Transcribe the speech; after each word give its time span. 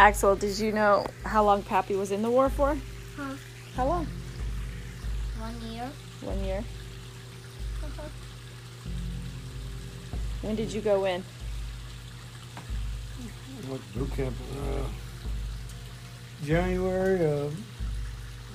Axel, 0.00 0.34
did 0.34 0.58
you 0.58 0.72
know 0.72 1.06
how 1.26 1.44
long 1.44 1.62
Pappy 1.62 1.94
was 1.94 2.10
in 2.10 2.22
the 2.22 2.30
war 2.30 2.48
for? 2.48 2.74
Huh? 3.18 3.34
How 3.76 3.86
long? 3.86 4.06
One 5.38 5.60
year. 5.70 5.90
One 6.22 6.42
year. 6.42 6.64
When 10.40 10.56
did 10.56 10.72
you 10.72 10.80
go 10.80 11.04
in? 11.04 11.22
Went 13.68 13.82
to 13.92 13.98
boot 13.98 14.10
camp 14.12 14.34
uh, 14.56 14.84
January 16.46 17.22
of 17.26 17.54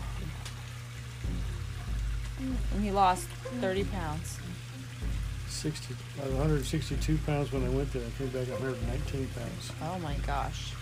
And 2.73 2.83
he 2.83 2.91
lost 2.91 3.27
30 3.59 3.83
pounds. 3.85 4.39
60, 5.47 5.95
I 6.21 6.25
was 6.25 6.33
162 6.33 7.17
pounds 7.25 7.51
when 7.51 7.65
I 7.65 7.69
went 7.69 7.91
there. 7.91 8.03
I 8.05 8.17
came 8.17 8.29
back 8.29 8.47
119 8.47 9.27
pounds. 9.35 9.71
Oh 9.81 9.99
my 9.99 10.15
gosh. 10.25 10.73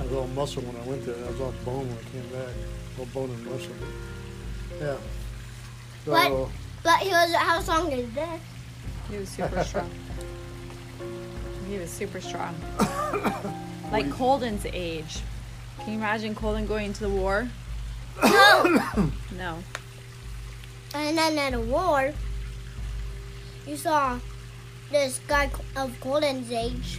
I 0.00 0.02
was 0.04 0.12
all 0.12 0.26
muscle 0.28 0.62
when 0.62 0.76
I 0.76 0.84
went 0.86 1.04
there. 1.04 1.14
I 1.24 1.30
was 1.30 1.40
all 1.40 1.54
bone 1.64 1.88
when 1.88 1.98
I 1.98 2.02
came 2.10 2.28
back. 2.32 2.54
All 2.98 3.06
bone 3.06 3.30
and 3.30 3.44
muscle. 3.46 3.72
Yeah. 4.80 4.96
So, 6.04 6.12
What? 6.12 6.50
But 6.82 6.98
he 7.00 7.08
was 7.10 7.34
how 7.34 7.60
strong 7.60 7.90
is 7.92 8.12
this? 8.14 8.40
He 9.10 9.16
was 9.18 9.28
super 9.28 9.64
strong. 9.64 9.90
He 11.68 11.78
was 11.78 11.90
super 11.90 12.20
strong. 12.20 12.54
like 13.92 14.10
Colden's 14.10 14.66
age. 14.72 15.20
Can 15.80 15.92
you 15.94 15.98
imagine 15.98 16.34
Colden 16.34 16.66
going 16.66 16.92
to 16.94 17.00
the 17.00 17.08
war? 17.10 17.48
No. 18.22 18.82
No. 19.38 19.58
and 20.94 21.16
then 21.16 21.38
at 21.38 21.54
a 21.54 21.60
war, 21.60 22.12
you 23.66 23.76
saw 23.76 24.18
this 24.90 25.20
guy 25.28 25.48
of 25.76 26.00
Golden's 26.00 26.50
age, 26.50 26.98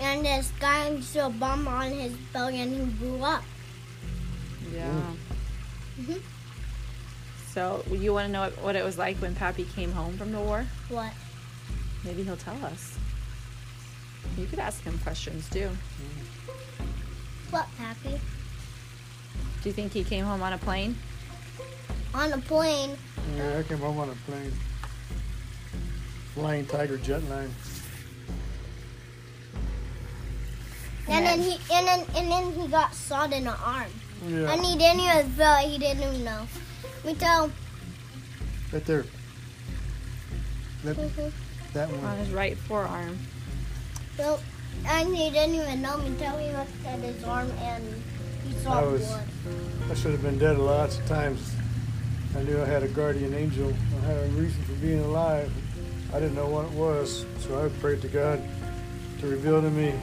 and 0.00 0.24
this 0.26 0.50
guy 0.58 0.96
threw 1.00 1.22
a 1.22 1.30
bomb 1.30 1.68
on 1.68 1.92
his 1.92 2.12
belly 2.32 2.60
and 2.60 2.72
he 2.74 2.84
blew 2.98 3.22
up. 3.22 3.44
Yeah. 4.74 5.02
Mhm. 6.00 6.20
So, 7.52 7.84
you 7.90 8.12
want 8.12 8.26
to 8.26 8.32
know 8.32 8.42
what, 8.42 8.62
what 8.62 8.76
it 8.76 8.84
was 8.84 8.96
like 8.96 9.16
when 9.16 9.34
Pappy 9.34 9.64
came 9.64 9.90
home 9.90 10.16
from 10.16 10.30
the 10.30 10.38
war? 10.38 10.64
What? 10.88 11.12
Maybe 12.04 12.22
he'll 12.22 12.36
tell 12.36 12.64
us. 12.64 12.96
You 14.38 14.46
could 14.46 14.60
ask 14.60 14.82
him 14.82 14.96
questions 14.98 15.48
too. 15.50 15.68
Hmm. 15.68 16.50
What, 17.50 17.66
Pappy? 17.76 18.20
Do 19.62 19.68
you 19.68 19.72
think 19.72 19.92
he 19.92 20.04
came 20.04 20.24
home 20.24 20.42
on 20.42 20.52
a 20.52 20.58
plane? 20.58 20.96
On 22.14 22.32
a 22.32 22.38
plane. 22.38 22.96
yeah, 23.36 23.58
I 23.58 23.62
came 23.64 23.78
home 23.78 23.98
on 23.98 24.08
a 24.08 24.14
plane. 24.30 24.52
Flying 26.34 26.66
Tiger 26.66 26.98
jetline. 26.98 27.50
And 31.08 31.26
then 31.26 31.40
he 31.40 31.58
and 31.72 31.86
then 31.86 32.06
and 32.16 32.30
then 32.30 32.52
he 32.52 32.68
got 32.68 32.94
shot 32.94 33.32
in 33.32 33.44
the 33.44 33.56
arm. 33.56 33.90
Yeah. 34.28 34.52
And 34.52 34.64
he 34.64 34.78
didn't 34.78 35.00
even 35.00 35.30
feel 35.32 35.56
it. 35.58 35.68
He 35.68 35.78
didn't 35.78 36.02
even 36.04 36.24
know. 36.24 36.46
Me 37.04 37.14
tell. 37.14 37.50
Right 38.72 38.84
there. 38.84 39.04
That, 40.84 40.96
Mhm. 40.96 41.32
that 41.72 41.90
On 41.90 42.18
his 42.18 42.30
right 42.30 42.56
forearm. 42.56 43.18
Well, 44.18 44.40
and 44.86 45.14
he 45.16 45.30
didn't 45.30 45.54
even 45.56 45.82
know 45.82 45.98
me 45.98 46.14
till 46.18 46.36
he 46.38 46.52
looked 46.52 46.86
at 46.86 46.98
his 47.00 47.22
arm 47.24 47.50
and 47.60 48.02
he 48.46 48.54
saw 48.62 48.80
I 48.80 48.82
was- 48.84 49.06
blood. 49.06 49.22
I 49.90 49.94
should 49.94 50.12
have 50.12 50.22
been 50.22 50.38
dead 50.38 50.58
lots 50.58 50.98
of 50.98 51.06
times. 51.06 51.40
I 52.36 52.42
knew 52.42 52.60
I 52.62 52.66
had 52.66 52.82
a 52.82 52.88
guardian 52.88 53.34
angel. 53.34 53.72
I 54.02 54.06
had 54.06 54.16
a 54.24 54.28
reason 54.30 54.62
for 54.64 54.72
being 54.74 55.00
alive. 55.00 55.50
I 56.12 56.20
didn't 56.20 56.34
know 56.34 56.46
what 56.48 56.66
it 56.66 56.72
was, 56.72 57.24
so 57.40 57.64
I 57.64 57.68
prayed 57.80 58.02
to 58.02 58.08
God 58.08 58.40
to 59.20 59.26
reveal 59.26 59.60
to 59.60 59.70
me 59.70 59.94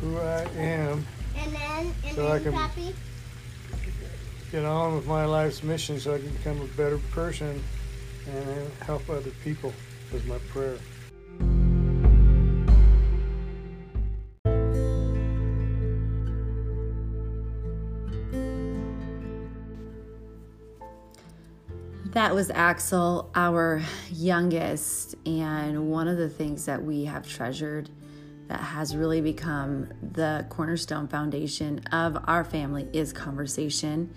who 0.00 0.18
I 0.18 0.42
am, 0.56 1.06
And 1.36 1.54
then, 1.54 1.94
and 2.04 2.14
So 2.16 2.30
I 2.30 2.38
can- 2.38 2.52
Pappy, 2.52 2.94
get 4.50 4.64
on 4.64 4.96
with 4.96 5.06
my 5.06 5.24
life's 5.24 5.62
mission 5.62 6.00
so 6.00 6.14
I 6.14 6.18
can 6.18 6.30
become 6.30 6.60
a 6.60 6.66
better 6.76 6.98
person 7.12 7.62
and 8.26 8.70
help 8.82 9.08
other 9.08 9.30
people 9.44 9.72
was 10.12 10.24
my 10.24 10.38
prayer. 10.48 10.76
That 22.12 22.34
was 22.34 22.50
Axel, 22.50 23.30
our 23.36 23.80
youngest, 24.10 25.14
and 25.26 25.88
one 25.92 26.08
of 26.08 26.16
the 26.16 26.28
things 26.28 26.64
that 26.64 26.82
we 26.82 27.04
have 27.04 27.28
treasured 27.28 27.88
that 28.48 28.58
has 28.58 28.96
really 28.96 29.20
become 29.20 29.88
the 30.02 30.44
cornerstone 30.48 31.06
foundation 31.06 31.78
of 31.92 32.18
our 32.26 32.42
family 32.42 32.88
is 32.92 33.12
conversation 33.12 34.12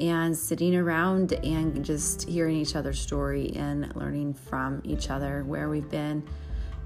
and 0.00 0.36
sitting 0.36 0.74
around 0.74 1.32
and 1.32 1.84
just 1.84 2.28
hearing 2.28 2.56
each 2.56 2.74
other's 2.74 2.98
story 2.98 3.52
and 3.54 3.94
learning 3.94 4.34
from 4.34 4.80
each 4.84 5.10
other 5.10 5.44
where 5.44 5.68
we've 5.68 5.90
been. 5.90 6.26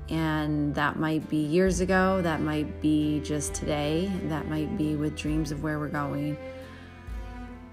And 0.08 0.75
that 0.75 0.98
might 0.98 1.28
be 1.30 1.38
years 1.38 1.80
ago, 1.80 2.20
that 2.22 2.41
might 2.41 2.80
be 2.82 3.20
just 3.20 3.54
today, 3.54 4.12
that 4.25 4.48
might 4.48 4.76
be 4.76 4.97
with 4.97 5.16
dreams 5.16 5.50
of 5.52 5.62
where 5.62 5.78
we're 5.78 5.88
going 5.88 6.36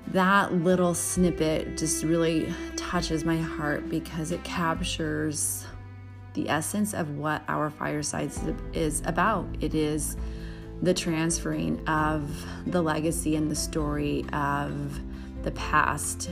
that 0.08 0.54
little 0.54 0.94
snippet 0.94 1.78
just 1.78 2.04
really 2.04 2.54
touches 2.76 3.24
my 3.24 3.38
heart 3.38 3.90
because 3.90 4.32
it 4.32 4.44
captures 4.44 5.66
the 6.34 6.50
essence 6.50 6.94
of 6.94 7.18
what 7.18 7.44
our 7.48 7.70
firesides 7.70 8.42
is 8.74 9.02
about. 9.06 9.46
It 9.62 9.74
is 9.74 10.18
the 10.82 10.94
transferring 10.94 11.88
of 11.88 12.46
the 12.66 12.82
legacy 12.82 13.36
and 13.36 13.50
the 13.50 13.56
story 13.56 14.26
of 14.34 15.00
the 15.44 15.52
past 15.52 16.30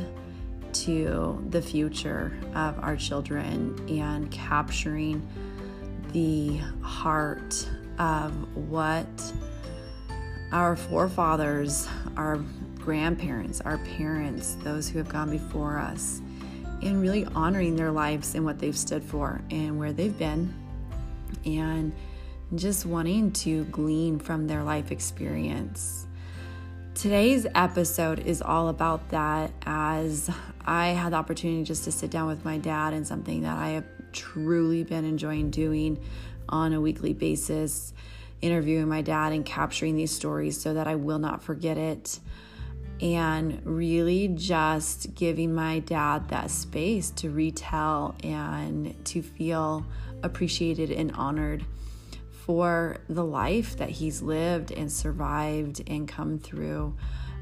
to 0.72 1.44
the 1.50 1.62
future 1.62 2.38
of 2.56 2.78
our 2.80 2.96
children 2.96 3.76
and 3.90 4.30
capturing 4.32 5.28
the 6.14 6.58
heart 6.82 7.68
of 7.98 8.34
what 8.56 9.34
our 10.52 10.76
forefathers, 10.76 11.88
our 12.18 12.38
grandparents, 12.76 13.62
our 13.62 13.78
parents, 13.80 14.58
those 14.64 14.90
who 14.90 14.98
have 14.98 15.10
gone 15.10 15.30
before 15.30 15.78
us, 15.78 16.22
and 16.82 17.02
really 17.02 17.26
honoring 17.36 17.76
their 17.76 17.92
lives 17.92 18.36
and 18.36 18.46
what 18.46 18.58
they've 18.58 18.78
stood 18.78 19.04
for 19.04 19.42
and 19.52 19.78
where 19.78 19.92
they've 19.92 20.18
been, 20.18 20.54
and 21.46 21.94
just 22.56 22.86
wanting 22.86 23.32
to 23.32 23.66
glean 23.66 24.18
from 24.18 24.48
their 24.48 24.64
life 24.64 24.92
experience. 24.92 26.08
Today's 26.96 27.48
episode 27.56 28.20
is 28.20 28.42
all 28.42 28.68
about 28.68 29.10
that 29.10 29.52
as 29.66 30.30
I 30.66 30.88
had 30.88 31.14
the 31.14 31.18
opportunity 31.18 31.64
just 31.64 31.86
to 31.86 31.92
sit 31.94 32.12
down 32.12 32.28
with 32.28 32.44
my 32.44 32.58
dad 32.58 32.94
and 32.94 33.08
something 33.08 33.44
that 33.44 33.58
I 33.58 33.70
have 33.70 33.86
truly 34.12 34.84
been 34.84 35.06
enjoying 35.06 35.50
doing 35.50 36.00
on 36.50 36.74
a 36.74 36.82
weekly 36.82 37.14
basis, 37.14 37.94
interviewing 38.42 38.90
my 38.90 39.02
dad 39.02 39.32
and 39.32 39.46
capturing 39.46 39.96
these 39.96 40.12
stories 40.12 40.60
so 40.60 40.74
that 40.74 40.88
I 40.88 40.96
will 40.96 41.20
not 41.20 41.42
forget 41.42 41.78
it 41.78 42.20
and 43.02 43.62
really 43.64 44.28
just 44.28 45.16
giving 45.16 45.54
my 45.54 45.80
dad 45.80 46.28
that 46.30 46.52
space 46.52 47.12
to 47.12 47.30
retell 47.30 48.16
and 48.24 48.94
to 49.06 49.22
feel 49.22 49.86
appreciated 50.22 50.92
and 50.92 51.14
honored 51.14 51.64
for 52.50 52.98
the 53.08 53.24
life 53.24 53.78
that 53.78 53.92
he's 53.92 54.24
lived 54.24 54.72
and 54.72 54.92
survived 54.92 55.84
and 55.86 56.08
come 56.08 56.40
through, 56.40 56.96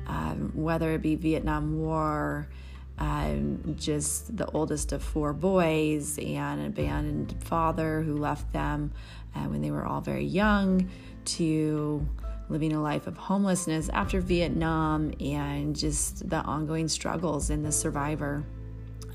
um, 0.06 0.52
whether 0.54 0.92
it 0.92 1.02
be 1.02 1.16
Vietnam 1.16 1.80
War, 1.80 2.50
um, 2.98 3.78
just 3.80 4.36
the 4.36 4.46
oldest 4.48 4.92
of 4.92 5.02
four 5.02 5.32
boys, 5.32 6.18
and 6.18 6.60
an 6.60 6.66
abandoned 6.66 7.42
father 7.46 8.02
who 8.02 8.18
left 8.18 8.52
them 8.52 8.92
uh, 9.34 9.44
when 9.44 9.62
they 9.62 9.72
were 9.72 9.86
all 9.86 10.02
very 10.02 10.26
young, 10.26 10.90
to 11.24 12.06
living 12.50 12.74
a 12.74 12.82
life 12.82 13.08
of 13.08 13.16
homelessness 13.16 13.88
after 13.94 14.20
Vietnam 14.20 15.14
and 15.22 15.74
just 15.74 16.30
the 16.30 16.42
ongoing 16.42 16.90
struggles 16.90 17.50
in 17.50 17.64
the 17.64 17.72
survivor 17.72 18.44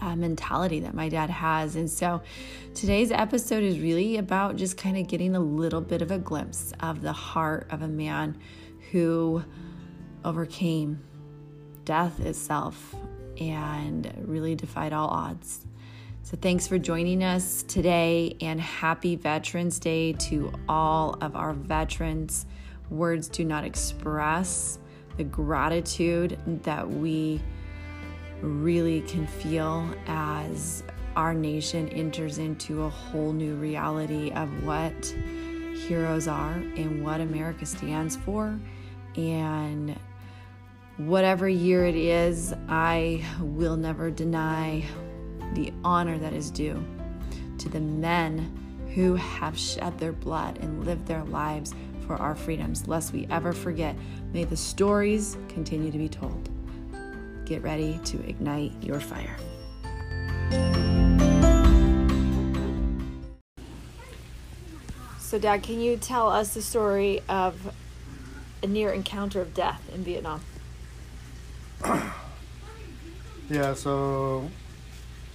uh, 0.03 0.17
mentality 0.17 0.81
that 0.81 0.95
my 0.95 1.09
dad 1.09 1.31
has. 1.31 1.77
And 1.77 1.89
so 1.89 2.21
today's 2.75 3.13
episode 3.13 3.63
is 3.63 3.79
really 3.79 4.17
about 4.17 4.57
just 4.57 4.77
kind 4.77 4.99
of 4.99 5.07
getting 5.07 5.37
a 5.37 5.41
little 5.41 5.81
bit 5.81 6.03
of 6.03 6.11
a 6.11 6.19
glimpse 6.19 6.73
of 6.81 7.03
the 7.03 7.13
heart 7.13 7.69
of 7.71 7.83
a 7.83 7.89
man 7.89 8.37
who 8.91 9.45
overcame 10.25 11.01
death 11.85 12.19
itself 12.21 12.95
and 13.41 14.13
really 14.27 14.55
defied 14.55 14.93
all 14.93 15.09
odds 15.09 15.67
So, 16.25 16.37
thanks 16.41 16.67
for 16.69 16.79
joining 16.79 17.25
us 17.25 17.65
today, 17.65 18.37
and 18.41 18.61
happy 18.61 19.17
Veterans 19.17 19.79
Day 19.79 20.13
to 20.15 20.53
all 20.69 21.17
of 21.21 21.35
our 21.35 21.53
veterans. 21.53 22.47
Words 22.91 23.29
do 23.29 23.45
not 23.45 23.65
express 23.65 24.79
the 25.17 25.25
gratitude 25.25 26.39
that 26.63 26.89
we 26.89 27.41
really 28.43 29.01
can 29.03 29.27
feel 29.27 29.89
as 30.07 30.83
our 31.17 31.35
nation 31.35 31.89
enters 31.91 32.39
into 32.39 32.83
a 32.83 32.89
whole 32.89 33.33
new 33.33 33.55
reality 33.55 34.31
of 34.33 34.65
what 34.65 35.15
heroes 35.87 36.29
are 36.29 36.55
and 36.55 37.05
what 37.05 37.21
America 37.21 37.67
stands 37.67 38.17
for. 38.17 38.59
And 39.17 39.99
whatever 40.97 41.49
year 41.49 41.85
it 41.85 41.97
is, 41.97 42.55
I 42.69 43.25
will 43.41 43.77
never 43.77 44.11
deny 44.11 44.85
the 45.55 45.73
honor 45.85 46.19
that 46.19 46.33
is 46.33 46.51
due 46.51 46.83
to 47.59 47.69
the 47.69 47.81
men 47.81 48.59
who 48.95 49.15
have 49.15 49.59
shed 49.59 49.99
their 49.99 50.13
blood 50.13 50.59
and 50.59 50.85
lived 50.85 51.07
their 51.07 51.25
lives 51.25 51.75
for 52.07 52.17
our 52.17 52.35
freedoms, 52.35 52.89
lest 52.89 53.13
we 53.13 53.27
ever 53.31 53.53
forget. 53.53 53.97
May 54.33 54.45
the 54.45 54.57
stories 54.57 55.37
continue 55.49 55.91
to 55.91 55.99
be 55.99 56.09
told. 56.09 56.51
Get 57.53 57.63
ready 57.63 58.01
to 58.07 58.27
ignite 58.27 58.73
your 58.81 58.99
fire. 58.99 59.37
So, 65.21 65.39
Dad, 65.39 65.63
can 65.63 65.79
you 65.79 65.99
tell 65.99 66.31
us 66.31 66.55
the 66.55 66.63
story 66.63 67.21
of 67.29 67.75
a 68.63 68.67
near 68.67 68.91
encounter 68.91 69.43
of 69.43 69.53
death 69.53 69.83
in 69.95 70.03
Vietnam? 70.03 70.41
Yeah, 73.51 73.75
so 73.75 74.49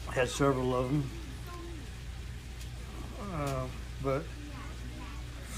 I 0.10 0.14
had 0.14 0.28
several 0.28 0.76
of 0.76 0.88
them. 0.88 1.10
Uh, 3.32 3.66
but 4.02 4.24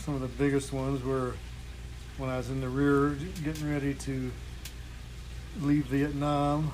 some 0.01 0.15
of 0.15 0.19
the 0.19 0.27
biggest 0.27 0.73
ones 0.73 1.01
were 1.05 1.35
when 2.17 2.29
I 2.29 2.35
was 2.35 2.49
in 2.49 2.59
the 2.59 2.67
rear 2.67 3.11
getting 3.45 3.71
ready 3.71 3.93
to 3.93 4.29
leave 5.61 5.85
Vietnam. 5.85 6.71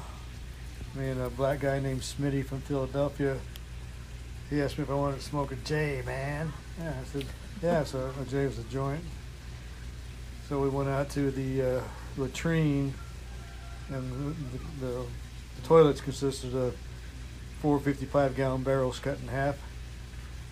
Me 0.96 1.10
and 1.10 1.22
a 1.22 1.30
black 1.30 1.60
guy 1.60 1.80
named 1.80 2.02
Smitty 2.02 2.46
from 2.46 2.62
Philadelphia. 2.62 3.38
He 4.50 4.62
asked 4.62 4.78
me 4.78 4.84
if 4.84 4.90
I 4.90 4.96
wanted 4.96 5.18
to 5.18 5.24
smoke 5.26 5.52
a 5.52 5.56
J, 5.56 6.02
man. 6.06 6.54
Yeah, 6.80 6.94
I 7.02 7.04
said, 7.06 7.26
yeah, 7.62 7.84
so 7.84 8.12
a 8.22 8.26
J 8.26 8.46
was 8.46 8.60
a 8.60 8.64
joint. 8.64 9.04
So 10.48 10.62
we 10.62 10.70
went 10.70 10.90
out 10.90 11.10
to 11.12 11.32
the 11.32 11.78
uh, 11.78 11.82
latrine, 12.18 12.94
and 13.90 14.36
the, 14.52 14.86
the, 14.86 14.92
the 14.92 15.68
toilets 15.68 16.02
consisted 16.02 16.56
of 16.56 16.78
four 17.60 17.80
55 17.80 18.36
gallon 18.36 18.64
barrels 18.64 19.00
cut 19.00 19.18
in 19.20 19.28
half. 19.28 19.58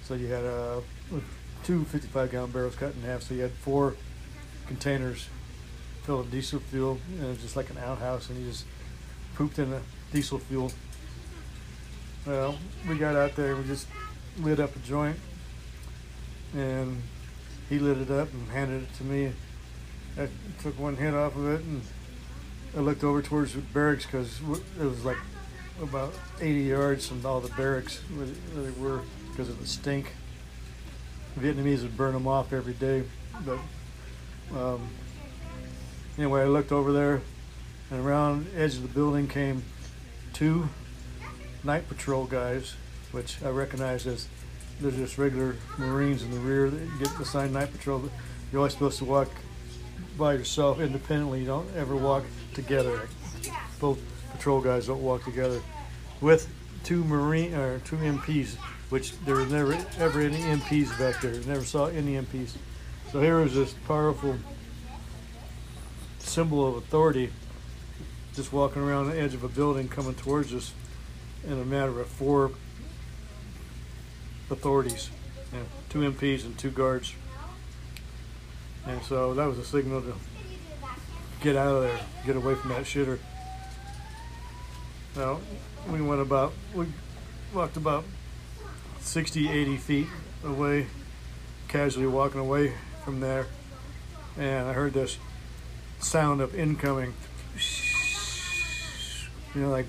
So 0.04 0.16
you 0.16 0.28
had 0.28 0.44
uh, 0.44 0.82
two 1.64 1.86
55 1.86 2.32
gallon 2.32 2.52
barrels 2.52 2.76
cut 2.76 2.96
in 2.96 3.04
half. 3.04 3.22
So 3.22 3.36
you 3.36 3.42
had 3.42 3.52
four 3.52 3.96
containers 4.68 5.28
filled 6.04 6.26
with 6.26 6.32
diesel 6.32 6.60
fuel, 6.60 7.00
it 7.22 7.26
was 7.26 7.42
just 7.42 7.56
like 7.56 7.70
an 7.70 7.78
outhouse, 7.78 8.30
and 8.30 8.40
you 8.40 8.50
just 8.50 8.66
pooped 9.36 9.60
in 9.60 9.72
the 9.72 9.82
diesel 10.12 10.40
fuel. 10.40 10.72
Well, 12.26 12.56
we 12.88 12.98
got 12.98 13.16
out 13.16 13.36
there, 13.36 13.56
we 13.56 13.64
just 13.64 13.88
lit 14.40 14.60
up 14.60 14.76
a 14.76 14.80
joint, 14.80 15.18
and 16.56 17.02
he 17.70 17.80
lit 17.80 17.98
it 17.98 18.12
up 18.12 18.32
and 18.34 18.50
handed 18.50 18.84
it 18.84 18.94
to 18.98 19.04
me. 19.04 19.32
I 20.18 20.28
took 20.62 20.78
one 20.80 20.96
hit 20.96 21.14
off 21.14 21.36
of 21.36 21.50
it, 21.50 21.62
and 21.62 21.82
I 22.76 22.80
looked 22.80 23.04
over 23.04 23.22
towards 23.22 23.54
the 23.54 23.62
barracks 23.62 24.06
because 24.06 24.40
it 24.80 24.84
was 24.84 25.04
like 25.06 25.18
about 25.82 26.14
80 26.40 26.62
yards 26.62 27.08
from 27.08 27.26
all 27.26 27.40
the 27.40 27.54
barracks 27.56 28.00
where 28.16 28.28
they 28.64 28.72
were 28.80 29.02
because 29.32 29.50
of 29.50 29.60
the 29.60 29.68
stink. 29.68 30.14
Vietnamese 31.40 31.82
would 31.82 31.98
burn 31.98 32.14
them 32.14 32.28
off 32.28 32.54
every 32.54 32.74
day, 32.74 33.04
but 33.46 33.58
um, 34.56 34.88
anyway, 36.18 36.42
I 36.42 36.46
looked 36.46 36.72
over 36.72 36.92
there, 36.92 37.22
and 37.92 38.06
around 38.06 38.46
the 38.46 38.62
edge 38.62 38.76
of 38.76 38.82
the 38.84 38.88
building 38.88 39.28
came 39.28 39.64
two 40.34 40.70
night 41.64 41.88
patrol 41.88 42.26
guys, 42.26 42.76
which 43.12 43.42
I 43.44 43.50
recognize 43.50 44.06
as 44.08 44.28
they're 44.82 44.92
just 44.92 45.18
regular 45.18 45.56
Marines 45.78 46.24
in 46.24 46.32
the 46.32 46.40
rear 46.40 46.70
that 46.70 47.00
get 47.00 47.20
assigned 47.20 47.54
night 47.54 47.72
patrol. 47.72 48.00
But 48.00 48.12
you're 48.52 48.60
always 48.60 48.74
supposed 48.74 48.98
to 49.00 49.06
walk 49.06 49.30
by 50.18 50.34
yourself 50.34 50.80
independently. 50.80 51.42
You 51.42 51.46
don't 51.46 51.76
ever 51.76 51.96
walk 51.96 52.24
together. 52.54 53.08
Both 53.80 54.00
patrol 54.32 54.62
guys 54.62 54.88
don't 54.88 55.02
walk 55.02 55.24
together. 55.24 55.62
With 56.22 56.48
two 56.84 57.04
Marine 57.04 57.54
or 57.54 57.80
two 57.80 57.98
MPs, 57.98 58.56
which 58.90 59.18
there 59.22 59.36
was 59.36 59.52
never 59.52 59.78
ever 59.98 60.22
any 60.22 60.40
MPs 60.40 60.98
back 61.00 61.22
there. 61.22 61.34
Never 61.48 61.64
saw 61.64 61.86
any 61.88 62.14
MPs. 62.14 62.56
So 63.12 63.22
here 63.22 63.40
was 63.40 63.54
this 63.54 63.74
powerful 63.88 64.36
symbol 66.24 66.68
of 66.68 66.76
authority 66.76 67.32
just 68.34 68.52
walking 68.52 68.82
around 68.82 69.10
the 69.10 69.20
edge 69.20 69.34
of 69.34 69.44
a 69.44 69.48
building 69.48 69.88
coming 69.88 70.16
towards 70.16 70.54
us 70.54 70.74
in 71.46 71.54
a 71.54 71.66
matter 71.66 72.00
of 72.00 72.08
four 72.08 72.52
authorities, 74.50 75.10
two 75.90 76.00
MPs 76.00 76.46
and 76.46 76.58
two 76.58 76.72
guards. 76.72 77.14
And 78.88 79.02
so 79.04 79.34
that 79.34 79.46
was 79.46 79.58
a 79.58 79.66
signal 79.66 80.02
to 80.02 80.16
get 81.42 81.56
out 81.56 81.76
of 81.76 81.84
there, 81.84 82.00
get 82.26 82.36
away 82.36 82.56
from 82.56 82.70
that 82.72 82.84
shitter. 82.84 83.20
Now, 85.16 85.40
we 85.92 86.02
went 86.02 86.22
about, 86.22 86.54
we 86.74 86.88
walked 87.54 87.78
about 87.78 88.04
60, 89.02 89.50
80 89.50 89.78
feet 89.78 90.08
away, 90.44 90.88
casually 91.68 92.08
walking 92.08 92.40
away 92.40 92.74
from 93.04 93.20
there, 93.20 93.46
and 94.38 94.68
I 94.68 94.74
heard 94.74 94.94
this 94.94 95.18
sound 96.04 96.42
of 96.42 96.56
incoming. 96.56 97.14
You 99.56 99.62
know, 99.62 99.70
like 99.70 99.86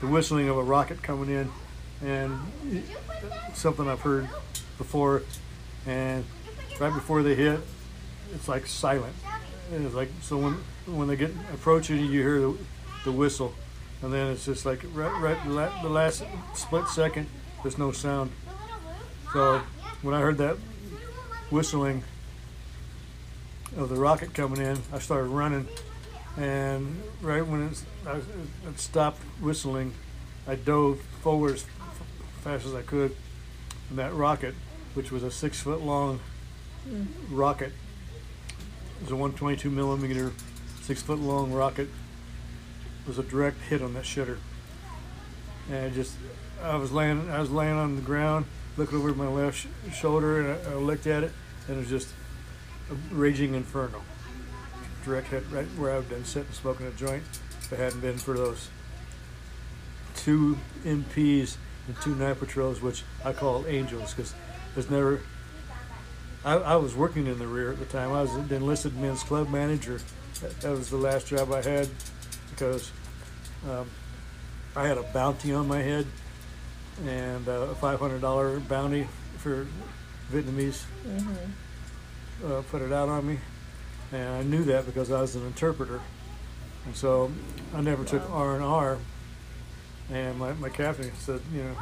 the 0.00 0.06
whistling 0.06 0.48
of 0.48 0.56
a 0.56 0.62
rocket 0.62 1.02
coming 1.02 1.30
in, 1.30 1.50
and 2.06 2.38
something 3.54 3.88
I've 3.88 4.00
heard 4.00 4.28
before. 4.78 5.22
And 5.86 6.24
right 6.80 6.92
before 6.92 7.22
they 7.22 7.34
hit, 7.34 7.60
it's 8.34 8.48
like 8.48 8.66
silent. 8.66 9.14
And 9.72 9.86
it's 9.86 9.94
like 9.94 10.10
so 10.20 10.36
when 10.36 10.54
when 10.86 11.08
they 11.08 11.16
get 11.16 11.30
approaching 11.52 11.98
you, 11.98 12.22
hear 12.22 12.40
the, 12.40 12.56
the 13.04 13.12
whistle, 13.12 13.54
and 14.02 14.12
then 14.12 14.28
it's 14.28 14.44
just 14.44 14.66
like 14.66 14.84
right 14.92 15.20
right 15.20 15.82
the 15.82 15.88
last 15.88 16.22
split 16.54 16.86
second, 16.88 17.26
there's 17.62 17.78
no 17.78 17.92
sound. 17.92 18.30
So 19.32 19.60
when 20.02 20.14
I 20.14 20.20
heard 20.20 20.38
that 20.38 20.56
whistling 21.50 22.04
of 23.76 23.88
the 23.88 23.96
rocket 23.96 24.32
coming 24.32 24.60
in, 24.60 24.78
I 24.92 24.98
started 24.98 25.28
running, 25.28 25.68
and 26.36 27.02
right 27.20 27.46
when 27.46 27.68
it, 27.68 27.82
I, 28.06 28.16
it 28.68 28.78
stopped 28.78 29.20
whistling, 29.40 29.92
I 30.46 30.54
dove 30.54 31.00
forward 31.22 31.54
as 31.54 31.66
fast 32.42 32.66
as 32.66 32.74
I 32.74 32.82
could, 32.82 33.14
and 33.90 33.98
that 33.98 34.14
rocket, 34.14 34.54
which 34.94 35.12
was 35.12 35.22
a 35.22 35.30
six 35.30 35.60
foot 35.60 35.82
long 35.82 36.20
mm. 36.88 37.06
rocket, 37.30 37.72
it 38.48 39.02
was 39.02 39.10
a 39.10 39.16
122 39.16 39.70
millimeter, 39.70 40.32
six 40.80 41.02
foot 41.02 41.18
long 41.18 41.52
rocket, 41.52 41.88
was 43.06 43.18
a 43.18 43.22
direct 43.22 43.60
hit 43.62 43.82
on 43.82 43.94
that 43.94 44.06
shutter, 44.06 44.38
and 45.70 45.92
just 45.94 46.14
I 46.62 46.76
was 46.76 46.92
laying 46.92 47.28
I 47.30 47.40
was 47.40 47.50
laying 47.50 47.74
on 47.74 47.96
the 47.96 48.02
ground, 48.02 48.46
looking 48.76 48.98
over 48.98 49.14
my 49.14 49.28
left 49.28 49.58
sh- 49.58 49.94
shoulder, 49.94 50.40
and 50.40 50.66
I, 50.66 50.72
I 50.72 50.74
looked 50.76 51.06
at 51.06 51.22
it, 51.24 51.32
and 51.68 51.76
it 51.76 51.80
was 51.80 51.90
just 51.90 52.08
a 52.90 53.14
raging 53.14 53.54
inferno. 53.54 54.02
Direct 55.04 55.28
hit 55.28 55.44
right 55.50 55.66
where 55.76 55.92
I 55.92 55.96
would 55.96 56.08
been 56.08 56.24
sitting 56.24 56.52
smoking 56.52 56.86
a 56.86 56.90
joint 56.90 57.22
if 57.60 57.72
it 57.72 57.78
hadn't 57.78 58.00
been 58.00 58.18
for 58.18 58.34
those 58.34 58.68
two 60.16 60.58
MPs 60.84 61.56
and 61.86 61.96
two 62.00 62.14
night 62.14 62.38
patrols, 62.38 62.80
which 62.80 63.04
I 63.24 63.32
call 63.32 63.64
angels 63.66 64.14
because 64.14 64.34
there's 64.74 64.90
never. 64.90 65.20
I, 66.44 66.54
I, 66.54 66.76
was 66.76 66.94
working 66.94 67.26
in 67.26 67.38
the 67.38 67.46
rear 67.46 67.72
at 67.72 67.78
the 67.78 67.86
time. 67.86 68.12
I 68.12 68.22
was 68.22 68.48
the 68.48 68.54
enlisted 68.54 68.96
men's 68.96 69.22
club 69.22 69.48
manager. 69.48 70.00
That, 70.40 70.60
that 70.60 70.70
was 70.70 70.90
the 70.90 70.96
last 70.96 71.26
job 71.26 71.52
I 71.52 71.62
had 71.62 71.88
because 72.50 72.90
um, 73.68 73.88
I 74.76 74.86
had 74.86 74.98
a 74.98 75.02
bounty 75.02 75.52
on 75.52 75.66
my 75.66 75.82
head 75.82 76.06
and 77.04 77.46
a 77.48 77.74
$500 77.80 78.68
bounty 78.68 79.08
for 79.38 79.66
Vietnamese. 80.32 80.84
Mm-hmm 81.06 81.52
uh, 82.44 82.62
put 82.70 82.82
it 82.82 82.92
out 82.92 83.08
on 83.08 83.26
me, 83.26 83.38
and 84.12 84.28
I 84.28 84.42
knew 84.42 84.64
that 84.64 84.86
because 84.86 85.10
I 85.10 85.20
was 85.20 85.36
an 85.36 85.46
interpreter, 85.46 86.00
and 86.84 86.96
so 86.96 87.30
I 87.74 87.80
never 87.80 88.02
wow. 88.02 88.08
took 88.08 88.30
R 88.30 88.54
and 88.54 88.64
R. 88.64 88.98
And 90.10 90.38
my, 90.38 90.52
my 90.54 90.68
captain 90.68 91.10
said, 91.16 91.40
you 91.52 91.64
know, 91.64 91.76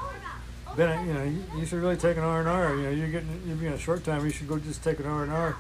Ben, 0.77 1.07
you 1.07 1.13
know, 1.13 1.25
you, 1.25 1.45
you 1.59 1.67
should 1.67 1.81
really 1.83 1.97
take 1.97 2.17
an 2.17 2.23
R 2.23 2.41
and 2.41 2.49
R. 2.49 2.75
You 2.75 2.83
know, 2.85 2.91
you're 2.91 3.09
getting 3.09 3.43
you're 3.47 3.57
being 3.57 3.73
a 3.73 3.79
short 3.79 4.03
time. 4.03 4.25
You 4.25 4.31
should 4.31 4.49
go 4.49 4.59
just 4.59 4.83
take 4.83 4.99
an 4.99 5.07
R 5.07 5.23
and 5.25 5.33
R. 5.33 5.57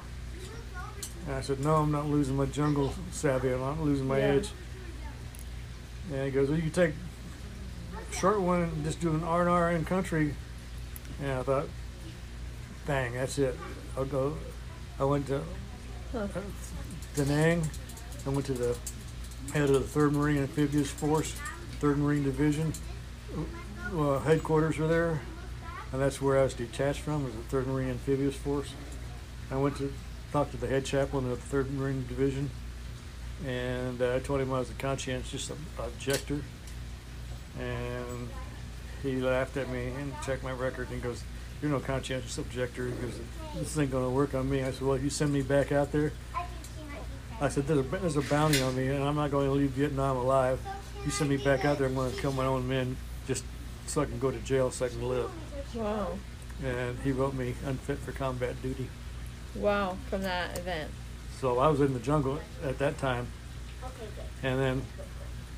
And 1.26 1.36
I 1.36 1.40
said, 1.40 1.60
no, 1.60 1.76
I'm 1.76 1.92
not 1.92 2.06
losing 2.06 2.36
my 2.36 2.46
jungle 2.46 2.92
savvy. 3.10 3.52
I'm 3.52 3.60
not 3.60 3.80
losing 3.80 4.06
my 4.06 4.18
yeah. 4.18 4.24
edge. 4.24 4.50
And 6.12 6.24
he 6.24 6.30
goes, 6.30 6.48
well, 6.48 6.56
you 6.56 6.62
can 6.62 6.72
take 6.72 6.94
short 8.12 8.40
one, 8.40 8.62
and 8.62 8.84
just 8.84 9.00
do 9.00 9.10
an 9.10 9.24
R 9.24 9.40
and 9.40 9.50
R 9.50 9.70
in 9.72 9.84
country, 9.84 10.34
and 11.20 11.32
I 11.32 11.42
thought, 11.42 11.66
bang, 12.86 13.14
that's 13.14 13.38
it. 13.38 13.56
I'll 13.96 14.04
go. 14.04 14.36
I 14.98 15.04
went 15.04 15.26
to 15.28 15.42
Huh. 16.12 16.28
Da 17.16 17.24
Nang. 17.24 17.68
I 18.24 18.28
went 18.28 18.46
to 18.46 18.52
the 18.52 18.76
head 19.52 19.64
of 19.68 19.72
the 19.72 19.80
Third 19.80 20.12
Marine 20.12 20.38
Amphibious 20.38 20.88
Force, 20.88 21.34
Third 21.80 21.98
Marine 21.98 22.22
Division. 22.22 22.72
Uh, 23.92 24.20
headquarters 24.20 24.78
were 24.78 24.86
there, 24.86 25.20
and 25.92 26.00
that's 26.00 26.22
where 26.22 26.38
I 26.38 26.44
was 26.44 26.54
detached 26.54 27.00
from. 27.00 27.24
Was 27.24 27.34
the 27.34 27.42
Third 27.42 27.66
Marine 27.66 27.90
Amphibious 27.90 28.36
Force. 28.36 28.72
I 29.50 29.56
went 29.56 29.76
to 29.78 29.92
talk 30.32 30.52
to 30.52 30.56
the 30.56 30.68
head 30.68 30.84
chaplain 30.84 31.24
of 31.30 31.40
the 31.40 31.46
Third 31.48 31.72
Marine 31.72 32.06
Division, 32.06 32.50
and 33.44 34.00
uh, 34.00 34.14
I 34.14 34.20
told 34.20 34.40
him 34.40 34.52
I 34.52 34.60
was 34.60 34.70
a 34.70 34.74
conscientious 34.74 35.50
objector, 35.78 36.42
and 37.58 38.28
he 39.02 39.16
laughed 39.16 39.56
at 39.56 39.68
me 39.68 39.88
and 39.98 40.12
checked 40.24 40.44
my 40.44 40.52
record 40.52 40.90
and 40.92 41.02
goes, 41.02 41.24
"You're 41.64 41.72
no 41.72 41.80
conscientious 41.80 42.36
objector." 42.36 42.90
because 42.90 43.18
"This 43.56 43.78
ain't 43.78 43.90
gonna 43.90 44.10
work 44.10 44.34
on 44.34 44.50
me." 44.50 44.62
I 44.62 44.70
said, 44.70 44.82
"Well, 44.82 44.92
if 44.96 45.02
you 45.02 45.08
send 45.08 45.32
me 45.32 45.40
back 45.40 45.72
out 45.72 45.92
there." 45.92 46.12
I 47.40 47.48
said, 47.48 47.66
there's 47.66 47.80
a, 47.80 47.82
there's 47.82 48.16
a 48.16 48.22
bounty 48.22 48.62
on 48.62 48.76
me, 48.76 48.88
and 48.88 49.02
I'm 49.02 49.16
not 49.16 49.30
going 49.30 49.48
to 49.48 49.52
leave 49.52 49.70
Vietnam 49.70 50.16
alive. 50.16 50.60
You 51.04 51.10
send 51.10 51.30
me 51.30 51.36
back 51.36 51.64
out 51.64 51.78
there, 51.78 51.88
I'm 51.88 51.94
going 51.94 52.12
to 52.12 52.20
kill 52.20 52.32
my 52.32 52.44
own 52.44 52.68
men 52.68 52.96
just 53.26 53.44
so 53.86 54.02
I 54.02 54.04
can 54.04 54.18
go 54.18 54.30
to 54.30 54.38
jail 54.38 54.70
so 54.70 54.86
I 54.86 54.88
can 54.88 55.08
live. 55.08 55.30
Wow. 55.74 56.16
And 56.64 56.98
he 57.00 57.10
wrote 57.10 57.34
me 57.34 57.54
unfit 57.66 57.98
for 57.98 58.12
combat 58.12 58.60
duty. 58.62 58.88
Wow. 59.56 59.98
From 60.08 60.22
that 60.22 60.56
event. 60.58 60.90
So 61.40 61.58
I 61.58 61.68
was 61.68 61.80
in 61.80 61.92
the 61.92 61.98
jungle 61.98 62.38
at 62.62 62.78
that 62.78 62.98
time. 62.98 63.26
And 64.42 64.60
then 64.60 64.82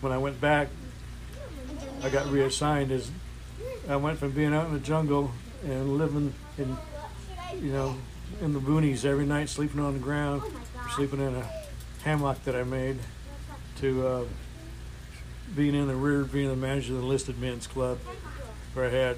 when 0.01 0.13
I 0.13 0.19
went 0.19 0.41
back, 0.41 0.69
I 2.03 2.09
got 2.09 2.31
reassigned 2.31 2.91
as 2.91 3.11
I 3.89 3.97
went 3.97 4.19
from 4.19 4.31
being 4.31 4.55
out 4.55 4.67
in 4.67 4.73
the 4.73 4.81
jungle 4.81 5.31
and 5.67 5.99
living 5.99 6.33
in, 6.59 6.77
you 7.61 7.73
know, 7.73 7.97
in 8.41 8.53
the 8.53 8.61
boonies 8.61 9.05
every 9.05 9.27
night, 9.27 9.49
sleeping 9.49 9.81
on 9.81 9.95
the 9.95 9.99
ground, 9.99 10.43
sleeping 10.95 11.21
in 11.21 11.35
a 11.35 11.51
hammock 12.03 12.43
that 12.45 12.55
I 12.55 12.63
made, 12.63 12.99
to 13.81 14.07
uh, 14.07 14.25
being 15.55 15.75
in 15.75 15.89
the 15.89 15.97
rear, 15.97 16.25
being 16.25 16.49
the 16.49 16.57
manager 16.57 16.93
of 16.93 17.01
the 17.01 17.05
enlisted 17.05 17.39
men's 17.39 17.67
club, 17.67 17.99
where 18.75 18.87
I 18.87 18.91
had 18.91 19.17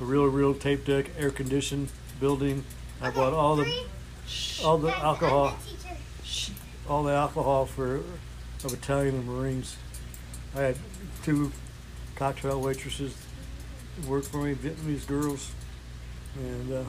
a 0.00 0.04
real, 0.04 0.26
real 0.26 0.54
tape 0.54 0.84
deck, 0.86 1.10
air 1.18 1.30
conditioned 1.30 1.88
building. 2.18 2.64
I 3.00 3.10
bought 3.10 3.32
all 3.32 3.56
the 3.56 3.84
all 4.64 4.78
the 4.78 4.96
alcohol, 4.96 5.56
all 6.88 7.02
the 7.02 7.12
alcohol 7.12 7.66
for 7.66 7.96
a 8.64 8.68
battalion 8.68 9.18
of 9.18 9.26
Marines. 9.26 9.76
I 10.54 10.60
had 10.60 10.76
two 11.22 11.52
cocktail 12.16 12.60
waitresses 12.60 13.14
work 14.08 14.24
for 14.24 14.38
me, 14.42 14.54
Vietnamese 14.54 15.06
girls, 15.06 15.50
and 16.36 16.72
uh, 16.72 16.82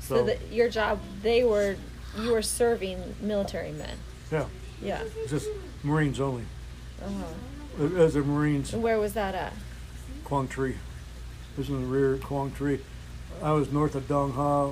So, 0.00 0.16
so, 0.18 0.24
that 0.24 0.52
your 0.52 0.68
job, 0.68 1.00
they 1.22 1.44
were, 1.44 1.76
you 2.18 2.32
were 2.32 2.42
serving 2.42 3.16
military 3.20 3.72
men. 3.72 3.96
yeah, 4.30 4.46
Yeah. 4.82 5.02
just 5.28 5.48
Marines 5.82 6.20
only. 6.20 6.44
Uh-huh. 7.02 7.96
As 7.96 8.16
a 8.16 8.20
Marines, 8.20 8.74
And 8.74 8.82
where 8.82 8.98
was 8.98 9.14
that 9.14 9.34
at? 9.34 9.52
Quang 10.24 10.46
Tri. 10.48 10.68
It 10.70 10.76
was 11.56 11.68
in 11.68 11.80
the 11.82 11.86
rear 11.86 12.14
of 12.14 12.22
Quang 12.22 12.52
Tri. 12.52 12.78
I 13.42 13.52
was 13.52 13.72
north 13.72 13.94
of 13.94 14.06
Dong 14.06 14.32
Ha. 14.32 14.70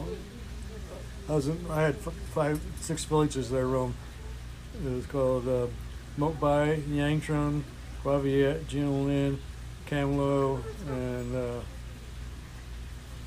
I 1.28 1.35
was 1.35 1.49
in, 1.49 1.64
I 1.71 1.83
had 1.83 1.95
f- 1.97 2.12
five, 2.35 2.61
six 2.81 3.05
villages 3.05 3.50
there 3.50 3.61
I 3.62 3.64
roamed. 3.64 3.95
It 4.85 4.90
was 4.90 5.07
called 5.07 5.49
uh, 5.49 5.67
Mok 6.17 6.38
Bai, 6.40 6.75
Yang 6.90 7.21
Tron, 7.23 7.64
Cua 8.02 8.21
Viet, 8.21 8.69
Jin 9.88 9.99
Cam 9.99 10.18
Lo, 10.18 10.61
and 10.88 11.35
uh, 11.35 11.61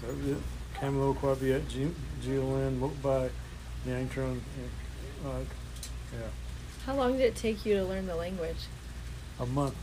that 0.01 0.15
was 0.17 0.27
it? 0.27 0.37
Cam 0.75 0.99
Lo, 0.99 1.13
Cua 1.13 1.35
Viet, 1.35 1.67
Jin 1.69 1.93
Lin, 2.25 2.79
Mok 2.79 3.31
Yang 3.85 4.09
Tron. 4.09 4.41
Uh, 5.25 5.29
yeah, 6.13 6.27
How 6.85 6.95
long 6.95 7.13
did 7.13 7.21
it 7.21 7.35
take 7.35 7.65
you 7.65 7.75
to 7.75 7.83
learn 7.83 8.07
the 8.07 8.15
language? 8.15 8.67
a 9.39 9.45
month. 9.45 9.75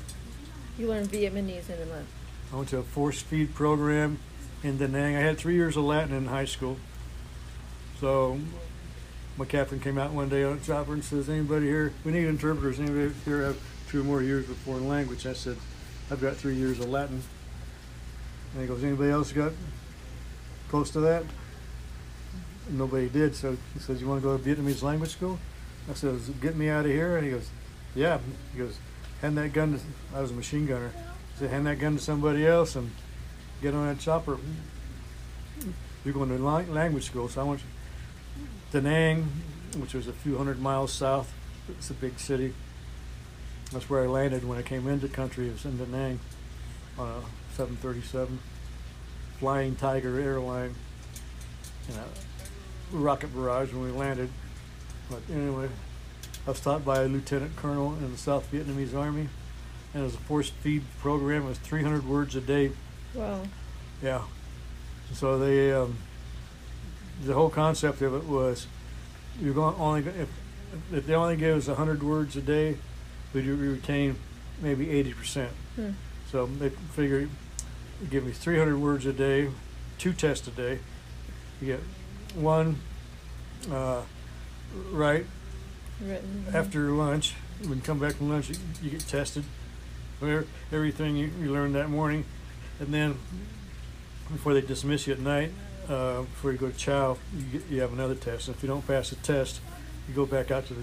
You 0.79 0.87
learned 0.87 1.09
Vietnamese 1.09 1.69
in 1.69 1.83
a 1.83 1.87
month. 1.87 2.07
I 2.53 2.57
went 2.57 2.69
to 2.69 2.79
a 2.79 2.83
force 2.85 3.21
feed 3.21 3.55
program 3.57 4.21
in 4.63 4.79
Da 4.79 4.87
Nang. 4.87 5.17
I 5.17 5.21
had 5.21 5.37
three 5.37 5.55
years 5.55 5.77
of 5.77 5.83
Latin 5.83 6.15
in 6.15 6.27
high 6.27 6.45
school. 6.45 6.77
So 8.01 8.39
my 9.37 9.45
captain 9.45 9.81
came 9.81 9.99
out 9.99 10.13
one 10.13 10.29
day 10.29 10.45
on 10.45 10.61
the 10.61 10.65
chopper 10.65 10.93
and 10.93 11.03
says, 11.03 11.29
anybody 11.29 11.67
here, 11.67 11.93
we 12.05 12.13
need 12.13 12.27
interpreters. 12.27 12.79
Anybody 12.79 13.13
here 13.25 13.43
have 13.43 13.61
two 13.89 14.03
or 14.03 14.05
more 14.05 14.23
years 14.23 14.49
of 14.49 14.57
foreign 14.59 14.87
language? 14.87 15.27
I 15.27 15.33
said, 15.33 15.57
I've 16.11 16.21
got 16.21 16.37
three 16.37 16.55
years 16.55 16.81
of 16.81 16.89
Latin. 16.89 17.23
And 18.53 18.63
he 18.63 18.67
goes, 18.67 18.83
anybody 18.83 19.11
else 19.11 19.33
got 19.33 19.53
close 20.71 20.91
to 20.91 21.01
that? 21.01 21.25
Nobody 22.71 23.09
did. 23.09 23.35
So 23.35 23.57
he 23.75 23.81
says, 23.81 24.01
you 24.01 24.09
want 24.09 24.23
to 24.23 24.27
go 24.27 24.37
to 24.37 24.43
Vietnamese 24.43 24.83
language 24.83 25.11
school? 25.11 25.39
I 25.91 25.95
says, 25.95 26.29
get 26.41 26.57
me 26.57 26.69
out 26.69 26.85
of 26.85 26.91
here. 26.91 27.17
And 27.17 27.25
he 27.25 27.33
goes, 27.33 27.49
yeah. 27.95 28.19
He 28.53 28.59
goes, 28.59 28.79
hand 29.21 29.37
that 29.39 29.53
gun 29.53 29.79
to, 29.79 30.17
I 30.17 30.21
was 30.21 30.31
a 30.31 30.35
machine 30.35 30.67
gunner. 30.67 30.93
He 31.35 31.41
said, 31.41 31.51
hand 31.51 31.67
that 31.67 31.79
gun 31.79 31.97
to 31.97 32.03
somebody 32.03 32.47
else 32.47 32.77
and 32.77 32.91
get 33.61 33.75
on 33.75 33.87
that 33.87 33.99
chopper. 33.99 34.39
You're 36.05 36.15
going 36.15 36.29
to 36.31 36.43
language 36.43 37.05
school. 37.05 37.29
So 37.29 37.41
I 37.43 37.45
went 37.45 37.61
to 37.61 38.81
Da 38.81 38.89
Nang, 38.89 39.29
which 39.79 39.95
was 39.95 40.07
a 40.09 40.13
few 40.13 40.39
hundred 40.39 40.61
miles 40.61 40.93
south. 40.93 41.33
It's 41.69 41.91
a 41.91 41.95
big 41.95 42.19
city. 42.19 42.55
That's 43.73 43.89
where 43.91 44.03
I 44.03 44.07
landed 44.07 44.49
when 44.49 44.59
I 44.59 44.63
came 44.63 44.89
into 44.89 45.09
country. 45.09 45.49
It 45.49 45.53
was 45.53 45.65
in 45.65 45.77
Da 45.77 45.85
Nang 45.85 46.21
on 46.99 47.09
a 47.09 47.21
737 47.55 48.39
Flying 49.39 49.77
Tiger 49.77 50.19
airline. 50.19 50.75
You 51.89 51.95
know, 51.97 52.05
rocket 52.93 53.35
barrage 53.35 53.73
when 53.73 53.85
we 53.85 53.91
landed. 53.91 54.31
But 55.11 55.21
anyway, 55.33 55.69
I 56.47 56.51
was 56.51 56.61
taught 56.61 56.85
by 56.85 57.03
a 57.03 57.09
lieutenant 57.09 57.57
colonel 57.57 57.93
in 57.95 58.11
the 58.11 58.19
South 58.19 58.51
Vietnamese 58.51 58.95
Army, 58.95 59.29
and 59.93 60.03
it 60.03 60.05
was 60.05 60.15
a 60.15 60.19
force 60.19 60.51
feed 60.51 60.83
program. 61.01 61.45
It 61.45 61.49
was 61.49 61.59
300 61.59 62.07
words 62.07 62.35
a 62.37 62.41
day. 62.41 62.73
Wow. 63.15 63.43
Yeah. 64.03 64.23
So 65.13 65.39
they, 65.39 65.73
um, 65.73 65.99
the 67.25 67.35
whole 67.35 67.51
concept 67.51 68.03
of 68.03 68.15
it 68.15 68.25
was, 68.25 68.67
you're 69.41 69.55
going 69.55 69.75
only 69.79 70.01
if 70.01 70.29
if 70.93 71.07
they 71.07 71.15
only 71.15 71.37
give 71.37 71.57
us 71.57 71.69
100 71.69 72.03
words 72.03 72.37
a 72.37 72.43
day, 72.43 72.77
we 73.33 73.43
do 73.43 73.55
retain 73.57 74.17
maybe 74.61 74.91
80 74.91 75.15
percent. 75.15 75.53
Hmm. 75.77 75.91
So 76.31 76.47
they 76.47 76.71
figure, 76.71 77.21
you 77.21 77.31
give 78.11 78.25
me 78.25 78.33
300 78.33 78.79
words 78.79 79.07
a 79.07 79.13
day, 79.13 79.51
two 79.99 80.13
tests 80.13 80.47
a 80.47 80.51
day. 80.51 80.81
You 81.61 81.67
get 81.67 81.81
one 82.35 82.77
uh, 83.71 84.03
right 84.91 85.25
Written. 86.01 86.47
after 86.53 86.91
lunch. 86.91 87.35
When 87.63 87.79
you 87.79 87.83
come 87.83 87.99
back 87.99 88.15
from 88.15 88.29
lunch, 88.29 88.51
you, 88.51 88.57
you 88.83 88.91
get 88.91 89.01
tested. 89.01 89.45
Where 90.21 90.45
everything 90.73 91.17
you, 91.17 91.31
you 91.41 91.53
learned 91.53 91.75
that 91.77 91.89
morning, 91.89 92.25
and 92.81 92.93
then 92.93 93.19
before 94.31 94.53
they 94.53 94.61
dismiss 94.61 95.07
you 95.07 95.15
at 95.15 95.21
night, 95.21 95.53
uh, 95.89 96.23
before 96.23 96.53
you 96.53 96.59
go 96.59 96.71
to 96.71 96.77
chow, 96.77 97.17
you, 97.35 97.45
get, 97.59 97.71
you 97.71 97.81
have 97.81 97.93
another 97.93 98.15
test. 98.15 98.49
And 98.49 98.57
if 98.57 98.63
you 98.63 98.69
don't 98.69 98.87
pass 98.87 99.11
the 99.11 99.17
test, 99.17 99.61
you 100.09 100.15
go 100.15 100.27
back 100.27 100.51
out 100.51 100.67
to 100.67 100.75
the 100.75 100.83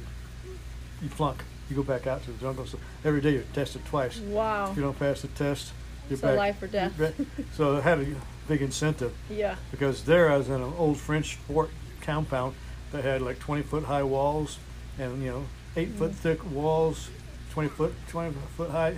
you 1.01 1.09
flunk. 1.09 1.43
You 1.69 1.75
go 1.75 1.83
back 1.83 2.05
out 2.07 2.23
to 2.25 2.31
the 2.31 2.37
jungle. 2.39 2.65
So 2.65 2.77
every 3.03 3.21
day 3.21 3.31
you're 3.33 3.43
tested 3.53 3.83
twice. 3.85 4.19
Wow. 4.19 4.69
If 4.71 4.77
you 4.77 4.83
don't 4.83 4.97
pass 4.99 5.21
the 5.21 5.27
test, 5.29 5.71
you're 6.09 6.17
So 6.19 6.27
back. 6.27 6.37
life 6.37 6.61
or 6.63 6.67
death. 6.67 6.93
So 7.55 7.77
it 7.77 7.83
had 7.83 7.99
a 7.99 8.15
big 8.47 8.61
incentive 8.61 9.13
Yeah. 9.29 9.55
because 9.71 10.03
there 10.03 10.31
I 10.31 10.37
was 10.37 10.47
in 10.49 10.61
an 10.61 10.73
old 10.77 10.97
French 10.97 11.35
fort 11.35 11.71
compound 12.01 12.55
that 12.91 13.03
had 13.03 13.21
like 13.21 13.39
20 13.39 13.63
foot 13.63 13.85
high 13.85 14.03
walls 14.03 14.59
and 14.99 15.23
you 15.23 15.31
know 15.31 15.45
eight 15.75 15.89
foot 15.93 16.11
Mm. 16.11 16.15
thick 16.15 16.51
walls, 16.51 17.09
20 17.51 17.69
foot 17.69 17.93
20 18.09 18.35
foot 18.55 18.69
high, 18.69 18.97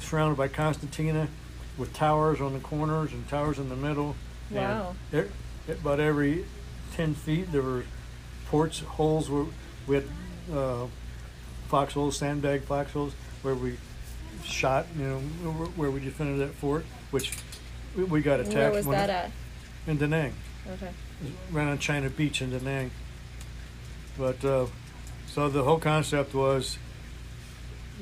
surrounded 0.00 0.36
by 0.36 0.46
concertina 0.48 1.28
with 1.76 1.92
towers 1.92 2.40
on 2.40 2.52
the 2.52 2.60
corners 2.60 3.12
and 3.12 3.28
towers 3.28 3.58
in 3.58 3.68
the 3.68 3.76
middle. 3.76 4.14
Wow. 4.50 4.94
And 5.12 5.28
e- 5.68 5.72
about 5.72 5.98
every 5.98 6.44
10 6.94 7.14
feet 7.14 7.50
there 7.50 7.62
were 7.62 7.84
ports 8.48 8.78
holes 8.80 9.28
where 9.28 9.46
we 9.88 9.96
had 9.96 10.04
uh, 10.52 10.86
foxholes, 11.68 12.16
sandbag 12.16 12.62
foxholes 12.62 13.14
where 13.42 13.54
we 13.54 13.76
shot, 14.44 14.86
you 14.98 15.04
know, 15.04 15.18
where- 15.76 15.90
we 15.90 16.00
defended 16.00 16.40
that 16.40 16.54
fort, 16.56 16.84
which 17.10 17.30
we- 17.96 18.04
we 18.04 18.20
got 18.22 18.40
attacked 18.40 18.54
Where 18.56 18.70
was 18.72 18.86
when 18.86 18.98
that 18.98 19.10
at? 19.10 19.30
in 19.86 19.96
Da 19.98 20.06
Nang 20.06 20.32
Okay. 20.68 20.90
right 21.50 21.66
on 21.66 21.78
China 21.78 22.10
Beach 22.10 22.42
in 22.42 22.50
Da 22.50 22.58
Nang. 22.58 22.90
But 24.18 24.44
uh, 24.44 24.66
so 25.26 25.48
the 25.48 25.64
whole 25.64 25.78
concept 25.78 26.34
was 26.34 26.78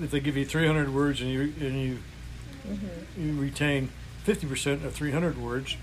if 0.00 0.10
they 0.10 0.20
give 0.20 0.36
you 0.36 0.44
300 0.44 0.92
words 0.94 1.20
and 1.20 1.30
you 1.30 1.52
and 1.60 1.80
you 1.80 1.98
Mm-hmm. 2.68 3.20
you 3.26 3.40
retain 3.40 3.88
50% 4.24 4.84
of 4.84 4.94
300 4.94 5.36
words, 5.36 5.76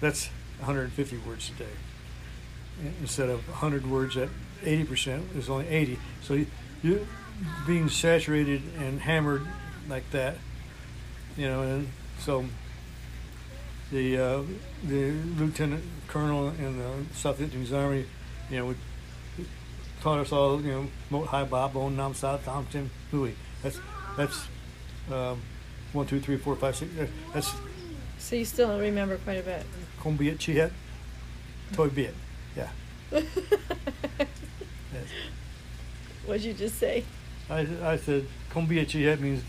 that's 0.00 0.30
150 0.58 1.18
words 1.18 1.50
a 1.54 1.58
day. 1.58 1.68
In- 2.80 2.94
Instead 3.02 3.28
of 3.28 3.46
100 3.48 3.86
words 3.86 4.16
at 4.16 4.30
80%, 4.64 5.36
is 5.36 5.50
only 5.50 5.68
80. 5.68 5.98
So 6.22 6.32
you 6.32 6.46
being 7.66 7.88
saturated 7.88 8.62
and 8.78 9.00
hammered 9.00 9.42
like 9.88 10.08
that 10.10 10.36
you 11.36 11.48
know, 11.48 11.62
and 11.62 11.88
so 12.18 12.44
the 13.90 14.18
uh, 14.18 14.42
the 14.84 15.12
lieutenant 15.38 15.82
colonel 16.08 16.48
in 16.48 16.78
the 16.78 17.14
South 17.14 17.38
Vietnamese 17.38 17.72
Army, 17.72 18.04
you 18.50 18.58
know, 18.58 18.66
would 18.66 18.76
taught 20.02 20.18
us 20.18 20.32
all, 20.32 20.60
you 20.60 20.70
know, 20.72 20.86
Mot 21.10 21.26
Hai 21.28 21.44
Ba 21.44 21.70
Bon 21.72 21.94
Nam 21.96 22.14
Sa 22.14 22.36
Tam 22.38 22.66
Tim 22.70 22.90
Hui. 23.10 23.32
That's 23.62 23.78
that's 24.16 24.46
um, 25.10 25.40
one, 25.92 26.06
two, 26.06 26.20
three, 26.20 26.36
four, 26.36 26.56
five, 26.56 26.76
six. 26.76 26.90
uh, 26.98 27.06
That's 27.32 27.52
So 28.18 28.36
you 28.36 28.44
still 28.44 28.78
remember 28.78 29.16
quite 29.18 29.38
a 29.38 29.42
bit. 29.42 29.64
Kong 30.00 30.16
Biet 30.18 30.38
Chi 30.44 30.52
Het, 30.52 30.72
Toi 31.72 31.88
Biet. 31.88 32.14
Yeah. 32.56 32.68
Yes. 34.94 35.08
What'd 36.26 36.44
you 36.44 36.54
just 36.54 36.78
say? 36.78 37.04
I, 37.50 37.66
I 37.82 37.96
said 37.96 38.26
Kong 38.50 38.66
Biet 38.66 38.92
Chi 38.92 39.20
means 39.20 39.42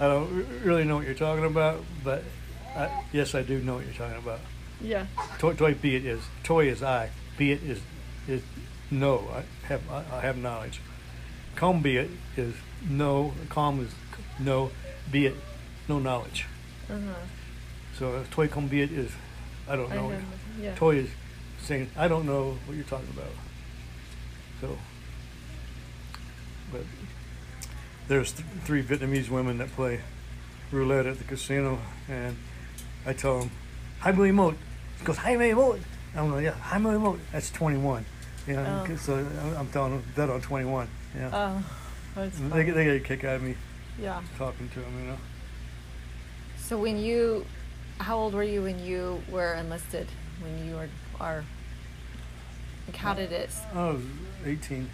I 0.00 0.08
don't 0.08 0.46
really 0.64 0.84
know 0.84 0.96
what 0.96 1.06
you're 1.06 1.14
talking 1.14 1.44
about, 1.44 1.84
but 2.02 2.22
I, 2.74 3.04
yes, 3.12 3.34
I 3.34 3.42
do 3.42 3.60
know 3.60 3.76
what 3.76 3.84
you're 3.84 3.94
talking 3.94 4.18
about. 4.18 4.40
Yeah. 4.80 5.06
Toy, 5.38 5.54
toy 5.54 5.74
be 5.74 5.96
it 5.96 6.04
is 6.04 6.20
toy 6.42 6.68
is 6.68 6.82
I, 6.82 7.10
be 7.38 7.52
it 7.52 7.62
is 7.62 7.80
is 8.28 8.42
no. 8.90 9.28
I 9.32 9.66
have 9.66 9.82
I, 9.90 10.04
I 10.12 10.20
have 10.20 10.36
knowledge. 10.36 10.80
Calm 11.54 11.82
be 11.82 11.96
it 11.96 12.10
is 12.36 12.54
no. 12.88 13.32
Calm 13.48 13.80
is 13.80 13.92
no. 14.38 14.70
Be 15.10 15.26
it 15.26 15.36
no 15.88 15.98
knowledge. 15.98 16.46
Uh 16.90 16.94
huh. 16.94 17.14
So 17.98 18.24
toy 18.30 18.48
calm 18.48 18.68
be 18.68 18.82
it 18.82 18.92
is 18.92 19.12
I 19.68 19.76
don't 19.76 19.90
know. 19.90 20.10
I 20.10 20.12
know. 20.12 20.22
Yeah. 20.60 20.74
Toy 20.74 20.96
is 20.96 21.10
saying 21.60 21.90
I 21.96 22.08
don't 22.08 22.26
know 22.26 22.56
what 22.66 22.76
you're 22.76 22.84
talking 22.84 23.08
about. 23.10 23.30
So, 24.60 24.76
but 26.72 26.82
there's 28.08 28.32
th- 28.32 28.46
three 28.64 28.82
Vietnamese 28.82 29.28
women 29.28 29.58
that 29.58 29.70
play 29.72 30.00
roulette 30.72 31.06
at 31.06 31.18
the 31.18 31.24
casino, 31.24 31.78
and 32.08 32.36
I 33.04 33.12
tell 33.12 33.40
them, 33.40 33.50
"Hi, 34.00 34.12
Billy 34.12 34.32
Moat." 34.32 34.56
He 34.98 35.04
goes, 35.04 35.18
"Hi, 35.18 35.36
Billy 35.36 35.54
Moat." 35.54 35.80
I'm 36.14 36.30
going, 36.30 36.44
"Yeah, 36.44 36.52
hi, 36.52 36.78
Billy 36.78 36.98
Moat." 36.98 37.20
That's 37.32 37.50
21. 37.50 38.04
You 38.46 38.54
know, 38.54 38.86
Oh. 38.88 38.96
so 38.96 39.16
I'm- 39.16 39.56
I'm 39.58 39.68
telling 39.68 39.92
them 39.92 40.04
that 40.14 40.30
on 40.30 40.40
21. 40.40 40.88
Yeah, 41.16 41.30
Oh, 41.32 41.64
that's 42.14 42.38
they 42.38 42.64
get 42.64 42.74
they 42.74 42.84
get 42.84 42.96
a 42.96 43.00
kick 43.00 43.24
out 43.24 43.36
of 43.36 43.42
me 43.42 43.56
yeah. 44.00 44.22
talking 44.38 44.68
to 44.70 44.80
them. 44.80 44.98
You 45.00 45.06
know, 45.12 45.18
So 46.58 46.78
when 46.78 46.98
you, 46.98 47.44
how 47.98 48.16
old 48.16 48.34
were 48.34 48.42
you 48.42 48.62
when 48.62 48.78
you 48.84 49.22
were 49.28 49.54
enlisted? 49.54 50.08
When 50.40 50.66
you 50.66 50.74
were, 50.76 50.88
are, 51.20 51.44
like 52.86 52.96
how 52.96 53.12
uh, 53.12 53.14
did 53.14 53.32
it, 53.32 53.50
I 53.74 53.90
was 53.90 54.02
18. 54.44 54.90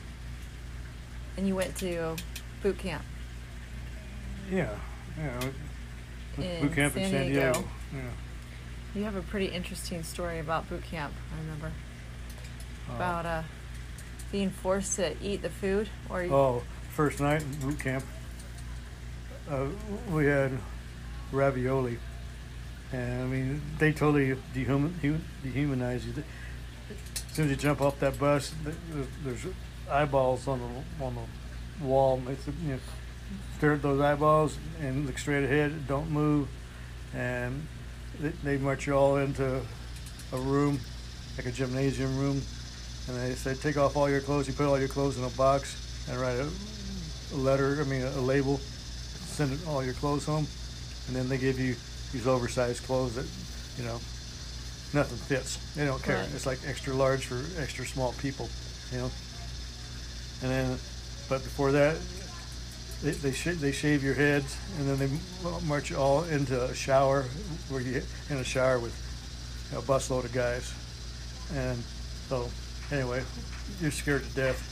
And 1.36 1.46
you 1.48 1.54
went 1.56 1.76
to 1.76 2.16
boot 2.62 2.78
camp 2.78 3.02
Yeah, 4.50 4.68
yeah. 5.18 5.40
in 6.38 6.62
Boot 6.68 6.74
camp 6.74 6.96
in 6.96 7.02
San 7.04 7.10
San 7.10 7.26
Diego. 7.26 7.52
Diego. 7.52 7.68
Yeah. 7.94 8.00
You 8.94 9.04
have 9.04 9.16
a 9.16 9.22
pretty 9.22 9.46
interesting 9.46 10.02
story 10.02 10.38
about 10.38 10.68
boot 10.68 10.82
camp. 10.84 11.12
I 11.34 11.40
remember 11.40 11.70
Uh, 12.90 12.94
about 12.96 13.26
uh, 13.26 13.42
being 14.30 14.50
forced 14.50 14.96
to 14.96 15.14
eat 15.22 15.40
the 15.42 15.48
food, 15.50 15.88
or 16.10 16.22
you, 16.24 16.34
Oh, 16.34 16.62
first 16.90 17.20
night 17.20 17.42
in 17.42 17.54
boot 17.60 17.78
camp, 17.80 18.04
uh, 19.50 19.66
we 20.10 20.26
had 20.26 20.52
ravioli, 21.32 21.98
and 22.92 23.22
I 23.22 23.26
mean 23.26 23.62
they 23.78 23.92
totally 23.92 24.36
dehuman, 24.54 24.92
hu- 25.00 25.20
dehumanize 25.44 26.04
you. 26.06 26.12
As 27.30 27.34
soon 27.36 27.46
as 27.46 27.50
you 27.52 27.56
jump 27.56 27.80
off 27.80 27.98
that 28.00 28.18
bus, 28.18 28.52
there's 29.24 29.46
eyeballs 29.92 30.48
on 30.48 30.60
the 30.60 31.04
on 31.04 31.14
the 31.14 31.84
wall. 31.84 32.20
said, 32.44 32.54
you 32.64 32.72
know, 32.72 32.78
stare 33.58 33.74
at 33.74 33.82
those 33.82 34.00
eyeballs 34.00 34.58
and 34.80 35.06
look 35.06 35.18
straight 35.18 35.44
ahead. 35.44 35.86
Don't 35.86 36.10
move, 36.10 36.48
and 37.14 37.66
they, 38.20 38.30
they 38.42 38.56
march 38.58 38.86
you 38.86 38.94
all 38.94 39.16
into 39.16 39.60
a 40.32 40.38
room, 40.38 40.80
like 41.36 41.46
a 41.46 41.52
gymnasium 41.52 42.18
room, 42.18 42.42
and 43.08 43.16
they 43.16 43.34
said, 43.34 43.60
take 43.60 43.76
off 43.76 43.96
all 43.96 44.08
your 44.08 44.20
clothes. 44.20 44.48
You 44.48 44.54
put 44.54 44.66
all 44.66 44.78
your 44.78 44.88
clothes 44.88 45.18
in 45.18 45.24
a 45.24 45.30
box 45.30 46.06
and 46.08 46.20
write 46.20 46.38
a, 46.38 46.48
a 47.34 47.36
letter, 47.36 47.78
I 47.80 47.84
mean, 47.84 48.02
a, 48.02 48.10
a 48.10 48.20
label, 48.20 48.58
send 48.58 49.58
all 49.68 49.84
your 49.84 49.94
clothes 49.94 50.24
home. 50.24 50.46
And 51.08 51.16
then 51.16 51.28
they 51.28 51.38
give 51.38 51.58
you 51.58 51.74
these 52.12 52.26
oversized 52.26 52.84
clothes 52.84 53.16
that, 53.16 53.26
you 53.76 53.84
know, 53.84 54.00
nothing 54.94 55.18
fits. 55.18 55.56
They 55.74 55.84
don't 55.84 56.02
care. 56.02 56.18
Right. 56.18 56.28
It's 56.34 56.46
like 56.46 56.60
extra 56.66 56.94
large 56.94 57.26
for 57.26 57.42
extra 57.60 57.84
small 57.86 58.12
people, 58.14 58.48
you 58.92 58.98
know. 58.98 59.10
And 60.42 60.50
then, 60.50 60.78
but 61.28 61.42
before 61.42 61.72
that, 61.72 61.96
they 63.02 63.10
they, 63.10 63.32
sh- 63.32 63.56
they 63.58 63.72
shave 63.72 64.02
your 64.02 64.14
heads 64.14 64.56
and 64.78 64.88
then 64.88 64.98
they 64.98 65.66
march 65.66 65.90
you 65.90 65.96
all 65.96 66.24
into 66.24 66.62
a 66.62 66.74
shower 66.74 67.24
where 67.68 67.80
you 67.80 68.02
in 68.30 68.36
a 68.36 68.44
shower 68.44 68.78
with 68.78 68.94
a 69.72 69.82
busload 69.82 70.24
of 70.24 70.32
guys. 70.32 70.72
And 71.54 71.82
so, 72.28 72.48
anyway, 72.90 73.22
you're 73.80 73.90
scared 73.90 74.24
to 74.24 74.34
death. 74.34 74.68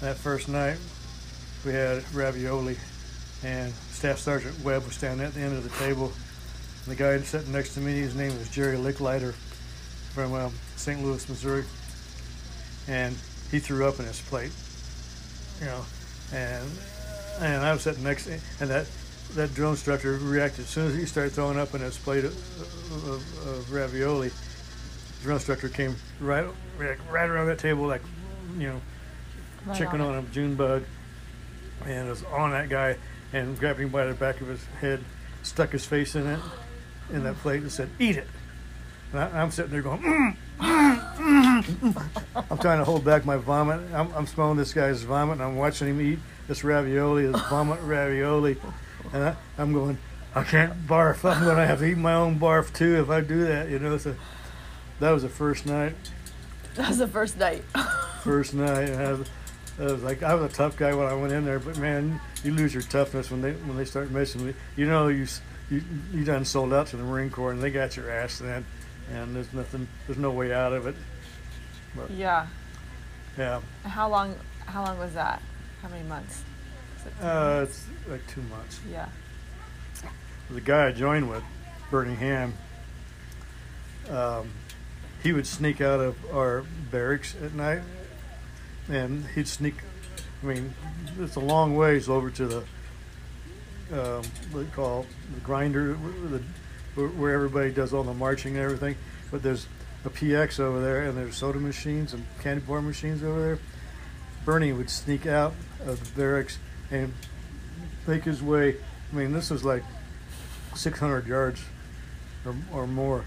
That 0.00 0.16
first 0.16 0.48
night, 0.48 0.78
we 1.64 1.72
had 1.72 2.04
ravioli, 2.14 2.76
and 3.42 3.72
Staff 3.90 4.18
Sergeant 4.18 4.58
Webb 4.60 4.84
was 4.84 4.94
standing 4.94 5.26
at 5.26 5.34
the 5.34 5.40
end 5.40 5.56
of 5.56 5.64
the 5.64 5.84
table. 5.84 6.12
And 6.84 6.92
the 6.92 6.96
guy 6.96 7.18
sitting 7.20 7.52
next 7.52 7.74
to 7.74 7.80
me, 7.80 7.98
his 7.98 8.14
name 8.14 8.36
was 8.38 8.48
Jerry 8.48 8.76
Licklider 8.76 9.34
from 10.14 10.34
um, 10.34 10.52
St. 10.76 11.02
Louis, 11.02 11.28
Missouri, 11.28 11.64
and 12.86 13.16
he 13.50 13.58
threw 13.58 13.86
up 13.86 13.98
in 13.98 14.06
his 14.06 14.20
plate, 14.20 14.52
you 15.60 15.66
know, 15.66 15.84
and 16.32 16.68
and 17.40 17.64
I 17.64 17.72
was 17.72 17.82
sitting 17.82 18.04
next, 18.04 18.26
and 18.26 18.70
that 18.70 18.86
that 19.34 19.54
drill 19.54 19.70
instructor 19.70 20.12
reacted 20.16 20.64
as 20.64 20.70
soon 20.70 20.86
as 20.88 20.94
he 20.94 21.04
started 21.06 21.32
throwing 21.32 21.58
up 21.58 21.74
in 21.74 21.80
his 21.80 21.98
plate 21.98 22.24
of, 22.24 22.34
of, 23.06 23.48
of 23.48 23.72
ravioli. 23.72 24.28
The 24.28 25.22
drill 25.22 25.36
instructor 25.36 25.68
came 25.68 25.96
right 26.20 26.46
right 26.78 26.98
right 27.10 27.28
around 27.28 27.46
that 27.48 27.58
table 27.58 27.86
like 27.86 28.02
you 28.56 28.68
know 28.68 28.80
Right 29.66 29.76
chicken 29.76 30.00
on 30.00 30.14
on 30.14 30.24
a 30.24 30.28
June 30.28 30.54
bug, 30.54 30.84
and 31.84 32.08
was 32.08 32.24
on 32.24 32.52
that 32.52 32.68
guy 32.68 32.96
and 33.32 33.58
grabbed 33.58 33.80
him 33.80 33.88
by 33.90 34.06
the 34.06 34.14
back 34.14 34.40
of 34.40 34.48
his 34.48 34.64
head, 34.80 35.04
stuck 35.42 35.70
his 35.70 35.84
face 35.84 36.14
in 36.14 36.26
it, 36.26 36.40
in 37.10 37.24
that 37.24 37.36
plate, 37.38 37.62
and 37.62 37.72
said, 37.72 37.90
"Eat 37.98 38.16
it." 38.16 38.28
And 39.12 39.20
I, 39.20 39.42
I'm 39.42 39.50
sitting 39.50 39.72
there 39.72 39.82
going, 39.82 40.00
mm, 40.00 40.36
mm, 40.58 41.14
mm. 41.16 41.37
I'm 42.50 42.58
trying 42.58 42.78
to 42.78 42.84
hold 42.84 43.04
back 43.04 43.24
my 43.24 43.36
vomit. 43.36 43.80
I'm, 43.92 44.12
I'm 44.14 44.26
smelling 44.26 44.56
this 44.56 44.72
guy's 44.72 45.02
vomit, 45.02 45.34
and 45.34 45.42
I'm 45.42 45.56
watching 45.56 45.88
him 45.88 46.00
eat 46.00 46.18
this 46.46 46.64
ravioli, 46.64 47.26
this 47.26 47.40
vomit 47.48 47.80
ravioli, 47.82 48.56
and 49.12 49.24
I, 49.24 49.36
I'm 49.56 49.72
going, 49.72 49.98
I 50.34 50.44
can't 50.44 50.86
barf. 50.86 51.28
I'm 51.28 51.44
going 51.44 51.56
to 51.56 51.66
have 51.66 51.80
to 51.80 51.86
eat 51.86 51.98
my 51.98 52.14
own 52.14 52.38
barf 52.38 52.72
too 52.72 53.00
if 53.00 53.10
I 53.10 53.20
do 53.20 53.44
that, 53.46 53.70
you 53.70 53.78
know. 53.78 53.98
So 53.98 54.14
that 55.00 55.10
was 55.10 55.22
the 55.22 55.28
first 55.28 55.66
night. 55.66 55.94
that 56.76 56.88
was 56.88 56.98
the 56.98 57.08
first 57.08 57.36
night. 57.38 57.62
First 58.22 58.52
night, 58.52 58.90
and 58.90 59.00
I 59.00 59.12
was, 59.12 59.30
I 59.78 59.82
was 59.84 60.02
like, 60.02 60.22
I 60.24 60.34
was 60.34 60.52
a 60.52 60.54
tough 60.54 60.76
guy 60.76 60.92
when 60.92 61.06
I 61.06 61.14
went 61.14 61.32
in 61.32 61.44
there, 61.44 61.60
but 61.60 61.78
man, 61.78 62.20
you 62.42 62.52
lose 62.52 62.74
your 62.74 62.82
toughness 62.82 63.30
when 63.30 63.40
they 63.40 63.52
when 63.52 63.76
they 63.76 63.84
start 63.84 64.10
messing 64.10 64.44
with 64.44 64.56
you. 64.76 64.84
You 64.84 64.90
know, 64.90 65.06
you 65.06 65.26
you 65.70 65.82
you 66.12 66.24
done 66.24 66.44
sold 66.44 66.72
out 66.74 66.88
to 66.88 66.96
the 66.96 67.04
Marine 67.04 67.30
Corps, 67.30 67.52
and 67.52 67.62
they 67.62 67.70
got 67.70 67.96
your 67.96 68.10
ass 68.10 68.38
then, 68.38 68.66
and 69.12 69.36
there's 69.36 69.52
nothing, 69.52 69.86
there's 70.06 70.18
no 70.18 70.32
way 70.32 70.52
out 70.52 70.72
of 70.72 70.88
it. 70.88 70.96
Yeah. 72.10 72.46
Yeah, 73.36 73.60
How 73.84 74.08
long? 74.08 74.34
How 74.66 74.84
long 74.84 74.98
was 74.98 75.14
that? 75.14 75.40
How 75.80 75.88
many 75.88 76.06
months? 76.08 76.42
It 77.06 77.12
uh, 77.22 77.24
months? 77.24 77.86
it's 77.88 78.10
like 78.10 78.26
two 78.26 78.42
months. 78.42 78.80
yeah. 78.90 79.08
the 80.50 80.60
guy 80.60 80.88
I 80.88 80.92
joined 80.92 81.30
with, 81.30 81.44
Bernie 81.90 82.16
Ham, 82.16 82.54
um, 84.10 84.50
he 85.22 85.32
would 85.32 85.46
sneak 85.46 85.80
out 85.80 86.00
of 86.00 86.16
our 86.34 86.64
barracks 86.90 87.36
at 87.42 87.54
night, 87.54 87.82
and 88.88 89.24
he'd 89.34 89.46
sneak. 89.46 89.74
I 90.42 90.46
mean, 90.46 90.74
it's 91.20 91.36
a 91.36 91.40
long 91.40 91.76
ways 91.76 92.08
over 92.08 92.30
to 92.30 92.46
the 92.46 92.64
um, 93.92 94.22
what 94.50 94.60
do 94.60 94.60
you 94.60 94.72
call 94.74 95.06
the 95.34 95.40
grinder, 95.40 95.94
the, 95.94 96.42
where, 96.94 97.08
where 97.08 97.34
everybody 97.34 97.70
does 97.70 97.94
all 97.94 98.02
the 98.02 98.14
marching 98.14 98.56
and 98.56 98.64
everything. 98.64 98.96
But 99.30 99.42
there's 99.42 99.66
a 100.04 100.10
PX 100.10 100.60
over 100.60 100.80
there, 100.80 101.02
and 101.02 101.16
there's 101.16 101.36
soda 101.36 101.58
machines 101.58 102.12
and 102.12 102.24
candy 102.40 102.62
bar 102.64 102.80
machines 102.80 103.22
over 103.22 103.40
there. 103.40 103.58
Bernie 104.44 104.72
would 104.72 104.90
sneak 104.90 105.26
out 105.26 105.54
of 105.86 106.00
the 106.00 106.20
barracks 106.20 106.58
and 106.90 107.12
make 108.06 108.24
his 108.24 108.42
way. 108.42 108.76
I 109.12 109.16
mean, 109.16 109.32
this 109.32 109.50
was 109.50 109.64
like 109.64 109.82
600 110.74 111.26
yards 111.26 111.62
or, 112.44 112.54
or 112.72 112.86
more. 112.86 113.24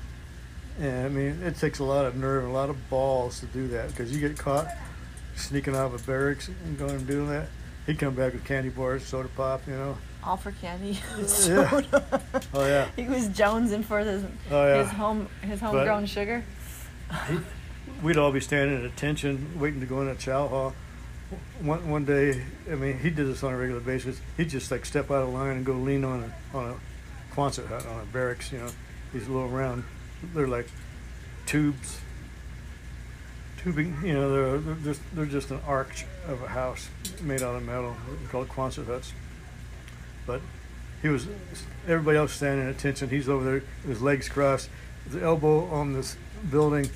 And 0.79 1.05
I 1.05 1.09
mean, 1.09 1.43
it 1.43 1.57
takes 1.57 1.79
a 1.79 1.83
lot 1.83 2.05
of 2.05 2.15
nerve, 2.15 2.45
a 2.45 2.51
lot 2.51 2.69
of 2.69 2.89
balls 2.89 3.39
to 3.41 3.45
do 3.47 3.67
that 3.69 3.89
because 3.89 4.11
you 4.11 4.19
get 4.19 4.37
caught 4.37 4.67
sneaking 5.35 5.75
out 5.75 5.87
of 5.87 6.01
a 6.01 6.05
barracks 6.05 6.47
and 6.47 6.77
going 6.77 6.91
and 6.91 7.07
doing 7.07 7.29
that. 7.29 7.47
He'd 7.85 7.99
come 7.99 8.15
back 8.15 8.33
with 8.33 8.45
candy 8.45 8.69
bars, 8.69 9.03
soda 9.03 9.29
pop, 9.35 9.61
you 9.67 9.73
know. 9.73 9.97
All 10.23 10.37
for 10.37 10.51
candy. 10.51 10.99
Yeah. 11.47 11.81
Oh 12.53 12.65
yeah, 12.65 12.87
he 12.95 13.07
was 13.07 13.27
jonesing 13.29 13.83
for 13.83 13.99
his 13.99 14.23
oh 14.51 14.65
yeah. 14.67 14.83
his 14.83 14.91
home 14.91 15.27
his 15.41 15.59
homegrown 15.59 16.05
sugar. 16.05 16.43
We'd 18.03 18.17
all 18.17 18.31
be 18.31 18.39
standing 18.39 18.77
at 18.77 18.85
attention, 18.85 19.59
waiting 19.59 19.79
to 19.79 19.85
go 19.85 20.01
in 20.01 20.07
a 20.07 20.15
chow 20.15 20.47
hall. 20.47 20.73
One 21.61 21.89
one 21.89 22.05
day, 22.05 22.43
I 22.69 22.75
mean, 22.75 22.99
he 22.99 23.09
did 23.09 23.27
this 23.27 23.43
on 23.43 23.53
a 23.53 23.57
regular 23.57 23.81
basis. 23.81 24.19
He'd 24.37 24.49
just 24.49 24.71
like 24.71 24.85
step 24.85 25.09
out 25.11 25.23
of 25.23 25.29
line 25.29 25.57
and 25.57 25.65
go 25.65 25.73
lean 25.73 26.03
on 26.03 26.23
a 26.23 26.57
on 26.57 26.69
a 26.71 27.35
Quonset 27.35 27.67
hut 27.67 27.85
on 27.85 28.01
a 28.01 28.05
barracks. 28.05 28.51
You 28.51 28.59
know, 28.59 28.69
these 29.13 29.27
little 29.27 29.49
round, 29.49 29.83
they're 30.33 30.47
like 30.47 30.67
tubes. 31.45 31.99
Tubing, 33.57 33.95
you 34.03 34.13
know, 34.13 34.31
they're, 34.33 34.57
they're 34.57 34.93
just 34.93 35.01
they're 35.13 35.25
just 35.25 35.51
an 35.51 35.61
arch 35.67 36.05
of 36.27 36.41
a 36.41 36.47
house 36.47 36.89
made 37.21 37.43
out 37.43 37.55
of 37.55 37.63
metal. 37.63 37.95
We 38.09 38.27
call 38.27 38.41
it 38.43 38.49
Quonset 38.49 38.87
huts. 38.87 39.13
But 40.25 40.41
he 41.01 41.07
was 41.07 41.27
everybody 41.87 42.17
else 42.17 42.33
standing 42.33 42.67
at 42.67 42.75
attention. 42.75 43.09
He's 43.09 43.29
over 43.29 43.43
there, 43.43 43.63
his 43.85 44.01
legs 44.01 44.27
crossed, 44.27 44.69
his 45.05 45.21
elbow 45.21 45.65
on 45.65 45.93
this 45.93 46.17
building, 46.49 46.89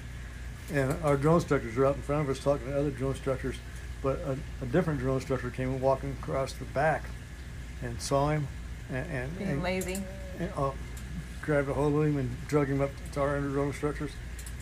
and 0.73 0.95
our 1.03 1.17
drone 1.17 1.35
instructors 1.35 1.75
were 1.75 1.85
out 1.85 1.95
in 1.95 2.01
front 2.01 2.23
of 2.23 2.29
us 2.29 2.43
talking 2.43 2.67
to 2.67 2.79
other 2.79 2.91
drone 2.91 3.11
instructors. 3.11 3.55
But 4.01 4.19
a, 4.19 4.37
a 4.61 4.65
different 4.67 4.99
drone 4.99 5.17
instructor 5.17 5.49
came 5.49 5.79
walking 5.81 6.15
across 6.21 6.53
the 6.53 6.65
back 6.65 7.05
and 7.81 7.99
saw 8.01 8.29
him 8.29 8.47
and, 8.89 9.09
and, 9.11 9.37
Being 9.37 9.49
and, 9.51 9.63
lazy. 9.63 10.03
and, 10.39 10.51
uh, 10.55 10.71
grabbed 11.41 11.69
a 11.69 11.73
hold 11.73 11.93
of 11.95 12.07
him 12.07 12.17
and 12.17 12.47
drug 12.47 12.67
him 12.67 12.81
up 12.81 12.91
to 13.13 13.21
our 13.21 13.37
other 13.37 13.49
drone 13.49 13.67
instructors. 13.67 14.11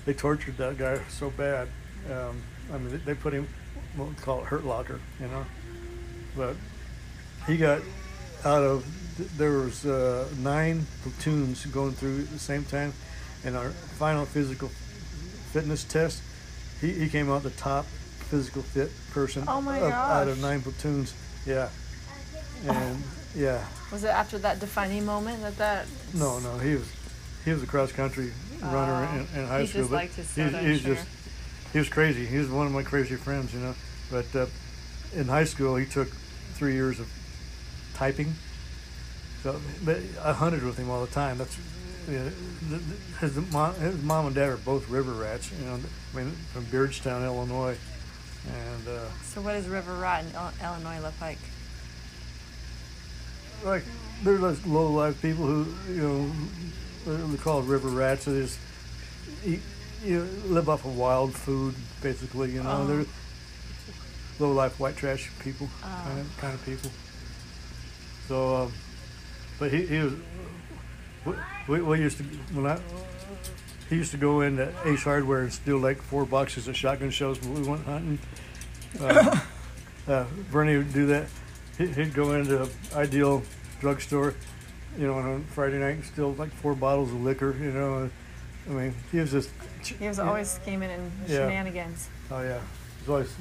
They 0.06 0.14
tortured 0.14 0.58
that 0.58 0.78
guy 0.78 1.00
so 1.10 1.30
bad. 1.30 1.68
Um, 2.12 2.42
I 2.72 2.78
mean, 2.78 2.92
they, 2.92 2.98
they 2.98 3.14
put 3.14 3.34
him, 3.34 3.48
what 3.96 4.10
we 4.10 4.16
call 4.16 4.42
it, 4.42 4.46
hurt 4.46 4.66
locker, 4.66 5.00
you 5.20 5.28
know. 5.28 5.46
But 6.36 6.56
he 7.48 7.58
got 7.58 7.82
out 8.44 8.64
of 8.64 8.86
there 9.38 9.52
was 9.52 9.86
uh, 9.86 10.28
nine 10.40 10.86
platoons 11.04 11.66
going 11.68 11.92
through 11.92 12.22
at 12.22 12.30
the 12.32 12.40
same 12.40 12.64
time, 12.66 12.94
and 13.46 13.56
our 13.56 13.70
final 13.70 14.26
physical 14.26 14.70
fitness 15.54 15.84
test, 15.84 16.22
he, 16.82 16.92
he 16.92 17.08
came 17.10 17.30
out 17.32 17.44
the 17.44 17.52
top 17.52 17.86
physical 17.86 18.64
fit 18.64 18.90
person 19.12 19.44
Oh 19.48 19.62
my 19.62 19.78
of- 19.80 19.92
out 19.94 20.28
of 20.28 20.40
nine 20.42 20.62
platoons. 20.62 21.14
Yeah, 21.46 21.70
and 22.68 23.04
yeah, 23.36 23.64
Was 23.92 24.04
it 24.04 24.08
after 24.08 24.38
that 24.40 24.60
defining 24.60 25.06
moment 25.06 25.42
that 25.44 25.58
that? 25.58 25.86
no, 26.14 26.40
no, 26.40 26.58
he 26.58 26.76
was 26.76 26.90
he 27.46 27.52
was 27.52 27.62
a 27.62 27.68
cross 27.68 27.92
country 27.92 28.32
runner 28.62 29.08
Oh, 29.12 29.16
in, 29.36 29.42
in 29.42 29.48
high 29.48 29.62
he 29.62 29.68
school, 29.68 29.82
just 29.82 29.92
but 29.92 29.96
liked 29.98 30.16
his 30.16 30.34
he's, 30.34 30.46
soda, 30.46 30.58
I'm 30.60 30.66
he's 30.66 30.82
sure. 30.82 30.96
just 30.96 31.08
he 31.74 31.80
was 31.80 31.90
crazy. 31.90 32.26
He 32.26 32.38
was 32.38 32.50
one 32.50 32.66
of 32.68 32.72
my 32.74 32.84
crazy 32.84 33.16
friends, 33.16 33.54
you 33.54 33.60
know. 33.60 33.76
But 34.12 34.34
uh, 34.36 34.46
in 35.14 35.28
high 35.28 35.44
school, 35.46 35.76
he 35.76 35.86
took 35.88 36.08
three 36.54 36.74
years 36.74 37.00
of 37.00 37.08
typing. 37.96 38.34
So, 39.42 39.60
but 39.84 39.98
I 40.24 40.32
hunted 40.34 40.64
with 40.64 40.78
him 40.78 40.90
all 40.92 41.02
the 41.04 41.12
time. 41.12 41.38
That's 41.40 41.58
you 42.08 42.20
know, 42.20 42.32
th- 42.70 42.82
th- 42.82 43.20
his 43.34 43.52
mom, 43.52 43.74
his 43.76 44.02
mom 44.04 44.26
and 44.28 44.36
dad 44.36 44.50
are 44.50 44.58
both 44.58 44.90
river 44.90 45.12
rats. 45.14 45.52
You 45.60 45.66
know, 45.66 45.80
I 46.14 46.18
mean, 46.18 46.32
from 46.54 46.66
Beardstown, 46.66 47.24
Illinois, 47.24 47.78
and 48.48 48.88
uh, 48.88 49.10
So 49.24 49.42
what 49.42 49.54
does 49.54 49.68
River 49.68 49.94
Rat 49.96 50.26
in 50.26 50.66
Illinois 50.66 51.00
look 51.02 51.20
like? 51.22 51.38
like 53.64 53.84
they're 54.24 54.38
those 54.38 54.66
low 54.66 54.92
life 54.92 55.22
people 55.22 55.46
who 55.46 55.66
you 55.94 56.02
know 56.02 56.32
they're 57.28 57.38
called 57.38 57.68
river 57.68 57.88
rats. 57.90 58.26
They 58.26 58.34
just 58.42 58.60
eat, 59.46 59.62
you 60.04 60.20
know, 60.20 60.54
live 60.54 60.68
off 60.70 60.86
of 60.86 60.98
wild 60.98 61.34
food, 61.34 61.76
basically. 62.02 62.52
You 62.52 62.64
know, 62.64 62.82
Oh. 62.84 62.88
they're 62.88 63.06
low 64.40 64.52
life 64.52 64.80
white 64.80 64.98
trash 64.98 65.30
people, 65.40 65.70
Oh. 65.84 66.02
kind 66.06 66.20
of 66.20 66.38
kind 66.38 66.54
of 66.54 66.66
people. 66.66 66.92
So, 68.28 68.56
um, 68.64 68.74
but 69.60 69.72
he, 69.72 69.86
he 69.86 70.00
was. 70.00 70.14
We- 71.26 71.82
We, 71.82 72.00
used 72.00 72.18
to 72.18 72.24
when 72.54 72.66
I 72.68 72.80
he 73.90 73.96
used 73.98 74.12
to 74.12 74.18
go 74.18 74.42
into 74.42 74.72
Ace 74.86 75.04
Hardware 75.04 75.42
and 75.42 75.54
steal 75.54 75.78
like 75.78 76.02
four 76.02 76.26
boxes 76.26 76.68
of 76.68 76.76
shotgun 76.76 77.10
shells 77.12 77.40
when 77.42 77.54
we 77.62 77.68
went 77.68 77.86
hunting. 77.86 78.20
Uh, 79.00 79.40
uh, 80.08 80.26
Bernie 80.52 80.78
would 80.78 80.94
do 80.94 81.06
that. 81.08 81.28
He- 81.78 81.88
He'd 81.88 82.14
go 82.14 82.34
into 82.34 82.68
Ideal 82.96 83.44
drugstore, 83.82 84.34
you 84.98 85.08
know, 85.08 85.16
on 85.16 85.42
a 85.42 85.54
Friday 85.54 85.80
night 85.80 85.96
and 85.96 86.06
steal 86.06 86.34
like 86.34 86.52
four 86.52 86.76
bottles 86.76 87.10
of 87.12 87.22
liquor. 87.22 87.56
You 87.60 87.72
know, 87.72 88.10
I 88.70 88.72
mean, 88.72 88.96
he 89.12 89.20
was 89.20 89.32
just. 89.32 89.50
He 90.00 90.08
was 90.08 90.20
always 90.20 90.50
scheming 90.50 90.90
and 90.90 91.12
Yeah. 91.28 91.48
shenanigans. 91.50 92.10
Oh 92.32 92.42
yeah, 92.42 92.60
he 93.06 93.12
always. 93.12 93.34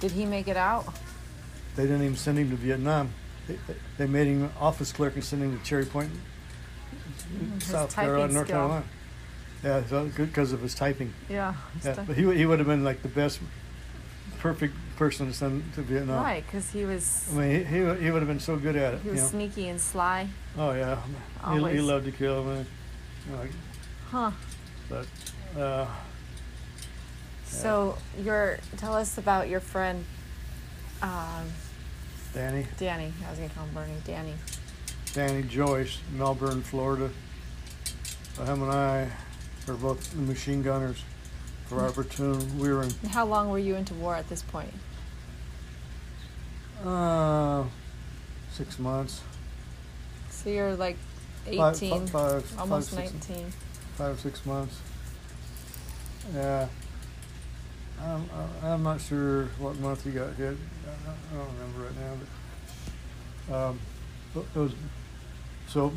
Did 0.00 0.10
he 0.12 0.26
make 0.26 0.48
it 0.48 0.56
out? 0.56 0.84
They 1.76 1.84
didn't 1.84 2.02
even 2.02 2.16
send 2.16 2.38
him 2.38 2.50
to 2.50 2.56
Vietnam. 2.56 3.10
They, 3.46 3.56
they 3.98 4.06
made 4.06 4.26
him 4.26 4.50
office 4.60 4.92
clerk 4.92 5.14
and 5.14 5.24
sent 5.24 5.42
him 5.42 5.56
to 5.58 5.64
Cherry 5.64 5.86
Point, 5.86 6.10
His 7.54 7.64
South 7.64 7.90
typing 7.90 8.08
Carolina, 8.08 8.32
North 8.32 8.46
skill. 8.46 8.56
Carolina. 8.58 8.84
Yeah, 9.64 9.84
so 9.86 10.06
good 10.08 10.26
because 10.28 10.52
of 10.52 10.60
his 10.60 10.74
typing. 10.74 11.12
Yeah. 11.28 11.54
Yeah, 11.84 12.02
but 12.06 12.16
he, 12.16 12.24
would- 12.26 12.36
he 12.36 12.46
would 12.46 12.58
have 12.58 12.66
been 12.68 12.82
like 12.84 13.02
the 13.02 13.08
best, 13.08 13.38
perfect 14.38 14.74
person 14.96 15.26
to 15.28 15.32
send 15.32 15.72
to 15.74 15.82
Vietnam. 15.82 16.22
Right, 16.22 16.44
because 16.44 16.70
he 16.70 16.84
was 16.84 17.28
I 17.32 17.36
mean, 17.36 17.50
he, 17.58 17.64
he, 17.64 17.80
would- 17.82 18.00
he 18.02 18.10
would 18.10 18.22
have 18.22 18.28
been 18.28 18.40
so 18.40 18.56
good 18.56 18.74
at 18.76 18.94
it. 18.94 19.00
he 19.00 19.06
you 19.08 19.12
was 19.12 19.22
know? 19.22 19.28
sneaky 19.28 19.68
and 19.68 19.80
sly. 19.80 20.28
Oh 20.58 20.72
yeah, 20.72 20.96
he, 21.04 21.52
he 21.54 21.58
Always. 21.58 21.82
loved 21.82 22.04
to 22.06 22.12
kill. 22.12 22.42
Man. 22.44 22.66
You 23.30 23.36
know, 23.36 23.44
Huh. 24.10 24.30
but 24.90 25.06
uh, 25.60 25.86
So 27.46 27.96
your 28.20 28.58
tell 28.76 28.94
us 28.94 29.16
about 29.18 29.48
your 29.48 29.60
friend 29.60 30.04
um, 31.02 31.46
Danny, 32.34 32.66
Danny. 32.78 33.12
I 33.26 33.30
was 33.30 33.38
gonna 33.38 33.50
call 33.50 33.64
him 33.66 33.74
Bernie. 33.74 33.92
Danny. 34.04 34.34
Danny 35.14 35.42
Joyce, 35.42 35.98
Melbourne, 36.16 36.62
Florida. 36.62 37.10
Him 38.38 38.62
and 38.62 38.72
I 38.72 39.08
were 39.66 39.74
both 39.74 40.10
the 40.12 40.22
machine 40.22 40.62
gunners 40.62 41.02
for 41.66 41.80
our 41.82 41.90
platoon. 41.92 42.58
We 42.58 42.72
were 42.72 42.82
in 42.82 42.90
And 43.02 43.10
How 43.10 43.26
long 43.26 43.50
were 43.50 43.58
you 43.58 43.76
into 43.76 43.94
war 43.94 44.14
at 44.16 44.28
this 44.28 44.42
point? 44.42 44.72
uh, 46.84 47.64
six 48.52 48.78
months, 48.80 49.20
So 50.30 50.50
you're 50.50 50.74
like 50.74 50.96
Five- 51.44 51.76
18, 51.76 52.06
five- 52.08 52.44
five, 52.44 52.58
almost 52.60 52.90
six- 52.90 53.12
19. 53.12 53.52
five 53.96 54.18
six 54.18 54.44
months. 54.46 54.76
Yeah. 56.34 56.66
I'm, 58.00 58.28
I'm 58.64 58.82
not 58.82 59.00
sure 59.00 59.44
what 59.58 59.78
month 59.78 60.04
you 60.06 60.12
got 60.12 60.34
hit. 60.34 60.56
I 60.86 60.90
I 60.90 61.36
don't 61.38 61.52
remember 61.54 61.84
right 61.84 61.96
now, 62.00 62.14
but 63.48 63.54
um, 63.68 63.78
it 64.54 64.58
was 64.58 64.72
so 65.72 65.92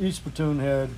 each 0.00 0.22
platoon 0.22 0.58
had 0.58 0.88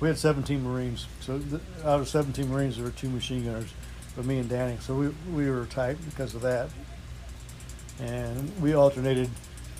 we 0.00 0.08
had 0.08 0.18
17 0.18 0.62
Marines. 0.64 1.06
So 1.20 1.38
th- 1.38 1.62
out 1.84 2.00
of 2.00 2.08
17 2.08 2.50
Marines, 2.50 2.76
there 2.76 2.84
were 2.84 2.90
two 2.90 3.08
machine 3.08 3.44
gunners, 3.44 3.72
but 4.16 4.24
me 4.24 4.38
and 4.38 4.48
Danny. 4.48 4.76
So 4.80 4.94
we 4.94 5.08
we 5.32 5.50
were 5.50 5.64
tight 5.66 5.96
because 6.04 6.34
of 6.34 6.42
that, 6.42 6.68
and 8.00 8.60
we 8.60 8.74
alternated 8.74 9.30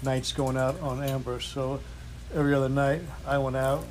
nights 0.03 0.33
going 0.33 0.57
out 0.57 0.81
on 0.81 1.03
ambush. 1.03 1.47
So 1.47 1.81
every 2.35 2.55
other 2.55 2.69
night, 2.69 3.03
I 3.27 3.39
went 3.39 3.57
out 3.57 3.85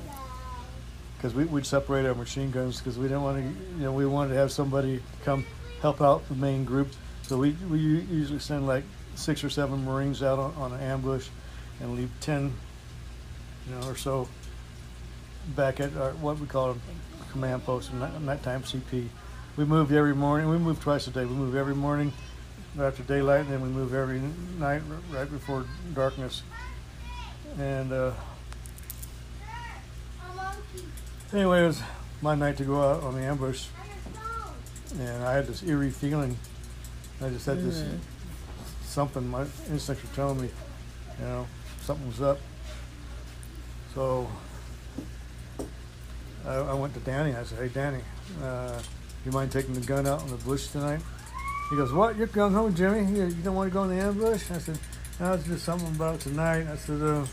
because 1.16 1.34
we, 1.34 1.44
we'd 1.44 1.64
separate 1.64 2.04
our 2.06 2.16
machine 2.16 2.50
guns 2.50 2.78
because 2.78 2.98
we 2.98 3.04
didn't 3.04 3.22
want 3.22 3.38
to, 3.38 3.42
you 3.76 3.84
know, 3.84 3.92
we 3.92 4.04
wanted 4.06 4.30
to 4.30 4.36
have 4.36 4.50
somebody 4.50 5.00
come 5.24 5.46
help 5.80 6.00
out 6.00 6.26
the 6.28 6.34
main 6.34 6.64
group. 6.64 6.88
So 7.22 7.36
we, 7.36 7.52
we 7.70 7.78
usually 7.78 8.40
send 8.40 8.66
like 8.66 8.82
six 9.14 9.44
or 9.44 9.50
seven 9.50 9.84
Marines 9.84 10.22
out 10.22 10.40
on, 10.40 10.52
on 10.54 10.72
an 10.72 10.80
ambush 10.80 11.28
and 11.80 11.96
leave 11.96 12.10
10, 12.20 12.52
you 13.66 13.74
know, 13.74 13.88
or 13.88 13.96
so 13.96 14.28
back 15.56 15.80
at 15.80 15.96
our, 15.96 16.12
what 16.12 16.38
we 16.38 16.46
call 16.46 16.70
a 16.70 16.76
command 17.32 17.64
post, 17.64 17.90
and 17.90 18.02
that, 18.02 18.20
nighttime 18.20 18.62
CP. 18.62 19.08
We 19.56 19.64
moved 19.64 19.92
every 19.92 20.14
morning. 20.14 20.48
We 20.48 20.58
moved 20.58 20.82
twice 20.82 21.06
a 21.06 21.10
day. 21.10 21.24
We 21.24 21.34
move 21.34 21.54
every 21.54 21.74
morning 21.74 22.12
after 22.80 23.02
daylight, 23.02 23.40
and 23.40 23.50
then 23.50 23.60
we 23.60 23.68
move 23.68 23.94
every 23.94 24.20
night 24.58 24.82
right 25.12 25.30
before 25.30 25.66
darkness. 25.94 26.42
And 27.58 27.92
uh, 27.92 28.12
anyway, 31.32 31.64
it 31.64 31.66
was 31.66 31.82
my 32.22 32.34
night 32.34 32.56
to 32.58 32.64
go 32.64 32.80
out 32.80 33.02
on 33.02 33.14
the 33.14 33.20
ambush, 33.20 33.66
and 34.98 35.24
I 35.24 35.34
had 35.34 35.46
this 35.46 35.62
eerie 35.62 35.90
feeling. 35.90 36.38
I 37.20 37.28
just 37.28 37.46
had 37.46 37.62
this 37.62 37.84
something. 38.84 39.26
My 39.28 39.42
instincts 39.68 40.02
were 40.02 40.14
telling 40.14 40.40
me, 40.40 40.50
you 41.18 41.24
know, 41.24 41.46
something 41.82 42.06
was 42.06 42.22
up. 42.22 42.38
So 43.94 44.28
I, 46.46 46.54
I 46.54 46.74
went 46.74 46.94
to 46.94 47.00
Danny. 47.00 47.34
I 47.34 47.44
said, 47.44 47.58
"Hey, 47.58 47.68
Danny, 47.68 48.00
uh, 48.42 48.80
you 49.24 49.32
mind 49.32 49.52
taking 49.52 49.74
the 49.74 49.80
gun 49.80 50.06
out 50.06 50.22
in 50.22 50.28
the 50.28 50.36
bush 50.36 50.68
tonight?" 50.68 51.00
He 51.70 51.76
goes, 51.76 51.92
"What? 51.92 52.16
You're 52.16 52.26
going 52.26 52.54
home, 52.54 52.74
Jimmy? 52.74 53.00
You, 53.12 53.26
you 53.26 53.42
don't 53.42 53.54
want 53.54 53.70
to 53.70 53.74
go 53.74 53.84
in 53.84 53.90
the 53.90 54.02
ambush?" 54.02 54.50
I 54.50 54.58
said, 54.58 54.78
"No, 55.20 55.34
it's 55.34 55.44
just 55.44 55.64
something 55.64 55.88
about 55.88 56.20
tonight." 56.20 56.66
I 56.68 56.76
said, 56.76 57.02
uh, 57.02 57.26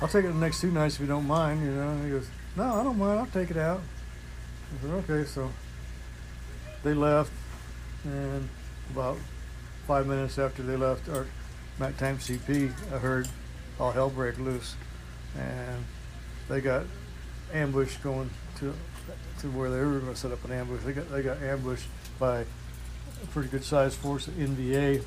"I'll 0.00 0.08
take 0.08 0.24
it 0.24 0.28
the 0.28 0.34
next 0.34 0.60
two 0.60 0.70
nights 0.70 0.94
if 0.94 1.02
you 1.02 1.06
don't 1.06 1.26
mind." 1.26 1.62
You 1.62 1.72
know, 1.72 2.02
he 2.02 2.10
goes, 2.10 2.28
"No, 2.56 2.64
I 2.64 2.82
don't 2.82 2.98
mind. 2.98 3.20
I'll 3.20 3.26
take 3.26 3.50
it 3.50 3.58
out." 3.58 3.80
I 4.74 4.82
said, 4.82 4.90
"Okay." 4.90 5.24
So 5.28 5.50
they 6.82 6.94
left, 6.94 7.32
and 8.04 8.48
about 8.90 9.18
five 9.86 10.06
minutes 10.06 10.38
after 10.38 10.62
they 10.62 10.76
left 10.76 11.08
our 11.10 11.26
nighttime 11.78 12.18
CP, 12.18 12.72
I 12.92 12.98
heard 12.98 13.28
all 13.78 13.92
hell 13.92 14.10
break 14.10 14.38
loose, 14.38 14.76
and 15.38 15.84
they 16.48 16.60
got 16.60 16.84
ambushed 17.52 18.02
going 18.02 18.30
to 18.58 18.74
to 19.40 19.50
where 19.50 19.70
they 19.70 19.78
were 19.78 19.98
going 19.98 20.12
to 20.12 20.18
set 20.18 20.32
up 20.32 20.44
an 20.44 20.52
ambush. 20.52 20.82
They 20.84 20.92
got 20.92 21.10
they 21.10 21.22
got 21.22 21.42
ambushed 21.42 21.86
by 22.18 22.40
a 22.40 23.26
pretty 23.32 23.48
good 23.48 23.64
sized 23.64 23.96
force 23.96 24.28
of 24.28 24.34
NVA. 24.34 25.02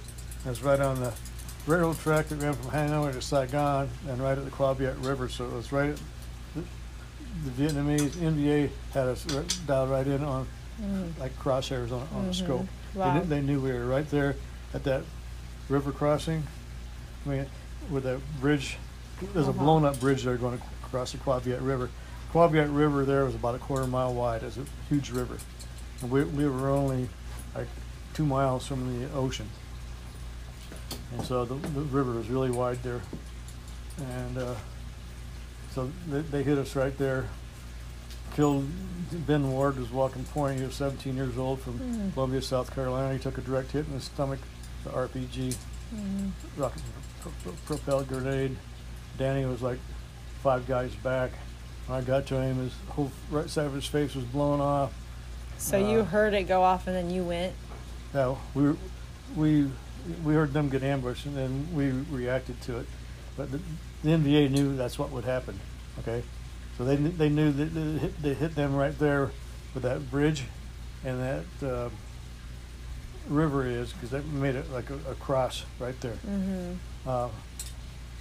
That's 0.46 0.62
right 0.62 0.80
on 0.80 1.00
the 1.00 1.14
railroad 1.68 1.98
track 2.00 2.28
that 2.28 2.42
ran 2.42 2.54
from 2.54 2.72
Hanoi 2.72 3.14
to 3.14 3.22
Saigon 3.22 3.90
and 4.08 4.22
right 4.22 4.38
at 4.38 4.44
the 4.44 4.74
Viet 4.74 4.98
River. 4.98 5.30
So 5.30 5.46
it 5.46 5.54
was 5.54 5.72
right 5.72 5.92
at 5.92 6.00
the, 6.56 6.64
the 7.46 7.64
Vietnamese 7.64 8.12
NVA 8.12 8.70
had 8.94 9.08
us 9.08 9.26
r- 9.34 9.44
dialed 9.66 9.90
right 9.90 10.06
in 10.06 10.24
on 10.24 10.46
mm-hmm. 10.82 11.20
like 11.20 11.38
crosshairs 11.40 11.92
on, 11.92 12.08
on 12.14 12.28
the 12.28 12.34
scope. 12.34 12.62
Mm-hmm. 12.62 13.00
Wow. 13.00 13.18
knew, 13.18 13.26
they 13.26 13.42
knew 13.42 13.60
we 13.60 13.72
were 13.72 13.86
right 13.86 14.08
there 14.10 14.36
at 14.74 14.84
that 14.84 15.04
river 15.70 15.92
crossing. 15.92 16.44
I 17.26 17.30
mean, 17.30 17.46
with 17.90 18.04
that 18.04 18.20
bridge, 18.40 18.78
there's 19.34 19.48
a 19.48 19.50
Uh-huh. 19.52 19.64
blown 19.64 19.86
up 19.86 20.00
bridge 20.00 20.24
there 20.24 20.38
going 20.38 20.62
across 20.86 21.12
the 21.12 21.18
Cua 21.20 21.40
Viet 21.40 21.62
River. 21.62 21.90
Cua 22.32 22.48
Viet 22.50 22.70
River 22.70 23.06
there 23.06 23.26
was 23.26 23.36
about 23.36 23.56
a 23.56 23.60
quarter 23.60 23.88
mile 23.88 24.14
wide. 24.14 24.44
It's 24.44 24.58
a 24.58 24.66
huge 24.90 25.10
river. 25.12 25.38
And 26.02 26.12
we, 26.12 26.24
we 26.24 26.48
were 26.48 26.70
only 26.70 27.08
like 27.56 27.68
two 28.14 28.26
miles 28.26 28.66
from 28.68 29.00
the 29.00 29.12
ocean. 29.14 29.48
And 31.14 31.24
so 31.26 31.46
the, 31.46 31.56
the 31.56 31.82
river 31.82 32.14
was 32.14 32.28
really 32.30 32.50
wide 32.52 32.82
there. 32.84 33.02
And 34.00 34.38
uh, 34.38 34.56
so 35.72 35.92
they, 36.08 36.22
they 36.22 36.44
hit 36.44 36.58
us 36.58 36.76
right 36.76 36.98
there. 36.98 37.26
Killed 38.36 38.68
Ben 39.28 39.52
Ward 39.52 39.78
was 39.78 39.92
walking 39.92 40.24
point. 40.26 40.60
He 40.60 40.66
was 40.66 40.74
17 40.76 41.16
years 41.16 41.38
old 41.38 41.62
from 41.62 42.12
Columbia, 42.14 42.42
South 42.42 42.74
Carolina. 42.74 43.14
He 43.14 43.20
took 43.20 43.38
a 43.38 43.42
direct 43.42 43.72
hit 43.72 43.86
in 43.86 43.94
the 43.94 44.02
stomach, 44.02 44.40
the 44.84 44.90
RPG, 44.90 45.56
rocket 46.58 46.82
pro- 47.22 47.32
pro- 47.44 47.54
propelled 47.68 48.08
grenade. 48.08 48.58
Danny 49.18 49.46
was 49.46 49.62
like 49.62 49.80
five 50.42 50.68
guys 50.68 50.94
back. 50.96 51.32
When 51.88 51.98
I 51.98 52.02
got 52.02 52.26
to 52.28 52.36
him, 52.42 52.58
his 52.58 52.74
whole 52.90 53.12
right 53.30 53.50
side 53.50 53.66
of 53.66 53.74
his 53.74 53.86
face 53.86 54.16
was 54.16 54.24
blown 54.26 54.62
off. 54.62 54.94
So 55.58 55.78
you 55.78 56.00
Uh, 56.00 56.06
heard 56.06 56.34
it 56.34 56.44
go 56.44 56.64
off 56.64 56.88
and 56.88 56.96
then 56.96 57.10
you 57.10 57.24
went. 57.24 57.54
No, 58.14 58.38
we 58.54 58.64
were, 58.64 58.78
we 59.36 59.70
we 60.24 60.34
heard 60.34 60.54
them 60.54 60.70
get 60.70 60.84
ambushed 60.84 61.26
and 61.26 61.36
then 61.36 61.68
we 61.74 61.92
reacted 62.16 62.62
to 62.64 62.78
it. 62.80 62.86
But 63.38 63.52
the, 63.52 63.60
the 64.04 64.10
NVA 64.12 64.50
knew 64.52 64.76
that's 64.76 65.00
what 65.00 65.12
would 65.12 65.26
happen. 65.26 65.60
Okay, 66.00 66.24
so 66.78 66.84
they 66.86 66.96
they 66.96 67.30
knew 67.30 67.52
that 67.52 67.74
they 67.74 68.00
hit, 68.00 68.22
they 68.22 68.34
hit 68.34 68.56
them 68.56 68.76
right 68.76 68.98
there 69.00 69.32
with 69.74 69.84
that 69.84 70.10
bridge 70.12 70.44
and 71.06 71.20
that 71.20 71.68
uh, 71.68 71.90
river 73.28 73.66
is 73.66 73.94
because 73.94 74.10
they 74.12 74.22
made 74.22 74.56
it 74.56 74.72
like 74.72 74.90
a, 74.90 74.96
a 75.12 75.16
cross 75.16 75.64
right 75.80 76.00
there. 76.02 76.18
Mm-hmm. 76.28 76.74
Uh, 77.08 77.30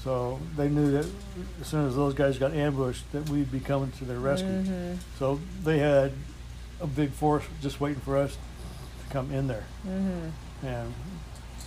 so 0.03 0.39
they 0.57 0.69
knew 0.69 0.91
that 0.93 1.07
as 1.61 1.67
soon 1.67 1.87
as 1.87 1.95
those 1.95 2.15
guys 2.15 2.39
got 2.39 2.53
ambushed, 2.53 3.11
that 3.13 3.29
we'd 3.29 3.51
be 3.53 3.61
coming 3.61 3.91
to 3.93 4.05
their 4.05 4.19
rescue. 4.19 4.49
Mm-hmm. 4.51 4.95
So 5.19 5.41
they 5.63 5.79
had 5.79 6.13
a 6.81 6.87
big 6.87 7.13
force 7.13 7.45
just 7.61 7.81
waiting 7.81 8.01
for 8.01 8.17
us 8.17 8.33
to 8.35 9.13
come 9.13 9.31
in 9.31 9.47
there. 9.47 9.65
Mm-hmm. 9.87 10.67
And 10.67 10.95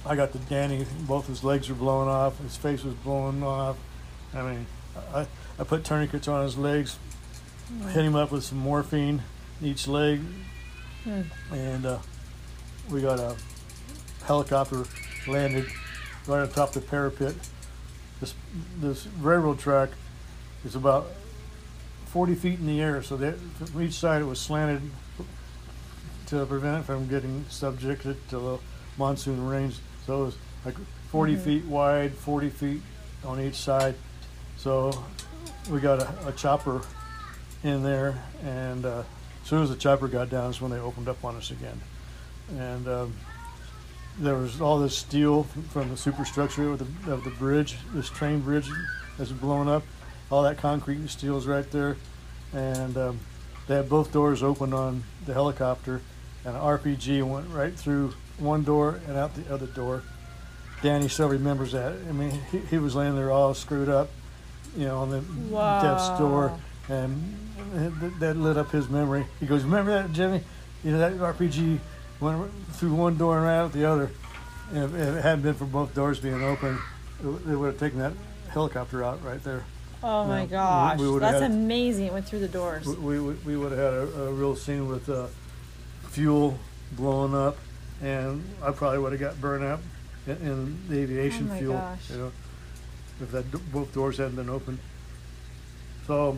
I 0.06 0.16
got 0.16 0.32
to 0.34 0.38
Danny, 0.40 0.86
both 1.02 1.28
his 1.28 1.44
legs 1.44 1.70
were 1.70 1.76
blown 1.76 2.08
off, 2.08 2.38
his 2.40 2.56
face 2.58 2.84
was 2.84 2.94
blown 2.96 3.42
off. 3.44 3.78
I 4.34 4.42
mean, 4.42 4.66
I, 5.14 5.28
I 5.58 5.64
put 5.64 5.84
tourniquets 5.84 6.28
on 6.28 6.44
his 6.44 6.58
legs, 6.58 6.98
hit 7.94 8.04
him 8.04 8.16
up 8.16 8.32
with 8.32 8.44
some 8.44 8.58
morphine 8.60 9.22
each 9.62 9.88
leg, 9.88 10.20
Hmm. 11.06 11.22
and 11.54 11.86
uh, 11.86 12.00
we 12.90 13.02
got 13.02 13.20
a 13.20 13.36
helicopter 14.26 14.84
landed 15.28 15.68
right 16.28 16.42
on 16.42 16.50
top 16.50 16.70
of 16.70 16.74
the 16.76 16.82
parapet. 16.82 17.36
This 18.20 18.34
this 18.80 19.08
railroad 19.20 19.60
track 19.60 19.90
is 20.64 20.76
about 20.76 21.08
40 22.08 22.36
feet 22.36 22.60
in 22.60 22.68
the 22.68 22.82
air, 22.82 23.04
so 23.04 23.18
that 23.18 23.38
from 23.38 23.82
each 23.82 23.94
side 23.94 24.22
it 24.22 24.26
was 24.26 24.40
slanted 24.40 24.82
to 26.28 26.46
prevent 26.46 26.82
it 26.82 26.86
from 26.86 27.08
getting 27.08 27.46
subjected 27.50 28.16
to 28.30 28.40
the 28.40 28.58
monsoon 28.98 29.46
rains. 29.46 29.80
So 30.06 30.22
it 30.24 30.26
was 30.28 30.38
like 30.64 30.76
40 31.12 31.36
Mhm. 31.36 31.42
feet 31.42 31.66
wide, 31.66 32.14
40 32.14 32.50
feet 32.50 32.82
on 33.26 33.40
each 33.40 33.56
side. 33.56 33.96
So 34.58 35.04
we 35.70 35.80
got 35.80 36.00
a, 36.02 36.30
a 36.30 36.32
chopper 36.32 36.82
in 37.64 37.84
there, 37.84 38.24
and 38.44 38.86
uh, 38.86 39.04
as 39.44 39.50
soon 39.50 39.62
as 39.62 39.70
the 39.70 39.76
chopper 39.76 40.08
got 40.08 40.30
down, 40.30 40.50
is 40.50 40.62
when 40.62 40.72
they 40.72 40.80
opened 40.80 41.10
up 41.10 41.24
on 41.24 41.36
us 41.36 41.52
again. 41.52 41.80
And 42.58 42.88
um, 42.88 43.14
there 44.20 44.36
was 44.36 44.62
all 44.62 44.80
this 44.80 44.98
steel 44.98 45.44
from 45.44 45.90
the 45.90 45.98
superstructure 45.98 46.72
of 46.72 46.80
the, 46.80 47.12
of 47.12 47.24
the 47.24 47.30
bridge, 47.32 47.78
this 47.94 48.10
train 48.10 48.40
bridge 48.40 48.70
that's 49.18 49.32
blown 49.32 49.68
up. 49.68 49.84
All 50.32 50.44
that 50.44 50.58
concrete 50.58 50.98
and 50.98 51.10
steel 51.10 51.38
is 51.38 51.46
right 51.46 51.70
there, 51.72 51.98
and 52.54 52.98
um, 52.98 53.20
they 53.68 53.76
had 53.76 53.90
both 53.90 54.12
doors 54.12 54.42
open 54.42 54.74
on 54.74 55.04
the 55.26 55.34
helicopter, 55.34 56.02
and 56.44 56.56
an 56.56 56.62
RPG 56.62 57.24
went 57.24 57.50
right 57.50 57.74
through 57.74 58.14
one 58.40 58.64
door 58.64 59.00
and 59.08 59.18
out 59.18 59.36
the 59.36 59.54
other 59.54 59.68
door. 59.68 60.04
Danny 60.82 61.08
still 61.08 61.30
remembers 61.30 61.72
that. 61.74 61.94
I 61.94 62.12
mean, 62.12 62.32
he, 62.52 62.60
he 62.60 62.78
was 62.78 62.96
laying 62.96 63.16
there 63.16 63.32
all 63.32 63.54
screwed 63.54 63.90
up, 63.90 64.10
you 64.76 64.86
know, 64.86 65.00
on 65.00 65.10
the 65.10 65.22
death's 65.82 66.20
door, 66.20 66.58
and 66.90 67.36
that 68.20 68.36
lit 68.38 68.58
up 68.58 68.72
his 68.72 68.90
memory. 68.90 69.26
He 69.40 69.46
goes, 69.46 69.64
"Remember 69.64 69.92
that, 69.92 70.12
Jimmy? 70.12 70.42
You 70.84 70.92
know 70.92 70.98
that 71.00 71.14
RPG 71.14 71.80
went 72.20 72.52
through 72.74 72.94
one 72.94 73.18
door 73.18 73.38
and 73.38 73.46
right 73.46 73.58
out 73.58 73.74
the 73.74 73.86
other. 73.86 74.10
And 74.72 74.84
if, 74.86 74.94
if 74.96 75.16
it 75.18 75.22
hadn't 75.22 75.42
been 75.44 75.54
for 75.54 75.66
both 75.66 75.94
doors 75.94 76.20
being 76.20 76.44
open, 76.44 76.80
it, 77.24 77.46
they 77.46 77.56
would 77.56 77.68
have 77.74 77.80
taken 77.80 78.00
that 78.00 78.14
helicopter 78.50 79.04
out 79.04 79.24
right 79.24 79.44
there. 79.44 79.64
Oh 80.04 80.26
my 80.26 80.44
we- 80.44 80.48
gosh, 80.48 81.00
we 81.00 81.08
would've 81.08 81.22
that's 81.22 81.42
had- 81.42 81.52
amazing! 81.52 82.06
It 82.08 82.14
went 82.14 82.26
through 82.28 82.40
the 82.40 82.48
doors. 82.48 82.86
We, 82.88 83.20
we, 83.20 83.34
we 83.46 83.58
would 83.58 83.72
have 83.72 83.80
had 83.80 83.94
a, 83.94 84.22
a 84.24 84.34
real 84.34 84.56
scene 84.56 84.88
with 84.88 85.10
uh, 85.10 85.28
fuel 86.10 86.58
blowing 86.92 87.34
up, 87.34 87.58
and 88.02 88.44
I 88.64 88.72
probably 88.72 89.00
would 89.00 89.12
have 89.14 89.22
got 89.22 89.42
burned 89.42 89.64
up 89.64 89.80
in, 90.28 90.38
in 90.38 90.80
the 90.90 91.00
aviation 91.00 91.50
Oh 91.52 91.58
fuel. 91.58 91.74
gosh. 91.74 92.10
You 92.12 92.18
know, 92.18 92.32
if 93.22 93.32
that 93.32 93.72
both 93.72 93.94
doors 93.94 94.18
hadn't 94.18 94.36
been 94.36 94.50
open. 94.50 94.78
So 96.08 96.38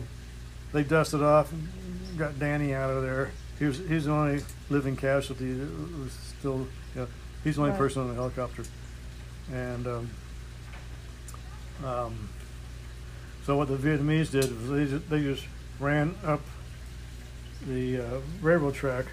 they 0.72 0.82
dusted 0.84 1.22
off, 1.22 1.52
and 1.52 1.68
got 2.16 2.38
Danny 2.38 2.72
out 2.74 2.90
of 2.90 3.02
there. 3.02 3.32
He 3.58 3.64
was 3.64 3.78
he's 3.78 4.04
the 4.04 4.12
only 4.12 4.42
living 4.70 4.96
casualty 4.96 5.52
that 5.52 5.98
was 6.02 6.12
still. 6.38 6.66
You 6.94 7.02
know, 7.02 7.08
he's 7.44 7.56
the 7.56 7.62
only 7.62 7.72
Right. 7.72 7.78
person 7.78 8.02
on 8.02 8.08
the 8.08 8.14
helicopter, 8.14 8.64
and. 9.52 9.86
Um, 9.86 10.10
um, 11.84 12.28
so 13.44 13.56
what 13.56 13.68
the 13.68 13.76
Vietnamese 13.76 14.30
did 14.30 14.50
was 14.50 14.68
they 14.70 14.86
just, 14.86 15.08
they 15.10 15.22
just 15.22 15.44
ran 15.80 16.14
up 16.24 16.40
the 17.66 17.98
uh, 17.98 18.18
railroad 18.42 18.74
track 18.74 19.06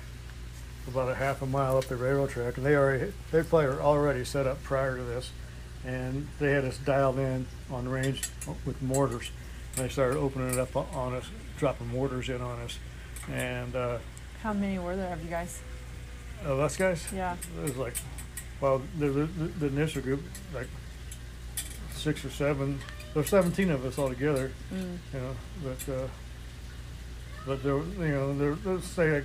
about 0.88 1.10
a 1.10 1.16
half 1.16 1.42
a 1.42 1.46
mile 1.46 1.78
up 1.78 1.86
the 1.86 1.96
railroad 1.96 2.32
track, 2.32 2.58
and 2.58 2.66
they 2.66 2.76
already 2.76 3.14
they 3.32 3.44
probably 3.44 3.68
were 3.68 3.82
already 3.82 4.26
set 4.26 4.46
up 4.48 4.62
prior 4.64 4.98
to 4.98 5.04
this, 5.04 5.32
and 5.86 6.28
they 6.40 6.52
had 6.52 6.66
us 6.66 6.78
dialed 6.80 7.18
in 7.20 7.46
on 7.72 7.88
range 7.88 8.24
with 8.66 8.82
mortars, 8.82 9.30
and 9.78 9.86
they 9.86 9.90
started 9.90 10.18
opening 10.18 10.50
it 10.52 10.60
up 10.60 10.76
on 10.76 11.14
us, 11.14 11.26
dropping 11.58 11.88
mortars 11.88 12.30
in 12.30 12.42
on 12.42 12.60
us, 12.62 12.78
and 13.32 13.76
uh, 13.76 13.98
How 14.46 14.54
many 14.54 14.78
were 14.78 14.96
there 14.96 15.12
of 15.12 15.24
you 15.24 15.30
guys? 15.32 15.60
of 16.46 16.60
us 16.60 16.78
guys, 16.78 17.04
Yeah. 17.12 17.36
it 17.58 17.64
was 17.64 17.78
like, 17.78 17.96
well, 18.62 18.80
the, 19.00 19.08
the, 19.10 19.26
the 19.26 19.66
initial 19.66 20.04
group, 20.04 20.22
like 20.54 20.68
six 21.96 22.24
or 22.24 22.30
seven, 22.30 22.80
there's 23.16 23.30
17 23.30 23.72
of 23.72 23.84
us 23.84 23.98
altogether, 23.98 24.52
Mm. 24.72 24.98
you 25.14 25.20
know, 25.20 25.36
but, 25.64 25.92
uh, 25.92 26.08
but 27.48 27.64
there, 27.64 27.78
were, 27.78 27.84
you 27.86 28.12
know, 28.14 28.38
there, 28.38 28.56
let's 28.66 28.86
say 28.86 29.14
like 29.16 29.24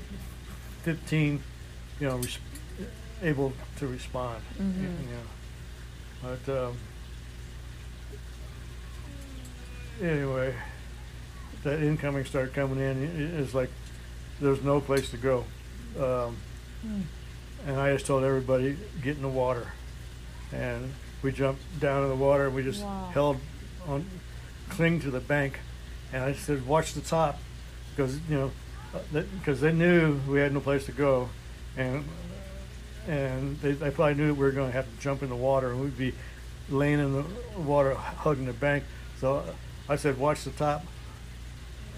15, 0.84 1.42
you 2.00 2.08
know, 2.08 2.16
res- 2.16 2.38
able 3.22 3.52
to 3.76 3.86
respond, 3.88 4.42
Mhm. 4.58 4.80
you 4.80 5.12
know. 5.12 6.36
But, 6.46 6.66
um, 6.66 6.76
anyway, 10.00 10.54
that 11.64 11.82
incoming 11.82 12.24
started 12.24 12.54
coming 12.54 12.78
in, 12.80 13.34
it's 13.38 13.52
like, 13.52 13.68
there's 14.40 14.62
no 14.62 14.80
place 14.80 15.10
to 15.10 15.16
go. 15.16 15.44
Um, 15.98 16.36
and 17.66 17.78
I 17.78 17.92
just 17.92 18.06
told 18.06 18.24
everybody, 18.24 18.76
get 19.02 19.16
in 19.16 19.22
the 19.22 19.28
water. 19.28 19.72
And 20.52 20.92
we 21.22 21.32
jumped 21.32 21.62
down 21.80 22.02
in 22.04 22.08
the 22.08 22.16
water 22.16 22.46
and 22.46 22.54
we 22.54 22.62
just 22.62 22.82
Wow. 22.82 23.10
held 23.12 23.36
on, 23.86 24.06
cling 24.70 25.00
to 25.00 25.10
the 25.10 25.20
bank. 25.20 25.58
And 26.12 26.24
I 26.24 26.32
said, 26.32 26.66
watch 26.66 26.94
the 26.94 27.00
top. 27.02 27.38
Because, 27.94 28.18
you 28.28 28.36
know, 28.36 28.50
because 29.38 29.60
they 29.60 29.72
knew 29.72 30.18
we 30.28 30.40
had 30.40 30.52
no 30.52 30.60
place 30.60 30.86
to 30.86 30.92
go. 30.92 31.28
And 31.76 32.04
and 33.08 33.58
they, 33.60 33.72
they 33.72 33.90
probably 33.90 34.14
knew 34.14 34.28
that 34.28 34.34
we 34.34 34.40
were 34.40 34.50
going 34.52 34.68
to 34.70 34.76
have 34.76 34.84
to 34.84 35.00
jump 35.02 35.22
in 35.22 35.30
the 35.30 35.36
water 35.36 35.70
and 35.70 35.80
we'd 35.80 35.96
be 35.96 36.12
laying 36.68 36.98
in 37.00 37.12
the 37.14 37.24
water 37.60 37.94
hugging 37.94 38.44
the 38.46 38.52
bank. 38.52 38.84
So 39.20 39.42
I 39.88 39.96
said, 39.96 40.18
watch 40.18 40.44
the 40.44 40.50
top. 40.50 40.84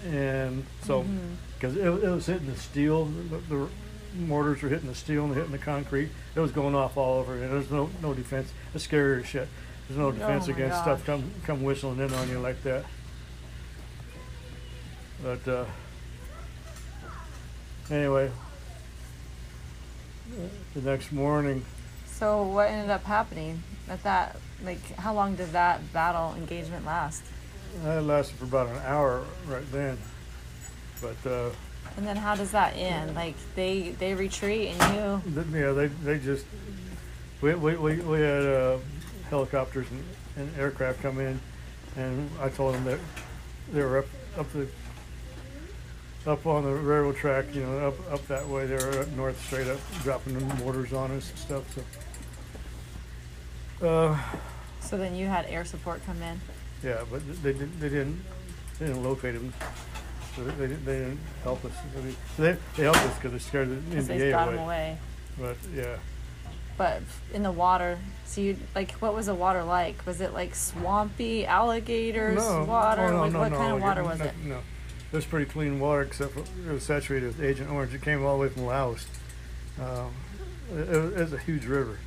And 0.05 0.65
so 0.85 1.03
Mhm. 1.03 1.35
Because 1.63 1.77
it, 1.77 1.85
it 1.85 2.09
was 2.09 2.25
hitting 2.25 2.47
the 2.47 2.57
steel. 2.57 3.05
The, 3.05 3.37
the 3.37 3.67
mortars 4.19 4.61
were 4.61 4.67
hitting 4.67 4.89
the 4.89 4.95
steel 4.95 5.23
and 5.23 5.33
hitting 5.33 5.53
the 5.53 5.57
concrete. 5.57 6.09
It 6.35 6.41
was 6.41 6.51
going 6.51 6.75
off 6.75 6.97
all 6.97 7.19
over. 7.19 7.35
And 7.35 7.53
there's 7.53 7.71
no 7.71 7.89
no 8.01 8.13
defense. 8.13 8.51
It's 8.75 8.83
scary 8.83 9.21
as 9.21 9.27
shit. 9.27 9.47
There's 9.87 9.97
no 9.97 10.11
defense 10.11 10.49
Oh 10.49 10.51
against 10.51 10.81
stuff 10.81 10.99
gosh. 10.99 11.05
come 11.05 11.31
come 11.45 11.63
whistling 11.63 11.99
in 11.99 12.13
on 12.13 12.27
you 12.27 12.39
like 12.39 12.61
that. 12.63 12.83
But 15.23 15.47
uh, 15.47 15.65
anyway, 17.89 18.29
the 20.73 20.81
next 20.81 21.13
morning 21.13 21.63
So 22.07 22.43
what 22.43 22.67
ended 22.67 22.89
up 22.89 23.05
happening 23.05 23.63
at 23.87 24.03
that? 24.03 24.35
Like, 24.65 24.83
how 24.95 25.13
long 25.13 25.35
did 25.35 25.53
that 25.53 25.93
battle 25.93 26.35
engagement 26.35 26.85
last? 26.85 27.23
That 27.85 28.03
lasted 28.03 28.35
for 28.35 28.43
about 28.43 28.67
an 28.67 28.81
hour 28.85 29.23
right 29.47 29.69
then. 29.71 29.97
But 31.01 31.29
uh, 31.29 31.49
And 31.97 32.07
then 32.07 32.17
how 32.17 32.35
does 32.35 32.51
that 32.51 32.75
end? 32.75 33.15
Like 33.15 33.35
they 33.55 33.95
they 33.99 34.13
retreat 34.13 34.75
and 34.77 34.95
you 34.95 35.57
yeah, 35.57 35.71
they 35.71 35.87
they 35.87 36.19
just 36.19 36.45
we 37.41 37.53
we 37.55 37.75
we, 37.75 37.97
we 37.97 38.19
had 38.21 38.43
uh, 38.43 38.77
helicopters 39.29 39.87
and, 39.91 40.03
and 40.37 40.59
aircraft 40.59 41.01
come 41.01 41.19
in, 41.19 41.39
and 41.97 42.29
I 42.41 42.49
told 42.49 42.75
them 42.75 42.85
that 42.85 42.99
they 43.71 43.81
were 43.81 43.99
up 43.99 44.05
up 44.37 44.51
the 44.53 44.67
up 46.25 46.45
on 46.45 46.63
the 46.63 46.71
railroad 46.71 47.17
track, 47.17 47.53
you 47.53 47.63
know, 47.63 47.87
up 47.89 48.13
up 48.13 48.27
that 48.27 48.47
way. 48.47 48.65
They 48.65 48.75
were 48.75 49.01
up 49.01 49.11
north, 49.11 49.39
straight 49.45 49.67
up, 49.67 49.79
dropping 50.03 50.39
the 50.39 50.55
mortars 50.55 50.93
on 50.93 51.11
us 51.11 51.29
and 51.29 51.39
stuff. 51.39 51.63
So. 53.79 53.87
Uh, 53.87 54.17
so 54.79 54.97
then 54.97 55.15
you 55.15 55.27
had 55.27 55.45
air 55.47 55.65
support 55.65 56.01
come 56.05 56.21
in. 56.21 56.39
Yeah, 56.83 57.03
but 57.11 57.21
they 57.43 57.53
didn't. 57.53 57.79
They 57.79 57.89
didn't. 57.89 58.23
They 58.79 58.87
didn't 58.87 59.03
locate 59.03 59.35
him. 59.35 59.53
So 60.35 60.43
they, 60.43 60.51
they, 60.55 60.67
didn't, 60.67 60.85
they 60.85 60.99
didn't 60.99 61.19
help 61.43 61.63
us. 61.65 61.71
I 61.97 62.01
mean, 62.01 62.15
they 62.37 62.57
they 62.75 62.83
helped 62.83 62.99
us 62.99 63.15
because 63.15 63.31
they 63.33 63.39
scared 63.39 63.69
the 63.69 63.75
Because 63.75 64.07
they 64.07 64.17
NVA 64.17 64.31
got 64.31 64.47
away. 64.47 64.55
him 64.57 64.63
away. 64.63 64.97
But 65.39 65.57
yeah, 65.75 65.95
But 66.77 67.01
in 67.33 67.43
the 67.43 67.51
water, 67.51 67.99
so 68.25 68.41
you 68.41 68.57
like 68.75 68.91
what 68.93 69.13
was 69.13 69.27
the 69.27 69.35
water 69.35 69.63
like? 69.63 70.05
Was 70.05 70.21
it 70.21 70.33
like 70.33 70.55
swampy 70.55 71.45
alligators 71.45 72.37
no 72.37 72.65
water? 72.65 73.03
Oh, 73.05 73.11
no, 73.11 73.17
like 73.21 73.33
no, 73.33 73.39
what 73.39 73.51
no, 73.51 73.57
kind 73.57 73.73
of 73.73 73.81
water 73.81 74.03
was 74.03 74.19
no, 74.19 74.25
it? 74.25 74.33
No, 74.43 74.57
it 75.11 75.15
was 75.15 75.25
pretty 75.25 75.45
clean 75.45 75.79
water 75.79 76.01
except 76.01 76.33
for 76.33 76.39
it 76.39 76.71
was 76.73 76.83
saturated 76.83 77.27
with 77.27 77.41
Agent 77.41 77.69
Orange. 77.69 77.93
It 77.93 78.01
came 78.01 78.23
all 78.25 78.37
the 78.37 78.41
way 78.43 78.49
from 78.49 78.65
Laos. 78.65 79.05
Um, 79.79 80.11
it, 80.71 80.89
it 80.89 81.01
was- 81.01 81.13
it 81.13 81.19
was 81.19 81.33
a 81.33 81.39
huge 81.39 81.65
river, 81.65 81.97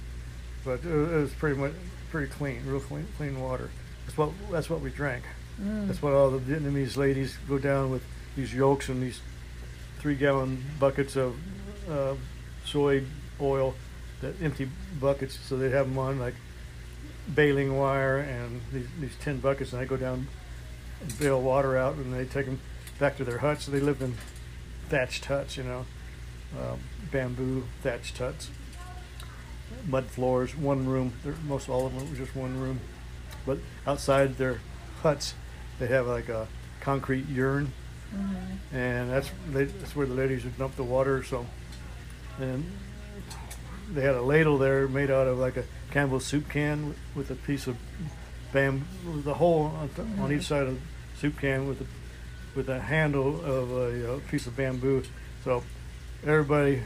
but 0.65 0.85
it 0.85 0.93
was, 0.93 1.11
it 1.13 1.17
was 1.17 1.33
pretty 1.35 1.59
much 1.61 1.73
pretty 2.11 2.31
clean, 2.33 2.61
real 2.67 2.81
clean, 2.81 3.07
clean 3.17 3.41
water. 3.41 3.71
That's 4.07 4.17
what 4.19 4.31
that's 4.51 4.69
what 4.71 4.81
we 4.81 4.91
drank. 4.91 5.23
Mm. 5.61 5.87
That's 5.87 6.03
what 6.03 6.13
all 6.13 6.31
the 6.31 6.39
Vietnamese 6.39 6.97
ladies 6.97 7.37
go 7.49 7.59
down 7.59 7.91
with 7.91 8.03
these 8.37 8.55
yokes 8.55 8.89
and 8.89 9.03
these 9.03 9.21
three 9.99 10.15
gallon 10.15 10.63
buckets 10.79 11.17
of 11.17 11.35
uh, 11.91 12.15
soy 12.65 13.03
oil, 13.41 13.75
the 14.21 14.35
empty 14.43 14.69
buckets, 15.01 15.39
so 15.39 15.57
they 15.57 15.71
have 15.71 15.89
them 15.89 15.99
on 15.99 16.19
like 16.19 16.35
baling 17.35 17.77
wire 17.77 18.19
and 18.19 18.61
these, 18.73 18.87
these 19.01 19.17
tin 19.21 19.41
buckets, 19.41 19.73
and 19.73 19.83
they 19.83 19.87
go 19.87 19.97
down 19.97 20.29
and 21.01 21.19
bail 21.19 21.41
water 21.41 21.77
out, 21.77 21.97
and 21.97 22.13
they 22.15 22.25
take 22.25 22.47
them 22.47 22.61
back 22.99 23.17
to 23.17 23.25
their 23.25 23.39
huts. 23.39 23.65
So 23.65 23.73
they 23.73 23.81
lived 23.81 24.03
in 24.03 24.15
thatched 24.89 25.25
huts, 25.25 25.57
you 25.57 25.65
know, 25.65 25.87
um, 26.59 26.79
bamboo 27.11 27.65
thatched 27.83 28.19
huts, 28.19 28.51
mud 29.87 30.07
floors, 30.07 30.57
one 30.57 30.87
room. 30.87 31.13
Most 31.47 31.69
all 31.69 31.87
of 31.87 31.95
them 31.95 32.09
were 32.09 32.17
just 32.17 32.37
one 32.37 32.61
room, 32.61 32.81
but 33.45 33.59
outside 33.87 34.37
their 34.37 34.61
huts, 35.03 35.35
they 35.79 35.89
have 35.89 36.07
like 36.07 36.29
a 36.29 36.49
concrete 36.81 37.27
urn, 37.37 37.73
and 38.73 39.11
that's 39.11 39.31
that's 39.51 39.97
where 39.97 40.07
the 40.07 40.15
ladies 40.15 40.45
would 40.45 40.59
dump 40.59 40.77
the 40.77 40.83
water. 40.83 41.23
So, 41.23 41.47
and 42.41 42.71
they 43.93 44.03
had 44.03 44.15
a 44.15 44.23
ladle 44.23 44.59
there 44.59 44.89
made 44.89 45.11
out 45.11 45.27
of 45.27 45.39
like 45.39 45.57
a 45.57 45.65
Campbell 45.91 46.21
soup 46.21 46.49
can 46.49 46.95
with, 47.15 47.31
a 47.31 47.35
piece 47.35 47.67
of 47.67 47.77
bam, 48.53 48.87
the 49.25 49.31
a 49.31 49.35
hole 49.35 49.73
on, 49.81 49.89
th- 49.91 50.09
on 50.19 50.33
each 50.33 50.45
side 50.45 50.67
of 50.67 50.75
the 50.75 50.81
soup 51.19 51.39
can 51.39 51.69
with 51.69 51.81
a 51.81 51.87
with 52.55 52.69
a 52.69 52.81
handle 52.81 53.45
of 53.45 53.71
a, 53.71 54.15
uh 54.15 54.21
piece 54.31 54.47
of 54.47 54.57
bamboo. 54.57 55.03
So 55.45 55.63
everybody 56.25 56.83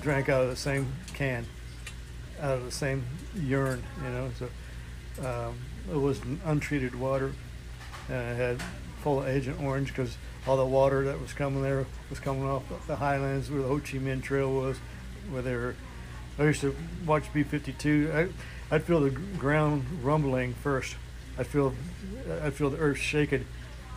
drank 0.00 0.28
out 0.28 0.42
of 0.42 0.50
the 0.50 0.56
same 0.56 0.92
can, 1.14 1.46
out 2.40 2.58
of 2.58 2.64
the 2.64 2.70
same 2.70 3.04
urn, 3.50 3.82
you 4.02 4.10
know. 4.10 4.30
So 4.38 4.48
um, 5.26 5.56
it 5.90 5.96
was 5.96 6.20
untreated 6.44 6.94
water, 6.94 7.32
and 8.08 8.16
it 8.16 8.36
had 8.36 8.62
full 9.06 9.20
of 9.20 9.28
Agent 9.28 9.62
Orange 9.62 9.86
because 9.94 10.16
all 10.48 10.56
the 10.56 10.66
water 10.66 11.04
that 11.04 11.20
was 11.20 11.32
coming 11.32 11.62
there 11.62 11.86
was 12.10 12.18
coming 12.18 12.42
off 12.42 12.64
the 12.88 12.96
highlands 12.96 13.48
where 13.48 13.62
the 13.62 13.68
Ho 13.68 13.78
Chi 13.78 13.98
Minh 13.98 14.20
Trail 14.20 14.52
was, 14.52 14.78
where 15.30 15.42
they 15.42 15.54
were. 15.54 15.76
I 16.40 16.42
used 16.42 16.60
to 16.62 16.74
watch 17.06 17.32
B-52. 17.32 18.12
I, 18.12 18.74
I'd 18.74 18.82
feel 18.82 18.98
the 18.98 19.10
ground 19.10 19.84
rumbling 20.02 20.54
first. 20.54 20.96
I'd 21.38 21.46
feel, 21.46 21.72
I'd 22.42 22.54
feel 22.54 22.68
the 22.68 22.78
earth 22.78 22.98
shaking. 22.98 23.46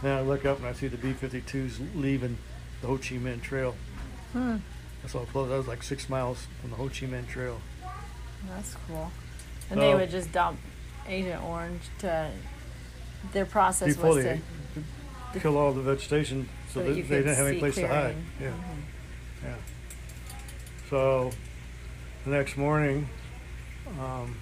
Then 0.03 0.15
I 0.15 0.21
look 0.21 0.45
up 0.45 0.59
and 0.59 0.67
I 0.67 0.73
see 0.73 0.87
the 0.87 0.97
B-52s 0.97 1.79
leaving 1.95 2.37
the 2.81 2.87
Ho 2.87 2.97
Chi 2.97 3.15
Minh 3.15 3.41
Trail. 3.41 3.75
Hmm. 4.33 4.57
That's 5.01 5.15
all 5.15 5.25
close. 5.25 5.49
That 5.49 5.57
was 5.57 5.67
like 5.67 5.81
six 5.81 6.07
miles 6.07 6.45
from 6.61 6.69
the 6.69 6.75
Ho 6.75 6.87
Chi 6.87 7.07
Minh 7.07 7.27
Trail. 7.27 7.59
That's 8.47 8.75
cool. 8.87 9.11
And 9.71 9.81
they 9.81 9.95
would 9.95 10.11
just 10.11 10.31
dump 10.31 10.59
Agent 11.07 11.43
Orange 11.43 11.81
to. 11.97 12.29
Their 13.33 13.45
process 13.47 13.97
was 13.97 14.15
they 14.17 14.35
to. 14.35 14.41
Kill 15.39 15.57
all 15.57 15.71
the 15.73 15.81
vegetation, 15.81 16.49
so, 16.67 16.73
So 16.73 16.79
that 16.79 16.89
that 16.89 16.97
you 16.97 17.03
they 17.03 17.09
could 17.09 17.15
didn't 17.25 17.35
have 17.37 17.47
any 17.47 17.55
see 17.55 17.59
place 17.59 17.75
to 17.75 17.87
hide. 17.87 17.97
clearing. 17.99 18.25
Yeah, 18.41 18.47
Mhm. 18.49 19.43
yeah. 19.43 19.55
So 20.89 21.31
the 22.25 22.31
next 22.31 22.57
morning, 22.57 23.07
um, 23.99 24.35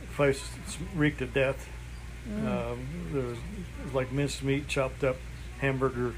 the 0.00 0.06
place 0.16 0.42
s- 0.66 0.78
reeked 0.94 1.20
of 1.22 1.32
death. 1.34 1.68
Mm. 2.28 2.46
Um, 2.46 2.86
there 3.12 3.22
was, 3.22 3.38
it 3.38 3.84
was 3.84 3.94
like 3.94 4.12
minced 4.12 4.42
meat, 4.42 4.68
chopped 4.68 5.02
up, 5.04 5.16
hamburger, 5.60 6.14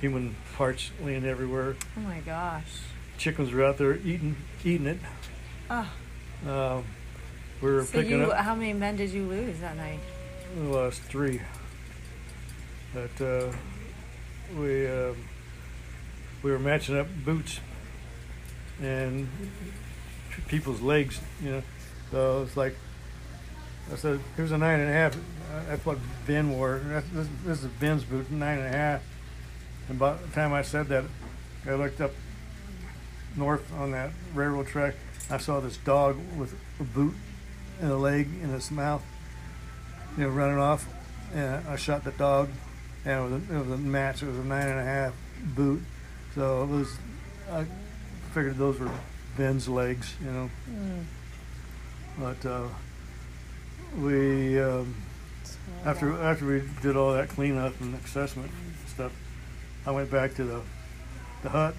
human 0.00 0.34
parts 0.56 0.90
laying 1.02 1.24
everywhere. 1.24 1.76
Oh 1.96 2.00
my 2.00 2.20
gosh. 2.20 2.64
Chickens 3.18 3.52
were 3.52 3.64
out 3.64 3.78
there 3.78 3.94
eating 3.96 4.36
eating 4.64 4.86
it. 4.86 4.98
Ah. 5.70 5.90
Um, 6.46 6.84
we 7.60 7.70
were 7.70 7.84
So 7.84 7.92
picking 7.92 8.20
you, 8.20 8.32
up. 8.32 8.44
how 8.44 8.54
many 8.54 8.72
men 8.72 8.96
did 8.96 9.10
you 9.10 9.24
lose 9.26 9.60
that 9.60 9.76
night? 9.76 10.00
We 10.56 10.62
lost 10.66 11.00
three. 11.02 11.40
But 12.94 13.24
uh, 13.24 13.52
we 14.58 14.86
um 14.86 15.16
we 16.42 16.50
were 16.50 16.58
matching 16.58 16.98
up 16.98 17.06
boots 17.24 17.60
and 18.80 19.28
people's 20.48 20.80
legs, 20.80 21.20
you 21.42 21.50
know. 21.50 21.62
So 22.10 22.42
it's 22.42 22.56
like 22.56 22.76
I 23.92 23.96
said, 23.96 24.20
here's 24.36 24.52
a 24.52 24.58
nine 24.58 24.80
and 24.80 24.88
a 24.88 24.92
half. 24.92 25.16
That's 25.68 25.84
what 25.84 25.98
Ben 26.26 26.50
wore. 26.50 26.80
This, 27.12 27.28
this 27.44 27.62
is 27.62 27.66
Ben's 27.80 28.04
boot, 28.04 28.30
nine 28.30 28.58
and 28.58 28.74
a 28.74 28.76
half. 28.76 29.02
And 29.88 29.98
by 29.98 30.14
the 30.14 30.28
time 30.28 30.52
I 30.52 30.62
said 30.62 30.88
that, 30.88 31.04
I 31.66 31.74
looked 31.74 32.00
up 32.00 32.12
north 33.36 33.72
on 33.74 33.90
that 33.92 34.10
railroad 34.34 34.66
track. 34.66 34.94
I 35.30 35.38
saw 35.38 35.60
this 35.60 35.76
dog 35.78 36.18
with 36.36 36.54
a 36.80 36.84
boot 36.84 37.14
and 37.80 37.90
a 37.90 37.96
leg 37.96 38.28
in 38.42 38.54
its 38.54 38.70
mouth 38.70 39.02
you 40.16 40.24
know, 40.24 40.30
running 40.30 40.58
off. 40.58 40.86
And 41.34 41.66
I 41.66 41.76
shot 41.76 42.04
the 42.04 42.10
dog, 42.12 42.50
and 43.04 43.18
it 43.18 43.22
was 43.22 43.32
a, 43.32 43.54
it 43.56 43.58
was 43.58 43.70
a 43.70 43.76
match. 43.82 44.22
It 44.22 44.26
was 44.26 44.38
a 44.38 44.44
nine 44.44 44.68
and 44.68 44.78
a 44.80 44.84
half 44.84 45.14
boot, 45.54 45.82
so 46.34 46.62
it 46.62 46.68
was. 46.68 46.96
I 47.50 47.64
figured 48.32 48.56
those 48.56 48.78
were 48.78 48.90
Ben's 49.36 49.68
legs, 49.68 50.14
you 50.24 50.30
know. 50.30 50.50
Mm. 50.70 51.04
But 52.18 52.46
uh, 52.48 52.68
we 53.98 54.60
um, 54.60 54.94
after 55.84 56.12
after 56.22 56.46
we 56.46 56.62
did 56.82 56.96
all 56.96 57.12
that 57.14 57.28
cleanup 57.28 57.78
and 57.80 57.94
assessment 58.04 58.50
stuff, 58.86 59.12
I 59.86 59.90
went 59.90 60.10
back 60.10 60.34
to 60.34 60.44
the 60.44 60.60
the 61.42 61.48
hut 61.48 61.74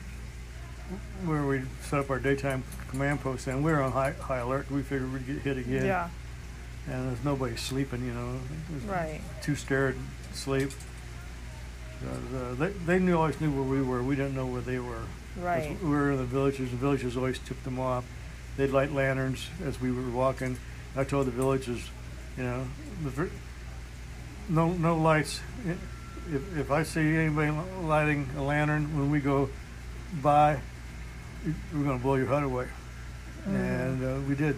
where 1.25 1.45
we 1.47 1.61
set 1.81 1.99
up 1.99 2.09
our 2.09 2.19
daytime 2.19 2.63
command 2.89 3.21
post, 3.21 3.47
and 3.47 3.63
we 3.63 3.71
were 3.71 3.81
on 3.81 3.91
high 3.91 4.11
high 4.11 4.39
alert. 4.39 4.69
We 4.69 4.81
figured 4.81 5.11
we'd 5.13 5.25
get 5.25 5.37
hit 5.39 5.57
again, 5.57 5.85
Yeah. 5.85 6.09
and 6.87 7.07
there's 7.09 7.23
nobody 7.23 7.55
sleeping, 7.55 8.05
you 8.05 8.13
know. 8.13 8.39
Right. 8.85 9.21
too 9.41 9.55
scared 9.55 9.95
to 10.31 10.37
sleep. 10.37 10.71
Uh, 12.09 12.53
they, 12.55 12.67
they 12.85 12.99
knew 12.99 13.17
always 13.17 13.39
knew 13.41 13.51
where 13.51 13.63
we 13.63 13.81
were. 13.81 14.01
We 14.03 14.15
didn't 14.15 14.35
know 14.35 14.45
where 14.45 14.61
they 14.61 14.79
were. 14.79 15.03
'Cause 15.35 15.43
Right. 15.43 15.77
We 15.83 15.89
were 15.89 16.11
in 16.11 16.17
the 16.17 16.25
villages. 16.25 16.69
The 16.71 16.77
villages 16.77 17.17
always 17.17 17.39
tipped 17.39 17.63
them 17.63 17.79
off. 17.79 18.05
They'd 18.57 18.69
light 18.69 18.91
lanterns 18.91 19.47
as 19.65 19.81
we 19.81 19.91
were 19.91 20.09
walking. 20.11 20.57
I 20.95 21.03
told 21.03 21.25
the 21.27 21.31
villagers, 21.31 21.89
you 22.37 22.43
know, 22.43 22.65
the, 23.03 23.09
vir- 23.09 23.31
no 24.49 24.71
no 24.73 24.95
lights. 24.97 25.41
If, 26.31 26.57
if 26.57 26.71
I 26.71 26.83
see 26.83 27.15
anybody 27.15 27.51
lighting 27.81 28.29
a 28.37 28.43
lantern 28.43 28.95
when 28.97 29.09
we 29.09 29.19
go 29.19 29.49
by, 30.21 30.59
we're 31.73 31.83
going 31.83 31.97
to 31.97 32.03
blow 32.03 32.15
your 32.15 32.27
hut 32.27 32.43
away. 32.43 32.65
Mm-hmm. 33.41 33.55
And 33.55 34.03
uh, 34.05 34.27
we 34.29 34.35
did. 34.35 34.55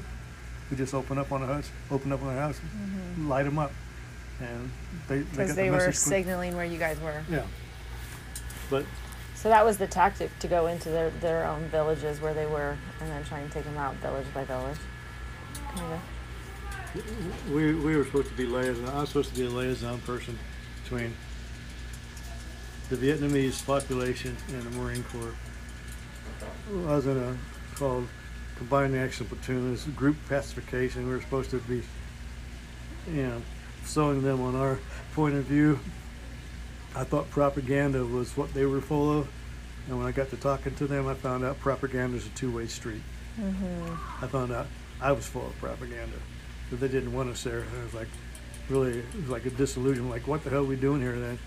We 0.70 0.78
just 0.78 0.94
opened 0.94 1.20
up 1.20 1.32
on 1.32 1.42
the 1.42 1.48
huts, 1.48 1.70
opened 1.90 2.12
up 2.14 2.22
on 2.22 2.36
the 2.36 2.42
house, 2.42 2.60
light 3.20 3.44
them 3.44 3.58
up, 3.60 3.72
and 4.40 4.72
they 5.08 5.20
they 5.20 5.24
Because 5.24 5.38
got 5.38 5.46
Mm-hmm. 5.48 5.56
they 5.56 5.70
the 5.70 5.76
were 5.78 5.84
quick. 5.84 5.96
signaling 5.96 6.56
where 6.56 6.66
you 6.66 6.78
guys 6.80 7.00
were. 7.00 7.22
Yeah. 7.30 7.44
But 8.70 8.86
So 9.36 9.50
that 9.50 9.64
was 9.66 9.78
the 9.78 9.88
tactic 9.88 10.38
to 10.40 10.48
go 10.48 10.68
into 10.68 10.90
their, 10.90 11.10
their 11.22 11.46
own 11.46 11.66
villages 11.70 12.20
where 12.22 12.34
they 12.34 12.46
were 12.46 12.78
and 13.00 13.10
then 13.12 13.24
try 13.26 13.40
and 13.40 13.52
take 13.52 13.64
them 13.66 13.78
out 13.78 13.96
village 13.96 14.26
by 14.34 14.44
village. 14.46 14.78
Kind 15.76 15.94
of. 16.96 17.52
we 17.54 17.74
we 17.76 17.96
were 17.96 18.04
supposed 18.06 18.30
to 18.30 18.36
be 18.36 18.46
liaison. 18.46 18.88
I 18.90 19.02
was 19.02 19.10
supposed 19.10 19.30
to 19.34 19.36
be 19.40 19.46
a 19.46 19.50
liaison 19.50 20.00
person 20.02 20.38
between 20.84 21.14
the 22.90 22.96
Vietnamese 22.98 23.66
population 23.66 24.36
and 24.50 24.62
the 24.64 24.70
Marine 24.72 25.04
Corps. 25.12 25.34
I 26.88 26.96
was 26.96 27.08
in 27.08 27.18
a 27.18 27.36
called 27.76 28.08
combined 28.58 28.96
action 28.96 29.26
platoon 29.28 29.74
is 29.74 29.84
group 29.96 30.16
pacification. 30.30 31.08
We 31.08 31.14
were 31.16 31.22
supposed 31.22 31.50
to 31.52 31.58
be, 31.60 31.84
you 33.12 33.24
know, 33.24 33.42
selling 33.86 34.22
them 34.22 34.42
on 34.42 34.56
our 34.56 34.80
point 35.14 35.36
of 35.36 35.46
view. 35.46 35.80
I 36.96 37.04
thought 37.04 37.30
propaganda 37.30 38.06
was 38.06 38.36
what 38.38 38.54
they 38.54 38.66
were 38.66 38.82
full 38.82 39.20
of, 39.20 39.28
and 39.88 39.98
when 39.98 40.08
I 40.08 40.12
got 40.12 40.30
to 40.30 40.38
talking 40.38 40.74
to 40.76 40.88
them, 40.88 41.08
I 41.08 41.14
found 41.14 41.44
out 41.44 41.60
propaganda 41.60 42.18
is 42.18 42.26
a 42.26 42.30
two-way 42.30 42.68
street. 42.68 43.02
Mm-hmm. 43.40 44.24
I 44.24 44.28
found 44.28 44.52
out 44.52 44.68
I 45.02 45.12
was 45.12 45.26
full 45.28 45.46
of 45.46 45.58
propaganda, 45.60 46.16
that 46.72 46.78
they 46.78 46.88
didn't 46.88 47.14
want 47.14 47.30
us 47.30 47.44
there. 47.44 47.60
And 47.60 47.78
it 47.82 47.84
was 47.84 47.94
like, 47.94 48.08
really, 48.70 49.00
it 49.00 49.16
was 49.16 49.30
like 49.30 49.46
a 49.46 49.50
disillusion. 49.50 50.10
Like, 50.10 50.26
what 50.28 50.44
the 50.44 50.50
hell 50.50 50.62
are 50.62 50.64
we 50.64 50.78
doing 50.78 51.02
here 51.02 51.20
then? 51.20 51.38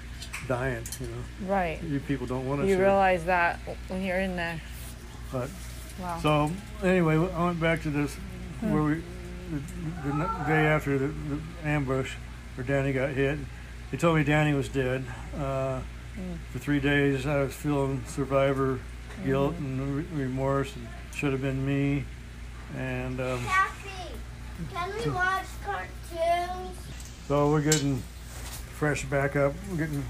Dying, 0.46 0.84
you 1.00 1.06
know. 1.06 1.52
Right. 1.52 1.82
You 1.82 1.98
people 2.00 2.26
don't 2.26 2.46
want 2.46 2.60
us 2.60 2.68
You 2.68 2.74
here. 2.74 2.84
realize 2.84 3.24
that 3.24 3.58
when 3.88 4.02
you're 4.02 4.20
in 4.20 4.36
there. 4.36 4.60
But 5.32 5.48
Wow. 5.98 6.18
so 6.22 6.50
anyway, 6.86 7.14
I 7.16 7.44
went 7.46 7.58
back 7.58 7.82
to 7.82 7.90
this 7.90 8.14
where 8.60 8.82
we 8.82 9.02
the, 9.50 10.10
the 10.10 10.44
day 10.46 10.66
after 10.66 10.96
the, 10.98 11.08
the 11.08 11.40
ambush 11.64 12.14
where 12.58 12.66
Danny 12.66 12.92
got 12.92 13.10
hit. 13.10 13.38
They 13.92 13.96
told 13.96 14.16
me 14.16 14.24
Danny 14.24 14.52
was 14.52 14.68
dead. 14.68 15.04
Uh, 15.38 15.78
For 16.52 16.58
three 16.58 16.80
days, 16.80 17.24
I 17.24 17.42
was 17.42 17.54
feeling 17.54 18.02
survivor 18.08 18.80
guilt 19.24 19.54
and 19.58 19.96
re- 19.96 20.24
remorse. 20.24 20.74
And 20.74 20.88
should 21.14 21.30
have 21.30 21.40
been 21.40 21.64
me. 21.64 22.04
And 22.76 23.20
um, 23.20 23.44
Kathy, 23.44 24.12
can 24.74 24.92
we 24.92 25.10
watch 25.10 25.46
cartoons? 25.64 26.76
so 27.28 27.50
we're 27.50 27.62
getting 27.62 28.02
fresh 28.74 29.04
back 29.04 29.36
up. 29.36 29.54
We're 29.70 29.76
getting 29.78 30.04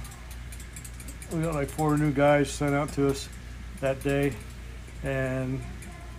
we 1.32 1.42
got 1.42 1.55
like 1.55 1.68
four 1.68 1.99
new 1.99 2.11
guys 2.11 2.51
sent 2.51 2.74
out 2.74 2.90
to 2.94 3.09
us 3.09 3.28
that 3.80 4.03
day, 4.03 4.32
and 5.05 5.61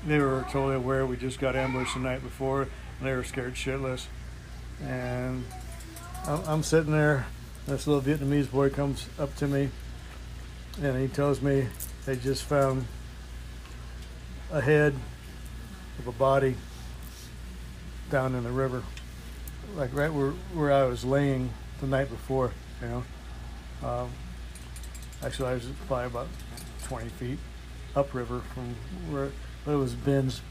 they 0.05 0.19
were 0.19 0.45
totally 0.51 0.75
aware 0.75 1.05
we 1.07 1.17
just 1.17 1.39
got 1.39 1.55
ambushed 1.55 1.95
the 1.95 1.99
night 1.99 2.21
before, 2.21 2.61
and 2.61 3.07
they 3.07 3.13
were 3.13 3.23
scared 3.23 3.55
shitless. 3.55 4.05
And 4.83 5.43
I'm, 6.25 6.43
I'm 6.45 6.63
sitting 6.63 6.91
there. 6.91 7.25
This 7.67 7.87
little 7.87 8.01
Vietnamese 8.01 8.51
boy 8.51 8.69
comes 8.69 9.07
up 9.19 9.35
to 9.37 9.47
me, 9.47 9.69
and 10.81 10.99
he 10.99 11.07
tells 11.07 11.41
me 11.41 11.67
they 12.05 12.15
just 12.15 12.43
found 12.43 12.85
a 14.51 14.59
head 14.59 14.95
of 15.99 16.07
a 16.07 16.11
body 16.11 16.55
down 18.09 18.33
in 18.33 18.43
the 18.43 18.51
river, 18.51 18.83
like 19.75 19.93
right 19.93 20.11
where 20.11 20.31
where 20.53 20.71
I 20.71 20.85
was 20.85 21.05
laying 21.05 21.51
the 21.79 21.87
night 21.87 22.09
before. 22.09 22.51
You 22.81 22.87
know, 22.87 23.03
um, 23.87 24.09
actually 25.23 25.49
I 25.49 25.53
was 25.53 25.67
probably 25.87 26.07
about 26.07 26.27
20 26.85 27.09
feet 27.09 27.39
upriver 27.95 28.41
from 28.53 28.75
where, 29.11 29.31
but 29.63 29.73
it 29.73 29.77
was 29.77 29.93
Ben's 29.93 30.41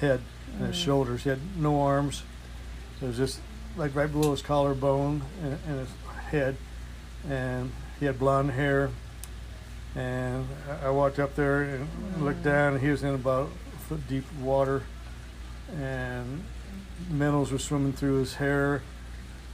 head 0.00 0.20
and 0.58 0.66
his 0.66 0.76
shoulders. 0.76 1.22
He 1.22 1.30
had 1.30 1.40
no 1.56 1.80
arms. 1.80 2.22
It 3.00 3.06
was 3.06 3.16
just 3.16 3.40
like 3.76 3.94
right 3.94 4.10
below 4.10 4.30
his 4.30 4.42
collarbone 4.42 5.22
and, 5.42 5.58
and 5.68 5.80
his 5.80 5.88
head, 6.30 6.56
and 7.28 7.72
he 8.00 8.06
had 8.06 8.18
blonde 8.18 8.50
hair. 8.52 8.90
And 9.94 10.46
I- 10.82 10.90
walked 10.90 11.18
up 11.18 11.34
there 11.36 11.62
and 11.62 11.88
looked 12.20 12.42
down, 12.42 12.74
and 12.74 12.82
he 12.82 12.90
was 12.90 13.02
in 13.02 13.14
about 13.14 13.48
a 13.74 13.78
foot 13.78 14.06
deep 14.08 14.24
water, 14.40 14.82
and 15.74 16.44
minnows 17.08 17.50
were 17.50 17.58
swimming 17.58 17.94
through 17.94 18.18
his 18.18 18.34
hair, 18.34 18.82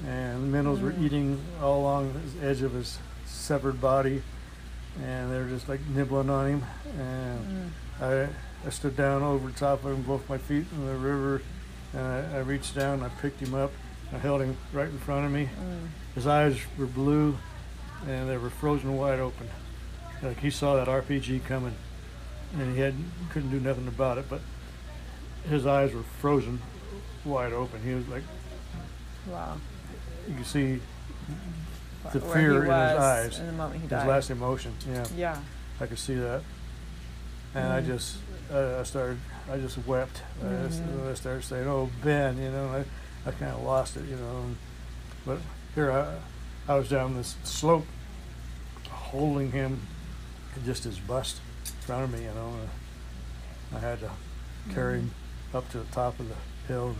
and 0.04 0.50
minnows 0.50 0.80
were 0.80 0.92
mm. 0.92 1.04
eating 1.04 1.40
all 1.60 1.82
along 1.82 2.12
the 2.12 2.46
edge 2.46 2.62
of 2.62 2.72
his 2.72 2.98
severed 3.24 3.80
body, 3.80 4.22
and 5.00 5.32
they 5.32 5.38
were 5.38 5.48
just 5.48 5.68
like 5.68 5.80
nibbling 5.94 6.28
on 6.28 6.46
him. 6.48 6.64
And 6.98 7.70
mm. 8.00 8.28
I, 8.64 8.66
I 8.66 8.70
stood 8.70 8.96
down 8.96 9.22
over 9.22 9.48
the 9.48 9.58
top 9.58 9.84
of 9.84 9.92
him, 9.92 10.02
both 10.02 10.28
my 10.28 10.38
feet 10.38 10.66
in 10.72 10.86
the 10.86 10.94
river, 10.94 11.42
and 11.92 12.02
I, 12.02 12.38
I 12.38 12.38
reached 12.40 12.74
down, 12.74 12.94
and 12.94 13.04
I 13.04 13.08
picked 13.20 13.40
him 13.40 13.54
up, 13.54 13.70
I 14.12 14.18
held 14.18 14.42
him 14.42 14.56
right 14.72 14.88
in 14.88 14.98
front 14.98 15.26
of 15.26 15.32
me. 15.32 15.48
His 16.14 16.26
eyes 16.26 16.58
were 16.78 16.86
blue, 16.86 17.36
and 18.06 18.28
they 18.28 18.36
were 18.36 18.50
frozen 18.50 18.96
wide 18.96 19.20
open. 19.20 19.48
Like 20.22 20.38
he 20.38 20.50
saw 20.50 20.76
that 20.76 20.88
RPG 20.88 21.44
coming, 21.46 21.74
and 22.54 22.74
he 22.74 22.80
had 22.80 22.94
couldn't 23.30 23.50
do 23.50 23.60
nothing 23.60 23.88
about 23.88 24.18
it. 24.18 24.26
But 24.28 24.40
his 25.48 25.66
eyes 25.66 25.94
were 25.94 26.02
frozen 26.20 26.60
wide 27.24 27.52
open. 27.52 27.82
He 27.82 27.94
was 27.94 28.06
like, 28.08 28.22
wow. 29.30 29.56
you 30.28 30.34
could 30.34 30.46
see 30.46 30.80
the 32.12 32.20
Where 32.20 32.34
fear 32.34 32.56
in 32.56 32.62
his 32.62 32.70
eyes, 32.70 33.38
in 33.38 33.46
the 33.46 33.52
moment 33.52 33.76
he 33.76 33.82
his 33.82 34.04
last 34.04 34.30
emotion. 34.30 34.74
Yeah, 34.88 35.06
yeah. 35.16 35.38
I 35.80 35.86
could 35.86 35.98
see 35.98 36.14
that, 36.14 36.42
and 37.54 37.72
I 37.72 37.80
just, 37.80 38.18
uh, 38.52 38.78
I 38.80 38.82
started, 38.82 39.18
I 39.50 39.56
just 39.56 39.78
wept. 39.86 40.22
I, 40.44 40.66
just, 40.66 40.82
I 40.82 41.14
started 41.14 41.44
saying, 41.44 41.66
"Oh 41.66 41.90
Ben," 42.02 42.36
you 42.36 42.50
know. 42.50 42.84
I, 43.26 43.30
kind 43.30 43.52
of 43.52 43.62
lost 43.62 43.96
it, 43.96 44.04
you 44.08 44.16
know. 44.16 44.42
And, 44.42 44.56
but 45.24 45.38
here 45.74 45.92
I, 45.92 46.72
I 46.72 46.76
was 46.76 46.88
down 46.88 47.16
this 47.16 47.36
slope, 47.44 47.86
holding 48.88 49.52
him, 49.52 49.80
just 50.64 50.84
his 50.84 50.98
bust 50.98 51.40
in 51.64 51.72
front 51.72 52.04
of 52.04 52.12
me, 52.12 52.24
you 52.24 52.32
know. 52.34 52.54
And 53.70 53.78
I 53.78 53.80
had 53.80 54.00
to 54.00 54.10
carry 54.72 55.00
him 55.00 55.10
up 55.54 55.68
to 55.70 55.78
the 55.78 55.92
top 55.92 56.18
of 56.20 56.28
the 56.28 56.34
hill, 56.68 56.88
and 56.88 56.96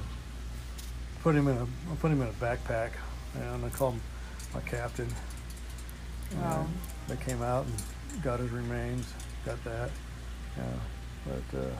put 1.22 1.34
him 1.34 1.48
in 1.48 1.56
a, 1.56 1.66
put 1.96 2.10
him 2.10 2.22
in 2.22 2.28
a 2.28 2.32
backpack, 2.32 2.90
and 3.34 3.64
I 3.64 3.68
called 3.70 3.94
him 3.94 4.02
my 4.54 4.60
captain. 4.60 5.08
Wow. 6.36 6.66
They 7.08 7.16
came 7.16 7.42
out 7.42 7.66
and 7.66 8.22
got 8.22 8.40
his 8.40 8.50
remains, 8.50 9.12
got 9.44 9.62
that. 9.64 9.90
Yeah, 10.56 10.64
but 11.26 11.58
uh, 11.58 11.70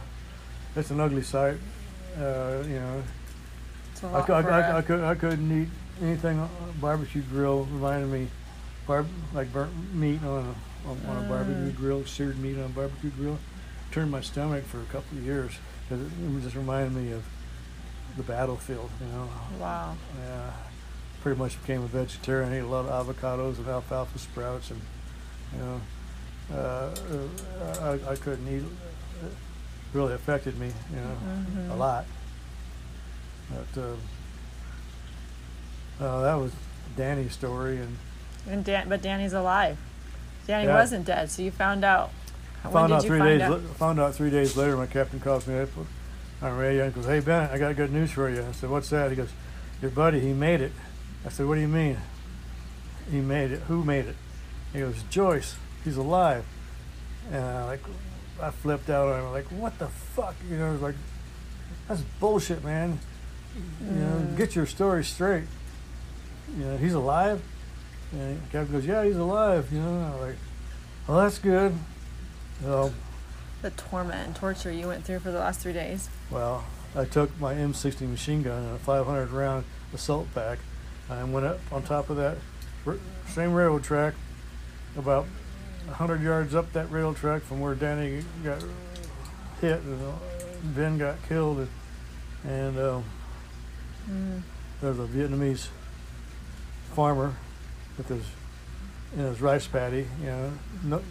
it's 0.77 0.91
an 0.91 1.01
ugly 1.01 1.23
sight. 1.23 1.57
Uh, 2.19 2.63
you 2.67 2.75
know, 2.75 3.03
It's 4.03 4.05
a 4.05 4.07
I, 4.09 4.11
lot 4.11 4.31
I, 4.31 4.43
for 4.43 4.51
I, 4.53 4.79
I, 4.79 4.83
could, 4.83 5.01
I 5.05 5.15
couldn't 5.15 5.63
eat 5.63 5.69
anything 6.03 6.39
on 6.39 6.49
a 6.69 6.81
barbecue 6.81 7.23
grill 7.23 7.65
reminded 7.71 8.09
me 8.11 8.29
barb, 8.87 9.07
like 9.33 9.53
burnt 9.53 9.73
meat 9.95 10.23
on 10.25 10.55
a, 10.87 10.89
on, 10.91 11.01
on 11.09 11.25
a 11.25 11.29
barbecue 11.29 11.73
Mm. 11.73 11.77
grill, 11.77 12.05
seared 12.05 12.39
meat 12.39 12.59
on 12.59 12.65
a 12.65 12.69
barbecue 12.69 13.11
grill. 13.11 13.39
Turned 13.93 14.11
my 14.11 14.21
stomach 14.21 14.65
for 14.65 14.81
a 14.81 14.85
couple 14.87 15.19
of 15.19 15.25
years 15.25 15.53
because 15.89 16.05
it, 16.05 16.11
it 16.13 16.43
just 16.43 16.57
reminded 16.57 16.93
me 16.95 17.13
of 17.13 17.25
the 18.17 18.23
battlefield. 18.23 18.91
You 19.01 19.07
know, 19.13 19.29
wow. 19.61 19.95
yeah, 20.25 20.51
pretty 21.23 21.39
much 21.39 21.61
became 21.61 21.83
a 21.83 21.87
vegetarian. 21.87 22.53
I 22.53 22.57
Ate 22.57 22.61
a 22.63 22.67
lot 22.67 22.87
of 22.87 23.07
avocados 23.07 23.59
and 23.59 23.69
alfalfa 23.69 24.19
sprouts, 24.19 24.71
and 24.71 24.81
you 25.55 25.59
know, 25.61 25.81
uh, 26.55 26.91
uh, 27.61 27.99
I, 28.07 28.13
I 28.13 28.17
couldn't 28.17 28.49
eat. 28.49 28.63
It 29.25 29.33
really 29.93 30.15
affected 30.15 30.59
me, 30.59 30.73
you 30.91 30.97
know, 30.97 31.17
Mm-hmm. 31.25 31.71
a 31.71 31.77
lot. 31.77 32.07
But 33.75 33.81
uh, 33.83 33.95
uh, 36.05 36.21
that 36.23 36.35
was 36.35 36.53
Danny's 36.97 37.33
story, 37.33 37.79
and 37.79 37.97
And 38.49 38.65
Dan, 38.65 38.89
but 38.89 39.03
Danny's 39.03 39.33
alive. 39.33 39.79
Danny 40.47 40.67
Yeah. 40.67 40.75
wasn't 40.75 41.07
dead, 41.07 41.31
so 41.31 41.43
you 41.43 41.51
found 41.51 41.85
out. 41.85 42.11
I 42.65 42.69
when 42.69 42.73
found 42.75 42.89
did 42.89 42.95
out 42.97 43.03
you 43.05 43.09
three 43.09 43.19
find 43.19 43.39
days. 43.39 43.49
out? 43.51 43.61
found 43.77 44.01
out 44.01 44.15
three 44.15 44.31
days 44.31 44.57
later. 44.57 44.77
My 44.77 44.87
captain 44.87 45.21
calls 45.21 45.47
me 45.47 45.59
up 45.59 45.69
on 46.41 46.57
radio 46.57 46.85
and 46.85 46.95
goes, 46.95 47.07
"Hey 47.07 47.21
Ben, 47.21 47.51
I 47.51 47.59
got 47.59 47.77
good 47.77 47.93
news 47.93 48.11
for 48.11 48.29
you." 48.29 48.45
I 48.49 48.53
said, 48.53 48.71
"What's 48.71 48.89
that?" 48.91 49.11
He 49.11 49.17
goes, 49.17 49.31
"Your 49.81 49.91
buddy, 49.91 50.21
he 50.21 50.33
made 50.33 50.61
it." 50.61 50.73
I 51.25 51.29
said, 51.29 51.47
"What 51.47 51.55
do 51.57 51.61
you 51.61 51.69
mean?" 51.69 51.99
He 53.11 53.21
made 53.21 53.51
it. 53.53 53.61
Who 53.69 53.85
made 53.85 54.07
it? 54.07 54.17
He 54.73 54.81
goes, 54.81 55.03
"Joyce. 55.11 55.57
He's 55.85 55.97
alive." 55.97 56.45
And 57.31 57.45
I 57.45 57.65
like, 57.65 57.81
I 58.41 58.51
flipped 58.51 58.91
out 58.91 59.09
on 59.09 59.21
him. 59.21 59.31
Like, 59.33 59.47
what 59.47 59.79
the 59.79 59.87
fuck? 59.87 60.35
You 60.51 60.57
know, 60.59 60.75
like, 60.81 60.97
that's 61.87 62.01
bullshit, 62.19 62.65
man. 62.65 62.99
You 63.85 63.91
know, 63.91 64.35
get 64.37 64.55
your 64.57 64.67
story 64.67 65.05
straight. 65.05 65.45
You 66.57 66.65
know, 66.65 66.77
he's 66.77 66.95
alive. 66.95 67.43
And 68.13 68.37
the 68.43 68.47
captain 68.51 68.73
goes, 68.73 68.87
"Yeah, 68.87 69.05
he's 69.05 69.17
alive." 69.17 69.69
You 69.73 69.81
know, 69.81 69.89
I'm 70.15 70.21
like, 70.21 70.37
well, 71.07 71.19
that's 71.19 71.39
good. 71.39 71.75
So, 72.63 72.93
The 73.63 73.71
torment 73.71 74.27
and 74.27 74.37
torture 74.37 74.71
you 74.71 74.87
went 74.89 75.05
through 75.05 75.19
for 75.21 75.31
the 75.31 75.39
last 75.39 75.61
three 75.61 75.73
days. 75.73 76.09
well, 76.31 76.65
I 76.95 77.05
took 77.07 77.39
my 77.41 77.55
M60 77.55 78.09
machine 78.09 78.43
gun 78.43 78.63
and 78.65 78.77
a 78.77 78.79
500 78.79 79.31
round 79.31 79.65
assault 79.95 80.29
pack 80.35 80.59
and 81.09 81.33
went 81.33 81.47
up 81.47 81.59
on 81.73 81.83
top 81.83 82.11
of 82.11 82.17
that 82.19 82.37
same 83.29 83.53
railroad 83.53 83.83
track, 83.83 84.15
about 84.97 85.27
100 85.87 86.21
yards 86.23 86.55
up 86.55 86.73
that 86.75 86.91
rail 86.91 87.15
track 87.15 87.43
from 87.43 87.61
where 87.61 87.75
Danny 87.75 88.23
got 88.45 88.63
hit 89.61 89.81
and 89.83 90.03
uh, 90.03 90.13
Ben 90.65 90.99
got 90.99 91.17
killed. 91.29 91.59
And, 91.59 91.69
and 92.45 92.79
um, 92.79 93.05
Mm. 94.11 94.43
there's 94.81 94.99
a 94.99 95.07
Vietnamese 95.07 95.69
farmer 96.95 97.35
with 97.97 98.09
his 98.09 98.25
in 99.17 99.21
his 99.21 99.41
rice 99.41 99.67
paddy. 99.67 100.07
You 100.21 100.27
know, 100.27 100.53
no, 100.85 101.03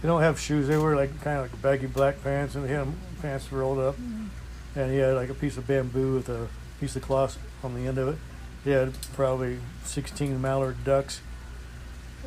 they 0.00 0.08
don't 0.08 0.22
have 0.22 0.38
shoes. 0.38 0.68
They 0.68 0.76
wear 0.76 0.96
like 0.96 1.20
kind 1.22 1.38
of 1.38 1.50
like 1.50 1.62
baggy 1.62 1.86
black 1.86 2.22
pants, 2.22 2.54
and 2.54 2.64
they 2.64 2.72
had 2.72 2.86
pants 3.20 3.50
rolled 3.52 3.78
up. 3.78 3.96
Mm. 3.96 4.28
And 4.76 4.90
he 4.90 4.98
had 4.98 5.14
like 5.14 5.30
a 5.30 5.34
piece 5.34 5.56
of 5.56 5.66
bamboo 5.66 6.14
with 6.14 6.28
a 6.28 6.48
piece 6.80 6.96
of 6.96 7.02
cloth 7.02 7.38
on 7.62 7.74
the 7.74 7.86
end 7.86 7.98
of 7.98 8.08
it. 8.08 8.18
He 8.64 8.70
had 8.70 8.92
probably 9.12 9.58
16 9.84 10.40
mallard 10.40 10.82
ducks 10.84 11.20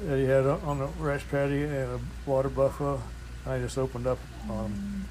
that 0.05 0.17
he 0.17 0.25
had 0.25 0.45
on 0.45 0.79
the 0.79 0.87
rice 0.99 1.23
paddy 1.29 1.63
and 1.63 1.73
a 1.73 1.99
water 2.25 2.49
buffalo. 2.49 3.01
I 3.45 3.59
just 3.59 3.77
opened 3.77 4.07
up 4.07 4.19
on 4.49 4.65
him. 4.65 5.07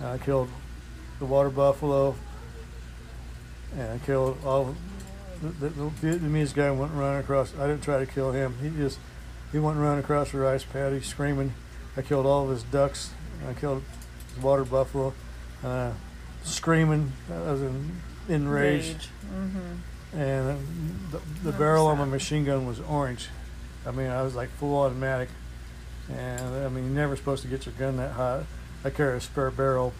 And 0.00 0.08
I 0.08 0.18
killed 0.18 0.48
the 1.18 1.24
water 1.24 1.50
buffalo, 1.50 2.14
and 3.74 3.92
I 3.92 3.98
killed 3.98 4.38
all. 4.44 4.74
The, 5.42 5.48
the, 5.48 5.68
the 5.68 5.90
Vietnamese 5.90 6.54
guy 6.54 6.70
went 6.70 6.92
running 6.92 7.20
across. 7.20 7.54
I 7.58 7.66
didn't 7.66 7.82
try 7.82 7.98
to 7.98 8.06
kill 8.06 8.32
him. 8.32 8.56
He 8.62 8.70
just 8.70 8.98
he 9.52 9.58
went 9.58 9.78
running 9.78 10.02
across 10.02 10.32
the 10.32 10.38
rice 10.38 10.64
paddy 10.64 11.00
screaming. 11.00 11.52
I 11.96 12.02
killed 12.02 12.26
all 12.26 12.44
of 12.44 12.50
his 12.50 12.62
ducks. 12.64 13.12
I 13.48 13.52
killed 13.52 13.82
his 14.34 14.42
water 14.42 14.64
buffalo, 14.64 15.12
uh, 15.62 15.92
screaming. 16.42 17.12
I 17.30 17.52
was 17.52 17.62
in 17.62 18.00
enraged. 18.28 19.08
Mm-hmm. 19.32 20.18
And 20.18 20.58
the, 21.10 21.20
the 21.42 21.52
barrel 21.52 21.86
on 21.88 21.98
my 21.98 22.04
machine 22.04 22.44
gun 22.44 22.66
was 22.66 22.80
orange. 22.80 23.28
I 23.86 23.90
mean, 23.90 24.08
I 24.08 24.22
was 24.22 24.34
like 24.34 24.48
full 24.50 24.78
automatic. 24.78 25.28
And 26.10 26.40
I 26.64 26.68
mean, 26.68 26.84
you're 26.84 26.94
never 26.94 27.16
supposed 27.16 27.42
to 27.42 27.48
get 27.48 27.66
your 27.66 27.74
gun 27.74 27.96
that 27.98 28.12
hot. 28.12 28.44
I 28.84 28.90
carry 28.90 29.16
a 29.16 29.20
spare 29.20 29.50
barrel 29.50 29.92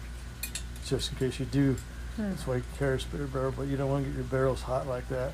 just 0.85 1.11
in 1.11 1.17
case 1.17 1.39
you 1.39 1.45
do. 1.45 1.75
That's 2.17 2.47
why 2.47 2.55
you 2.57 2.63
carry 2.77 2.95
a 2.95 2.99
spare 2.99 3.27
barrel, 3.27 3.53
but 3.55 3.67
you 3.67 3.77
don't 3.77 3.89
want 3.89 4.05
to 4.05 4.09
get 4.09 4.15
your 4.15 4.25
barrels 4.25 4.61
hot 4.61 4.87
like 4.87 5.07
that. 5.09 5.33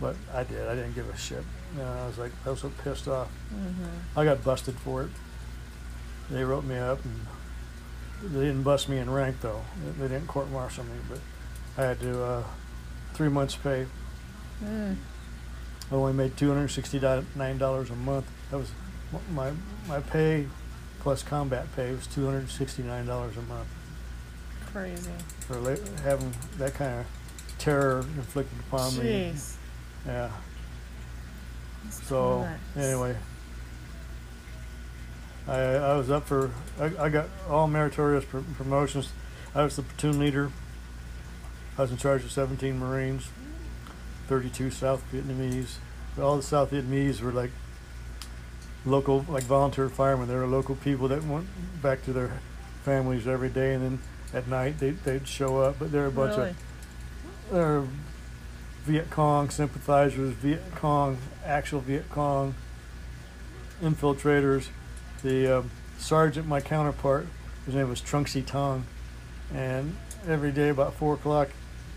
But 0.00 0.16
I 0.34 0.42
did. 0.42 0.66
I 0.66 0.74
didn't 0.74 0.94
give 0.94 1.08
a 1.08 1.16
shit. 1.16 1.44
I 1.78 2.06
was 2.06 2.18
like, 2.18 2.32
I 2.44 2.50
was 2.50 2.60
so 2.60 2.72
pissed 2.82 3.06
off. 3.06 3.28
Mm-hmm. 3.54 4.18
I 4.18 4.24
got 4.24 4.42
busted 4.42 4.74
for 4.74 5.04
it. 5.04 5.10
They 6.28 6.44
wrote 6.44 6.64
me 6.64 6.76
up, 6.76 6.98
and 7.04 8.34
they 8.34 8.46
didn't 8.46 8.64
bust 8.64 8.88
me 8.88 8.98
in 8.98 9.10
rank 9.10 9.36
though. 9.40 9.62
They 9.98 10.08
didn't 10.08 10.26
court 10.26 10.50
martial 10.50 10.84
me, 10.84 10.96
but 11.08 11.20
I 11.76 11.86
had 11.86 12.00
to 12.00 12.22
uh, 12.22 12.44
three 13.14 13.28
months 13.28 13.54
pay. 13.54 13.86
Mm. 14.64 14.96
I 15.90 15.94
only 15.94 16.14
made 16.14 16.36
two 16.36 16.48
hundred 16.48 16.68
sixty 16.68 17.00
nine 17.34 17.58
dollars 17.58 17.90
a 17.90 17.96
month. 17.96 18.26
That 18.50 18.58
was 18.58 18.70
my 19.32 19.52
my 19.86 20.00
pay 20.00 20.46
plus 21.00 21.22
combat 21.22 21.66
pay 21.76 21.92
was 21.92 22.06
two 22.06 22.24
hundred 22.24 22.48
sixty 22.48 22.82
nine 22.82 23.06
dollars 23.06 23.36
a 23.36 23.42
month 23.42 23.68
Crazy. 24.72 25.10
for 25.40 25.56
la- 25.56 25.76
having 26.02 26.32
that 26.58 26.74
kind 26.74 27.00
of 27.00 27.06
terror 27.58 27.98
inflicted 28.16 28.58
upon 28.68 28.96
me. 28.98 29.04
Jeez. 29.32 29.54
Yeah. 30.06 30.30
That's 31.84 32.02
So 32.08 32.40
nuts. 32.42 32.60
anyway, 32.76 33.16
I 35.48 35.58
I 35.60 35.96
was 35.96 36.10
up 36.10 36.26
for 36.26 36.50
I, 36.80 36.90
I 36.98 37.08
got 37.08 37.28
all 37.48 37.66
meritorious 37.66 38.24
pr- 38.24 38.38
promotions. 38.56 39.12
I 39.54 39.64
was 39.64 39.76
the 39.76 39.82
platoon 39.82 40.18
leader. 40.18 40.50
I 41.76 41.82
was 41.82 41.90
in 41.90 41.96
charge 41.96 42.22
of 42.24 42.30
17 42.30 42.78
Marines, 42.78 43.28
32 44.28 44.70
South 44.70 45.02
Vietnamese. 45.12 45.76
All 46.20 46.36
the 46.36 46.42
South 46.42 46.70
Vietnamese 46.70 47.20
were 47.20 47.32
like 47.32 47.50
local, 48.84 49.24
like 49.28 49.44
volunteer 49.44 49.88
firemen. 49.88 50.28
They 50.28 50.34
were 50.34 50.46
local 50.46 50.76
people 50.76 51.08
that 51.08 51.24
went 51.24 51.46
back 51.82 52.04
to 52.04 52.12
their 52.12 52.40
families 52.84 53.26
every 53.26 53.48
day, 53.48 53.74
and 53.74 53.82
then 53.84 53.98
at 54.32 54.48
night 54.48 54.78
they 54.78 54.90
they'd 54.90 55.26
show 55.26 55.60
up. 55.60 55.78
But 55.78 55.92
they're 55.92 56.06
a 56.06 56.12
bunch 56.12 56.36
really? 56.36 56.50
of 56.50 56.56
they're 57.50 57.84
Viet 58.84 59.10
Cong 59.10 59.50
sympathizers, 59.50 60.32
Viet 60.34 60.74
Cong, 60.74 61.18
actual 61.44 61.80
Viet 61.80 62.08
Cong 62.10 62.54
infiltrators. 63.80 64.68
The 65.22 65.58
um, 65.58 65.70
sergeant, 65.98 66.48
my 66.48 66.60
counterpart, 66.60 67.28
his 67.64 67.74
name 67.74 67.88
was 67.88 68.00
Trunksy 68.00 68.44
Tong, 68.44 68.84
and 69.54 69.96
every 70.26 70.50
day 70.50 70.68
about 70.68 70.94
four 70.94 71.14
o'clock, 71.14 71.50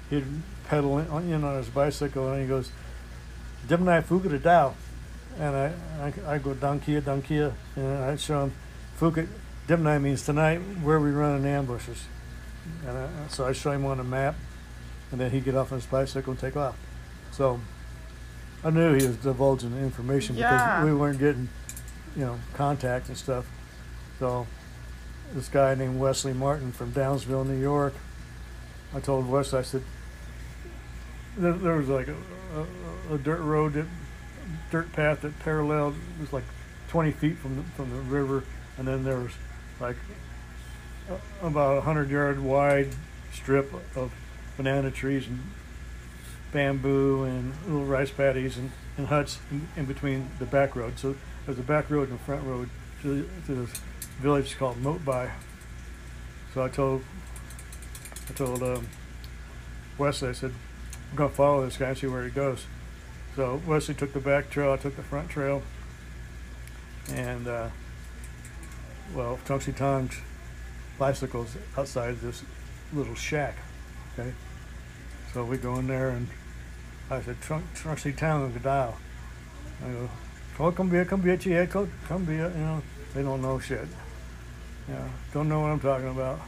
he'd 0.09 0.25
pedal 0.67 0.99
in 0.99 1.07
on, 1.07 1.23
in 1.23 1.43
on 1.43 1.57
his 1.57 1.69
bicycle, 1.69 2.31
and 2.31 2.41
he 2.41 2.47
goes, 2.47 2.71
"Dim 3.67 3.85
Nai 3.85 4.01
Fuga 4.01 4.29
Dao," 4.37 4.73
and 5.39 5.55
I, 5.55 5.73
I 5.99 6.35
I 6.35 6.37
go 6.37 6.53
Dang 6.53 6.79
Kia 6.79 7.01
Dang 7.01 7.23
Kia, 7.23 7.53
and 7.75 8.03
I 8.03 8.15
show 8.15 8.43
him 8.43 8.51
Fuga 8.97 9.27
Dim 9.67 9.81
Nai 9.81 9.97
means 9.97 10.23
tonight 10.23 10.59
where 10.83 10.99
we 10.99 11.09
running 11.09 11.47
ambushes, 11.47 12.05
and 12.87 12.97
I, 12.97 13.07
so 13.29 13.45
I 13.45 13.51
show 13.53 13.71
him 13.71 13.85
on 13.85 13.99
a 13.99 14.03
map 14.03 14.35
and 15.11 15.19
then 15.19 15.31
he'd 15.31 15.45
get 15.45 15.55
off 15.55 15.71
on 15.71 15.77
his 15.79 15.85
bicycle 15.87 16.31
and 16.31 16.39
take 16.39 16.55
off. 16.57 16.75
So 17.31 17.59
I 18.63 18.69
knew 18.69 18.93
he 18.93 19.05
was 19.05 19.17
divulging 19.17 19.71
the 19.71 19.79
information 19.81 20.35
Yeah. 20.35 20.51
because 20.51 20.85
we 20.85 20.93
weren't 20.97 21.19
getting, 21.19 21.49
you 22.15 22.25
know, 22.25 22.39
contact 22.53 23.07
and 23.09 23.17
stuff. 23.17 23.45
So 24.19 24.47
this 25.33 25.47
guy 25.49 25.75
named 25.75 25.99
Wesley 25.99 26.33
Martin 26.33 26.71
from 26.71 26.91
Downsville, 26.91 27.45
New 27.45 27.59
York, 27.59 27.93
I 28.93 28.99
told 28.99 29.27
Wesley, 29.29 29.59
I 29.59 29.61
said, 29.63 29.83
there, 31.37 31.53
there 31.53 31.75
was 31.75 31.89
like 31.89 32.07
a, 32.07 32.15
a, 33.11 33.15
a 33.15 33.17
dirt 33.17 33.41
road, 33.41 33.73
that, 33.73 33.85
dirt 34.71 34.91
path 34.93 35.21
that 35.21 35.37
paralleled, 35.39 35.95
it 36.17 36.21
was 36.21 36.31
like 36.33 36.43
20 36.89 37.11
feet 37.11 37.37
from 37.37 37.57
the, 37.57 37.63
from 37.75 37.89
the 37.89 37.97
river, 38.03 38.43
and 38.77 38.87
then 38.87 39.03
there 39.03 39.17
was 39.19 39.31
like 39.79 39.97
about 41.41 41.73
a 41.73 41.75
100 41.75 42.09
yard 42.09 42.39
wide 42.41 42.89
strip 43.33 43.71
of 43.95 44.11
banana 44.57 44.91
trees 44.91 45.27
and 45.27 45.39
bamboo 46.51 47.23
and 47.23 47.53
little 47.65 47.85
rice 47.85 48.11
paddies 48.11 48.57
and, 48.57 48.71
and 48.97 49.07
huts 49.07 49.39
in, 49.51 49.67
in 49.75 49.85
between 49.85 50.29
the 50.39 50.45
back 50.45 50.75
road. 50.75 50.97
So 50.97 51.15
there's 51.45 51.59
a 51.59 51.63
back 51.63 51.89
road 51.89 52.09
and 52.09 52.19
a 52.19 52.23
front 52.23 52.43
road 52.45 52.69
to, 53.01 53.29
to 53.45 53.55
this 53.55 53.71
village 54.19 54.57
called 54.57 54.77
Moatbai. 54.81 55.31
So 56.53 56.63
I 56.63 56.69
told 56.69 57.03
I 58.29 58.33
told 58.33 58.63
um, 58.63 58.87
Wesley, 59.97 60.29
I 60.29 60.31
said, 60.31 60.53
I'm 61.11 61.17
gonna 61.17 61.29
follow 61.29 61.65
this 61.65 61.77
guy 61.77 61.89
and 61.89 61.97
see 61.97 62.07
where 62.07 62.23
he 62.23 62.31
goes. 62.31 62.65
So 63.35 63.61
Wesley 63.67 63.93
took 63.93 64.13
the 64.13 64.19
back 64.19 64.49
trail, 64.49 64.71
I 64.71 64.77
took 64.77 64.95
the 64.95 65.03
front 65.03 65.29
trail, 65.29 65.61
and 67.11 67.47
uh, 67.47 67.69
well, 69.13 69.39
Trunksy 69.45 69.75
Tong's 69.75 70.19
bicycles 70.97 71.55
outside 71.77 72.19
this 72.19 72.43
little 72.93 73.15
shack. 73.15 73.55
Okay, 74.17 74.31
so 75.33 75.43
we 75.43 75.57
go 75.57 75.75
in 75.75 75.87
there 75.87 76.09
and 76.09 76.27
I 77.09 77.21
said, 77.21 77.39
Trunk, 77.41 77.65
Trunksy 77.75 78.15
Town 78.15 78.51
Gadao. 78.53 78.93
I 79.83 79.89
go, 79.89 80.09
oh, 80.59 80.71
come 80.71 80.89
here, 80.89 81.05
come 81.05 81.21
here, 81.21 81.37
yeah, 81.45 81.65
come, 81.65 81.91
come 82.07 82.25
here. 82.25 82.51
You 82.55 82.63
know, 82.63 82.81
they 83.13 83.21
don't 83.21 83.41
know 83.41 83.59
shit. 83.59 83.87
Yeah, 84.89 85.07
don't 85.33 85.49
know 85.49 85.61
what 85.61 85.71
I'm 85.71 85.79
talking 85.79 86.09
about. 86.09 86.39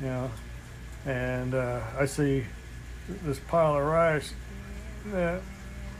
You 0.00 0.08
know, 0.08 0.30
and 1.06 1.54
uh, 1.54 1.80
I 1.98 2.06
see 2.06 2.44
this 3.24 3.38
pile 3.38 3.76
of 3.76 3.84
rice 3.84 4.32
that 5.06 5.40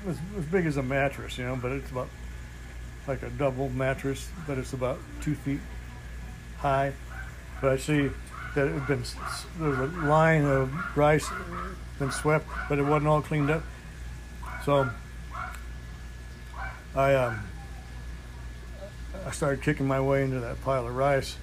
was 0.04 0.16
as 0.38 0.44
big 0.46 0.66
as 0.66 0.76
a 0.76 0.82
mattress, 0.82 1.38
you 1.38 1.44
know, 1.44 1.56
but 1.56 1.72
it's 1.72 1.90
about 1.90 2.08
like 3.06 3.22
a 3.22 3.30
double 3.30 3.68
mattress, 3.70 4.28
but 4.46 4.58
it's 4.58 4.72
about 4.72 4.98
two 5.20 5.34
feet 5.34 5.60
high. 6.58 6.92
But 7.60 7.72
I 7.72 7.76
see 7.76 8.10
that 8.54 8.68
it 8.68 8.72
had 8.72 8.86
been 8.86 9.02
there 9.58 9.70
was 9.70 9.78
a 9.78 9.86
line 10.06 10.44
of 10.44 10.72
rice 10.96 11.28
been 11.98 12.10
swept, 12.10 12.46
but 12.68 12.78
it 12.78 12.82
wasn't 12.82 13.06
all 13.06 13.22
cleaned 13.22 13.50
up. 13.50 13.62
So 14.64 14.88
I 16.94 17.14
um, 17.14 17.40
I 19.26 19.30
started 19.30 19.62
kicking 19.62 19.86
my 19.86 20.00
way 20.00 20.22
into 20.22 20.40
that 20.40 20.62
pile 20.62 20.86
of 20.86 20.94
rice, 20.94 21.36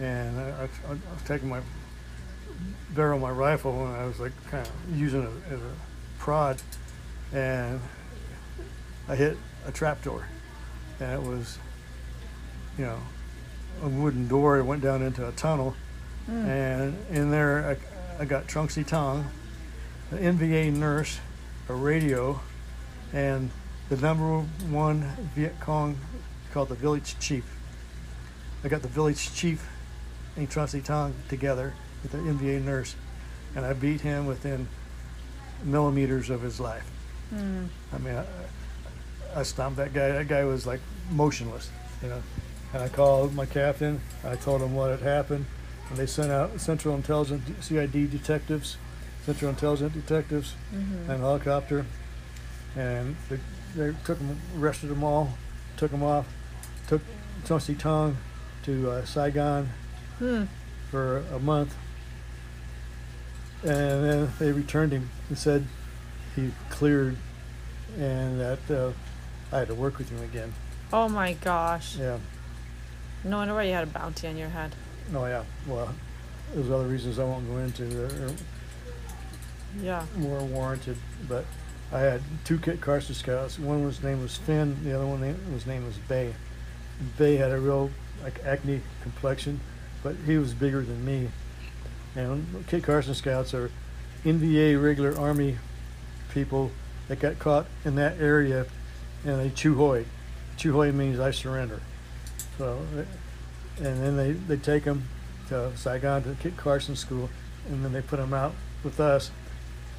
and 0.00 0.38
I, 0.38 0.42
I, 0.42 0.64
I 0.64 0.92
was 0.92 1.22
taking 1.26 1.48
my 1.48 1.60
barrel 2.94 3.16
of 3.16 3.22
my 3.22 3.30
rifle, 3.30 3.86
and 3.86 3.96
I 3.96 4.06
was 4.06 4.18
like 4.18 4.32
kind 4.50 4.66
of 4.66 4.98
using 4.98 5.22
it 5.22 5.52
as 5.52 5.60
a 5.60 5.72
prod, 6.18 6.60
and 7.32 7.80
I 9.08 9.16
hit 9.16 9.36
a 9.66 9.72
trap 9.72 10.02
door, 10.02 10.26
and 11.00 11.12
it 11.12 11.28
was, 11.28 11.58
you 12.76 12.84
know, 12.84 12.98
a 13.82 13.88
wooden 13.88 14.28
door. 14.28 14.58
It 14.58 14.64
went 14.64 14.82
down 14.82 15.02
into 15.02 15.26
a 15.26 15.32
tunnel, 15.32 15.74
and 16.28 16.96
in 17.10 17.30
there 17.30 17.78
I, 18.18 18.22
I 18.22 18.24
got 18.24 18.46
Trunksy 18.46 18.86
Tong, 18.86 19.30
an 20.10 20.38
NVA 20.38 20.72
nurse, 20.72 21.18
a 21.68 21.74
radio, 21.74 22.40
and 23.12 23.50
the 23.88 23.96
number 23.96 24.40
one 24.70 25.00
Viet 25.34 25.58
Cong 25.60 25.96
called 26.52 26.68
the 26.68 26.74
village 26.74 27.16
chief. 27.18 27.44
I 28.64 28.68
got 28.68 28.82
the 28.82 28.88
village 28.88 29.32
chief 29.34 29.68
and 30.36 30.48
Trunksy 30.50 30.84
Tong 30.84 31.14
together 31.28 31.74
with 32.02 32.12
the 32.12 32.18
NVA 32.18 32.64
nurse, 32.64 32.94
and 33.54 33.64
I 33.64 33.72
beat 33.72 34.00
him 34.00 34.26
within 34.26 34.68
millimeters 35.64 36.30
of 36.30 36.42
his 36.42 36.60
life. 36.60 36.88
Hmm. 37.30 37.66
I 37.92 37.98
mean, 37.98 38.14
I, 38.14 38.24
I 39.40 39.42
stomped 39.42 39.76
that 39.76 39.92
guy. 39.92 40.08
That 40.08 40.28
guy 40.28 40.44
was 40.44 40.66
like 40.66 40.80
motionless, 41.10 41.70
you 42.02 42.08
know. 42.08 42.22
And 42.74 42.82
I 42.82 42.88
called 42.88 43.34
my 43.34 43.46
captain. 43.46 44.00
I 44.24 44.36
told 44.36 44.60
him 44.62 44.74
what 44.74 44.90
had 44.90 45.00
happened, 45.00 45.46
and 45.88 45.98
they 45.98 46.06
sent 46.06 46.30
out 46.30 46.60
Central 46.60 46.94
Intelligence 46.94 47.44
CID 47.66 48.10
detectives, 48.10 48.76
Central 49.24 49.50
Intelligence 49.50 49.94
detectives, 49.94 50.54
Mm-hmm. 50.74 51.10
and 51.10 51.22
a 51.22 51.26
helicopter, 51.26 51.86
and 52.76 53.16
they, 53.30 53.38
they 53.74 53.94
took 54.04 54.18
them, 54.18 54.38
arrested 54.58 54.88
them 54.88 55.02
all, 55.02 55.32
took 55.78 55.90
them 55.90 56.02
off, 56.02 56.26
took 56.88 57.00
Tony 57.46 57.74
Tong 57.74 58.16
to 58.64 58.90
uh, 58.90 59.04
Saigon 59.06 59.70
Hmm. 60.18 60.44
for 60.90 61.18
a 61.32 61.38
month, 61.38 61.74
and 63.62 64.04
then 64.04 64.32
they 64.38 64.52
returned 64.52 64.92
him 64.92 65.08
and 65.28 65.38
said 65.38 65.64
he 66.36 66.50
cleared, 66.70 67.16
and 67.98 68.40
that 68.40 68.58
uh, 68.70 68.92
I 69.52 69.60
had 69.60 69.68
to 69.68 69.74
work 69.74 69.98
with 69.98 70.10
him 70.10 70.22
again. 70.22 70.52
Oh 70.92 71.08
my 71.08 71.32
gosh. 71.34 71.96
Yeah. 71.96 72.18
No 73.24 73.38
wonder 73.38 73.54
why 73.54 73.64
you 73.64 73.72
had 73.72 73.84
a 73.84 73.90
bounty 73.90 74.28
on 74.28 74.36
your 74.36 74.48
head. 74.48 74.74
Oh 75.14 75.26
yeah. 75.26 75.44
Well, 75.66 75.94
there's 76.54 76.70
other 76.70 76.86
reasons 76.86 77.18
I 77.18 77.24
won't 77.24 77.46
go 77.48 77.58
into 77.58 77.84
that 77.84 78.12
are 78.12 78.32
Yeah. 79.82 80.04
more 80.16 80.40
warranted. 80.40 80.96
But 81.28 81.44
I 81.92 82.00
had 82.00 82.22
two 82.44 82.58
Kit 82.58 82.80
Carson 82.80 83.14
scouts. 83.14 83.58
One 83.58 83.84
was 83.84 84.02
name 84.02 84.22
was 84.22 84.36
Finn. 84.36 84.76
The 84.84 84.94
other 84.94 85.06
one 85.06 85.20
name, 85.20 85.36
was 85.52 85.66
name 85.66 85.84
was 85.84 85.96
Bay. 85.96 86.34
Bay 87.16 87.36
had 87.36 87.50
a 87.50 87.58
real 87.58 87.90
like 88.22 88.42
acne 88.44 88.80
complexion, 89.02 89.60
but 90.02 90.16
he 90.26 90.36
was 90.38 90.54
bigger 90.54 90.82
than 90.82 91.04
me. 91.04 91.30
And 92.16 92.66
Kit 92.66 92.82
Carson 92.84 93.14
scouts 93.14 93.54
are 93.54 93.70
NVA 94.24 94.82
regular 94.82 95.16
Army 95.18 95.58
people 96.32 96.70
that 97.08 97.20
got 97.20 97.38
caught 97.38 97.66
in 97.84 97.94
that 97.96 98.18
area, 98.20 98.66
and 99.24 99.38
they 99.40 99.50
Chieu 99.50 99.74
Hoi. 99.76 100.04
Chuhoy 100.56 100.92
means 100.92 101.20
I 101.20 101.30
surrender. 101.30 101.80
So, 102.58 102.78
and 103.78 104.02
then 104.02 104.16
they 104.16 104.32
they 104.32 104.56
take 104.56 104.84
them 104.84 105.04
to 105.48 105.74
Saigon 105.76 106.24
to 106.24 106.36
Kit 106.40 106.56
Carson 106.56 106.96
school, 106.96 107.30
and 107.68 107.84
then 107.84 107.92
they 107.92 108.02
put 108.02 108.18
them 108.18 108.34
out 108.34 108.54
with 108.84 109.00
us 109.00 109.30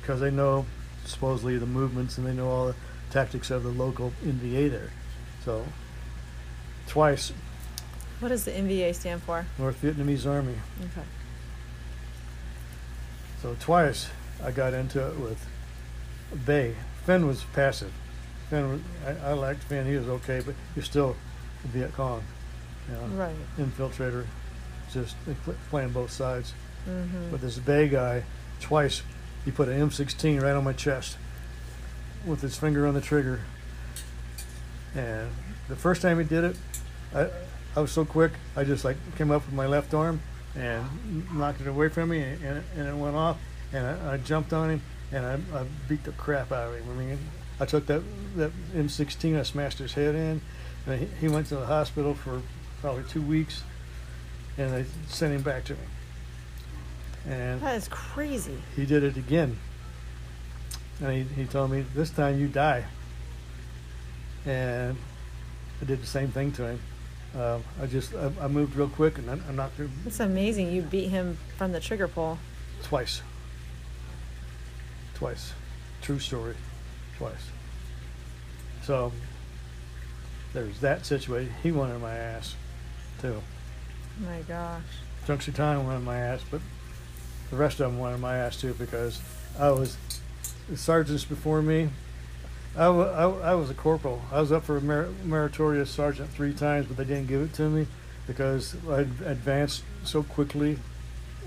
because 0.02 0.20
they 0.20 0.32
know 0.32 0.66
supposedly 1.06 1.58
the 1.58 1.66
movements 1.66 2.18
and 2.18 2.28
they 2.28 2.34
know 2.34 2.50
all 2.50 2.68
the 2.68 2.76
tactics 3.10 3.50
of 3.50 3.64
the 3.64 3.70
local 3.70 4.14
NVA 4.24 4.70
there. 4.70 4.92
So 5.44 5.66
twice 6.88 7.32
What 8.20 8.30
does 8.30 8.46
the 8.46 8.52
NVA 8.52 8.94
stand 8.96 9.22
for? 9.24 9.46
North 9.58 9.82
Vietnamese 9.82 10.30
Army. 10.30 10.56
Okay. 10.82 11.08
So 13.42 13.56
twice 13.60 14.10
I 14.44 14.52
got 14.52 14.74
into 14.74 15.06
it 15.08 15.20
with 15.20 15.46
Bay. 16.46 16.76
Finn 17.06 17.26
was 17.26 17.44
passive. 17.54 17.92
Finn 18.50 18.70
was, 18.70 18.82
I, 19.06 19.30
I 19.30 19.34
liked 19.34 19.64
Finn. 19.64 19.86
He 19.88 19.96
was 19.96 20.08
okay, 20.08 20.42
but 20.46 20.56
you're 20.76 20.86
still 20.86 21.16
a 21.64 21.68
Viet 21.68 21.94
Cong. 21.94 22.24
Right. 23.16 23.36
infiltrator. 23.58 24.26
Just 24.92 25.16
playing 25.70 25.90
both 25.90 26.12
sides. 26.12 26.54
Mm-hmm. 26.90 27.32
But 27.32 27.42
this 27.42 27.58
Bay 27.60 27.88
guy, 27.88 28.24
twice, 28.60 29.04
he 29.46 29.52
put 29.52 29.68
an 29.70 29.80
M16 29.90 30.42
right 30.42 30.54
on 30.56 30.64
my 30.64 30.74
chest 30.74 31.18
with 32.26 32.42
his 32.42 32.58
finger 32.58 32.88
on 32.88 32.94
the 32.94 33.02
trigger. 33.02 33.42
And 34.96 35.30
the 35.68 35.76
first 35.76 36.02
time 36.02 36.18
he 36.18 36.26
did 36.26 36.44
it, 36.44 36.56
I, 37.14 37.30
I 37.76 37.80
was 37.82 37.92
so 37.92 38.06
quick, 38.06 38.32
I 38.56 38.64
just 38.64 38.84
like 38.84 38.98
came 39.18 39.32
up 39.32 39.46
with 39.46 39.54
my 39.54 39.68
left 39.68 39.94
arm 39.94 40.22
and 40.56 40.84
knocked 41.34 41.62
it 41.62 41.68
away 41.68 41.90
from 41.90 42.10
me, 42.10 42.22
and, 42.24 42.58
it- 42.58 42.64
and 42.76 42.88
it 42.88 42.96
went 42.96 43.16
off. 43.16 43.38
And 43.72 43.86
I, 43.86 44.14
I 44.14 44.18
jumped 44.18 44.52
on 44.52 44.72
him 44.72 44.82
and 45.12 45.26
I, 45.26 45.34
I 45.60 45.66
beat 45.88 46.04
the 46.04 46.12
crap 46.14 46.52
out 46.52 46.70
of 46.74 46.76
him. 46.80 46.90
I 46.90 46.94
mean, 46.96 47.20
I 47.60 47.66
took 47.66 47.86
that 47.88 48.02
that 48.38 48.52
M16, 48.74 49.38
I 49.40 49.44
smashed 49.44 49.78
his 49.78 49.94
head 49.94 50.16
in, 50.16 50.42
and 50.88 51.00
he, 51.00 51.06
he 51.22 51.28
went 51.28 51.48
to 51.48 51.56
the 51.56 51.66
hospital 51.68 52.14
for 52.16 52.42
probably 52.82 53.04
two 53.10 53.22
weeks, 53.22 53.64
and 54.58 54.72
they 54.74 54.86
sent 55.08 55.34
him 55.34 55.42
back 55.42 55.64
to 55.66 55.74
me. 55.74 55.80
And 57.28 57.62
That 57.62 57.76
is 57.76 57.88
crazy. 57.90 58.58
he 58.76 58.86
did 58.86 59.04
it 59.04 59.18
again. 59.18 59.58
And 61.02 61.14
he, 61.14 61.24
he 61.42 61.46
told 61.46 61.72
me, 61.72 61.82
this 61.96 62.10
time 62.10 62.40
you 62.40 62.48
die. 62.48 62.86
And 64.46 64.98
I 65.82 65.86
did 65.86 66.02
the 66.02 66.08
same 66.08 66.30
thing 66.30 66.52
to 66.54 66.66
him. 66.66 66.80
Um, 67.40 67.64
I 67.82 67.86
just, 67.86 68.14
I, 68.16 68.32
I 68.42 68.48
moved 68.48 68.76
real 68.76 68.90
quick 68.90 69.18
and 69.20 69.30
I, 69.30 69.34
I 69.48 69.52
knocked 69.52 69.78
him 69.78 69.92
It's 70.06 70.20
amazing. 70.20 70.72
You 70.72 70.82
beat 70.82 71.10
him 71.10 71.38
from 71.58 71.72
the 71.72 71.80
trigger 71.80 72.08
pull. 72.08 72.40
twice. 72.84 73.22
Twice. 75.14 75.54
True 76.02 76.20
story. 76.20 76.56
Twice. 77.18 77.34
So 78.84 79.12
there's 80.54 80.80
that 80.80 81.06
situation. 81.06 81.54
He 81.62 81.72
wanted 81.72 82.02
my 82.02 82.16
ass 82.16 82.56
too. 83.20 83.42
My 84.24 84.42
gosh. 84.48 84.82
Junction 85.28 85.54
Time 85.54 85.86
wanted 85.86 86.04
my 86.04 86.18
ass, 86.18 86.42
but 86.50 86.62
the 87.50 87.56
rest 87.56 87.80
of 87.80 87.92
them 87.92 88.00
wanted 88.00 88.20
my 88.20 88.38
ass 88.38 88.60
too 88.60 88.74
because 88.74 89.22
I 89.60 89.70
was 89.72 89.98
the 90.70 90.78
sergeants 90.78 91.24
before 91.26 91.62
me. 91.62 91.90
I, 92.78 92.86
I, 92.86 93.30
I 93.52 93.56
was 93.56 93.70
a 93.70 93.74
corporal. 93.74 94.22
I 94.32 94.40
was 94.40 94.52
up 94.52 94.64
for 94.64 94.78
a 94.78 94.82
mer- 94.82 95.10
meritorious 95.24 95.90
sergeant 95.90 96.30
three 96.30 96.54
times, 96.54 96.86
but 96.88 96.98
they 96.98 97.04
didn't 97.04 97.28
give 97.28 97.42
it 97.42 97.54
to 97.56 97.70
me 97.70 97.88
because 98.28 98.76
I 98.88 99.00
advanced 99.02 99.84
so 100.04 100.24
quickly. 100.24 100.78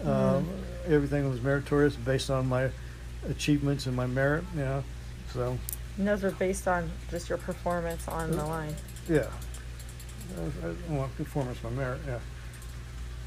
Um, 0.05 0.49
everything 0.87 1.29
was 1.31 1.41
meritorious 1.41 1.95
based 1.95 2.29
on 2.31 2.49
my 2.49 2.71
achievements 3.29 3.87
and 3.87 3.95
my 3.95 4.07
merit, 4.07 4.45
you 4.55 4.61
know. 4.61 4.85
So, 5.33 5.57
And 5.97 6.09
those 6.09 6.25
are 6.25 6.33
based 6.33 6.67
on 6.67 6.91
just 7.11 7.29
your 7.29 7.39
performance 7.39 8.09
on 8.09 8.33
the 8.33 8.45
line. 8.45 8.75
yeah. 9.09 9.29
I, 10.39 10.93
I 10.93 10.97
want 10.97 11.17
performance 11.17 11.59
by 11.59 11.71
merit, 11.71 12.01
yeah. 12.07 12.19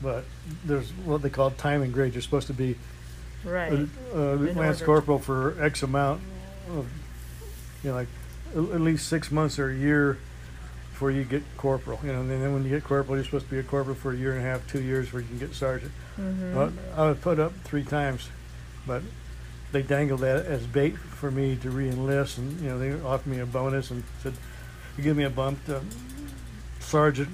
But 0.02 0.26
there's 0.66 0.92
what 1.06 1.22
they 1.22 1.30
call 1.30 1.52
time 1.52 1.82
and 1.82 1.94
grade. 1.94 2.14
You're 2.14 2.22
supposed 2.22 2.48
to 2.48 2.54
be 2.54 2.76
Right. 3.44 3.72
uh, 3.72 4.18
uh, 4.18 4.20
In 4.34 4.56
Lance 4.56 4.82
order- 4.82 4.86
Corporal 4.86 5.20
for 5.20 5.62
X 5.64 5.84
amount 5.84 6.22
of, 6.72 6.88
you 7.84 7.92
know, 7.92 7.96
like 7.96 8.08
at 8.54 8.58
at 8.76 8.82
least 8.82 9.08
six 9.08 9.32
months 9.32 9.60
or 9.60 9.70
a 9.70 9.76
year 9.76 10.18
before 10.92 11.12
you 11.12 11.24
get 11.24 11.44
corporal. 11.58 12.00
You 12.04 12.12
know, 12.14 12.22
and 12.22 12.30
then 12.32 12.54
when 12.54 12.64
you 12.64 12.70
get 12.70 12.84
corporal, 12.84 13.18
you're 13.18 13.26
supposed 13.26 13.46
to 13.46 13.52
be 13.52 13.60
a 13.60 13.64
corporal 13.64 13.96
for 13.96 14.12
a 14.14 14.16
year 14.16 14.32
and 14.36 14.42
a 14.42 14.44
half, 14.50 14.68
two 14.68 14.82
years 14.82 15.06
before 15.06 15.22
you 15.22 15.28
can 15.28 15.38
get 15.40 15.54
sergeant. 15.54 15.92
Mm-hmm. 16.20 16.56
Well, 16.56 16.74
I 16.96 17.08
was 17.10 17.18
put 17.20 17.40
up 17.40 17.54
three 17.64 17.84
times, 17.84 18.30
but 18.88 19.04
they 19.72 19.82
dangled 19.82 20.22
that 20.22 20.46
as 20.46 20.66
bait 20.66 20.98
for 20.98 21.30
me 21.32 21.56
to 21.58 21.70
re-enlist, 21.70 22.38
and 22.38 22.60
you 22.62 22.70
know 22.70 22.80
they 22.80 22.94
offered 23.02 23.28
me 23.28 23.40
a 23.40 23.46
bonus 23.46 23.92
and 23.92 24.04
said, 24.24 24.34
"You 24.98 25.04
give 25.04 25.18
me 25.18 25.24
a 25.24 25.30
bump 25.30 25.64
to 25.66 25.82
sergeant." 26.86 27.30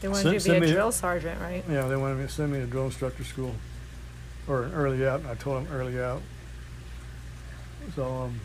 They 0.00 0.08
wanted 0.08 0.22
send- 0.22 0.32
you 0.34 0.38
to 0.40 0.44
send 0.44 0.60
be 0.60 0.66
me- 0.66 0.72
a 0.72 0.74
drill 0.74 0.92
sergeant, 0.92 1.40
right? 1.40 1.64
Yeah, 1.68 1.88
they 1.88 1.96
wanted 1.96 2.18
me 2.18 2.26
to 2.26 2.32
send 2.32 2.52
me 2.52 2.60
to 2.60 2.66
drill 2.66 2.84
instructor 2.86 3.24
school 3.24 3.54
or 4.46 4.62
an 4.64 4.72
early 4.74 5.06
out, 5.06 5.20
and 5.20 5.28
I 5.28 5.34
told 5.34 5.64
them 5.66 5.72
early 5.72 6.00
out. 6.00 6.22
So, 7.96 8.04
um, 8.06 8.40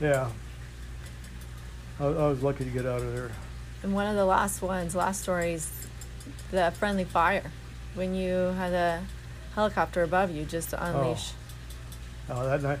yeah, 0.00 0.28
I, 1.98 2.04
I 2.04 2.28
was 2.28 2.42
lucky 2.42 2.64
to 2.64 2.70
get 2.70 2.86
out 2.86 3.00
of 3.02 3.12
there. 3.14 3.30
And 3.82 3.94
one 3.94 4.06
of 4.06 4.14
the 4.16 4.24
last 4.24 4.62
ones, 4.62 4.94
last 4.94 5.22
stories, 5.22 5.70
the 6.50 6.70
friendly 6.78 7.04
fire, 7.04 7.50
when 7.94 8.14
you 8.14 8.34
had 8.56 8.72
a 8.72 9.02
helicopter 9.54 10.02
above 10.02 10.30
you 10.30 10.44
just 10.44 10.70
to 10.70 10.84
unleash. 10.84 11.32
Oh, 12.28 12.44
that 12.46 12.62
night, 12.62 12.78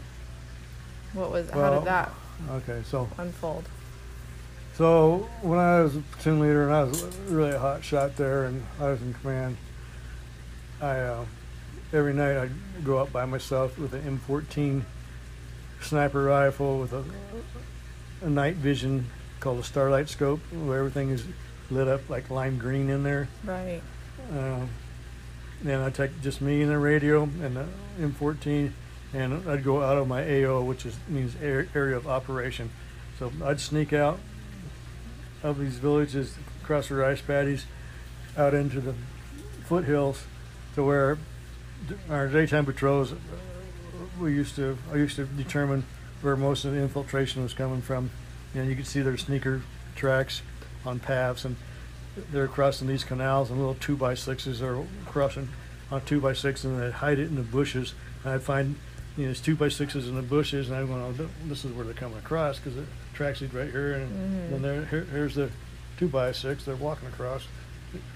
What 1.14 1.30
was? 1.32 1.50
how 1.50 1.58
Well- 1.58 1.78
did 1.80 1.88
that 1.88 2.12
okay, 2.50 2.82
so 2.88 3.08
unfold? 3.18 3.64
So 4.80 5.28
when 5.42 5.58
I 5.58 5.82
was 5.82 5.94
a 5.94 6.00
platoon 6.00 6.40
leader 6.40 6.64
and 6.64 6.72
I 6.72 6.84
was 6.84 7.04
really 7.28 7.50
a 7.50 7.58
hot 7.58 7.84
shot 7.84 8.16
there 8.16 8.44
and 8.44 8.64
I 8.80 8.88
was 8.88 9.02
in 9.02 9.12
command, 9.12 9.58
I 10.80 11.00
uh, 11.00 11.24
every 11.92 12.14
night 12.14 12.38
I'd 12.38 12.50
go 12.82 12.98
out 12.98 13.12
by 13.12 13.26
myself 13.26 13.78
with 13.78 13.92
an 13.92 14.18
M14 14.26 14.84
sniper 15.82 16.24
rifle 16.24 16.78
with 16.78 16.94
a, 16.94 17.04
a 18.22 18.30
night 18.30 18.54
vision 18.54 19.04
called 19.38 19.58
a 19.58 19.64
starlight 19.64 20.08
scope, 20.08 20.40
where 20.50 20.78
everything 20.78 21.10
is 21.10 21.26
lit 21.70 21.86
up 21.86 22.08
like 22.08 22.30
lime 22.30 22.56
green 22.56 22.88
in 22.88 23.02
there. 23.02 23.28
Right. 23.44 23.82
Uh, 24.32 24.60
then 25.62 25.80
I'd 25.82 25.94
take 25.94 26.22
just 26.22 26.40
me 26.40 26.62
and 26.62 26.70
the 26.70 26.78
radio 26.78 27.24
and 27.24 27.54
the 27.54 27.66
M14, 28.00 28.72
and 29.12 29.46
I'd 29.46 29.62
go 29.62 29.82
out 29.82 29.98
of 29.98 30.08
my 30.08 30.22
AO, 30.42 30.62
which 30.62 30.86
is 30.86 30.96
means 31.06 31.36
air, 31.42 31.68
area 31.74 31.98
of 31.98 32.08
operation. 32.08 32.70
So 33.18 33.30
I'd 33.44 33.60
sneak 33.60 33.92
out 33.92 34.18
of 35.42 35.58
these 35.58 35.76
villages, 35.76 36.36
across 36.62 36.88
the 36.88 36.94
rice 36.94 37.20
paddies, 37.20 37.66
out 38.36 38.54
into 38.54 38.80
the 38.80 38.94
foothills, 39.64 40.24
to 40.74 40.84
where 40.84 41.18
our 42.08 42.28
daytime 42.28 42.66
patrols. 42.66 43.12
uh, 43.12 43.16
We 44.20 44.34
used 44.34 44.56
to, 44.56 44.76
I 44.92 44.96
used 44.96 45.16
to 45.16 45.24
determine 45.24 45.84
where 46.20 46.36
most 46.36 46.64
of 46.64 46.72
the 46.72 46.78
infiltration 46.78 47.42
was 47.42 47.54
coming 47.54 47.80
from. 47.80 48.10
You 48.54 48.62
know, 48.62 48.68
you 48.68 48.76
could 48.76 48.86
see 48.86 49.00
their 49.00 49.16
sneaker 49.16 49.62
tracks 49.96 50.42
on 50.84 50.98
paths, 51.00 51.44
and 51.44 51.56
they're 52.30 52.48
crossing 52.48 52.88
these 52.88 53.04
canals, 53.04 53.50
and 53.50 53.58
little 53.58 53.74
two 53.74 53.96
by 53.96 54.14
sixes 54.14 54.60
are 54.60 54.84
crossing 55.06 55.48
on 55.90 56.02
two 56.02 56.20
by 56.20 56.34
six, 56.34 56.64
and 56.64 56.80
they'd 56.80 56.92
hide 56.92 57.18
it 57.18 57.28
in 57.28 57.36
the 57.36 57.42
bushes. 57.42 57.94
And 58.24 58.34
I'd 58.34 58.42
find, 58.42 58.76
you 59.16 59.24
know, 59.24 59.28
there's 59.28 59.40
two 59.40 59.56
by 59.56 59.68
sixes 59.68 60.08
in 60.08 60.14
the 60.14 60.22
bushes, 60.22 60.68
and 60.68 60.78
I'm 60.78 60.86
going, 60.86 61.02
oh, 61.02 61.28
this 61.46 61.64
is 61.64 61.72
where 61.72 61.84
they're 61.84 61.94
coming 61.94 62.18
across 62.18 62.58
because 62.58 62.76
the 62.76 62.84
tracks 63.14 63.42
right 63.42 63.70
here, 63.70 63.94
and 63.94 64.10
mm-hmm. 64.10 64.50
then 64.50 64.62
there, 64.62 64.84
here, 64.86 65.06
here's 65.10 65.34
the 65.34 65.50
two 65.98 66.08
by 66.08 66.32
six. 66.32 66.64
They're 66.64 66.76
walking 66.76 67.08
across. 67.08 67.46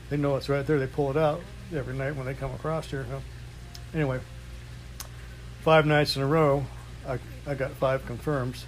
They 0.09 0.16
know 0.16 0.36
it's 0.36 0.49
right 0.49 0.66
there. 0.66 0.78
They 0.78 0.86
pull 0.86 1.11
it 1.11 1.16
out 1.16 1.40
every 1.74 1.95
night 1.95 2.16
when 2.16 2.26
they 2.26 2.34
come 2.34 2.53
across 2.55 2.90
here. 2.90 3.05
So, 3.09 3.20
anyway, 3.92 4.20
five 5.62 5.84
nights 5.84 6.16
in 6.16 6.22
a 6.22 6.26
row, 6.26 6.64
I, 7.07 7.18
I 7.47 7.55
got 7.55 7.72
five 7.72 8.07
confirms. 8.07 8.64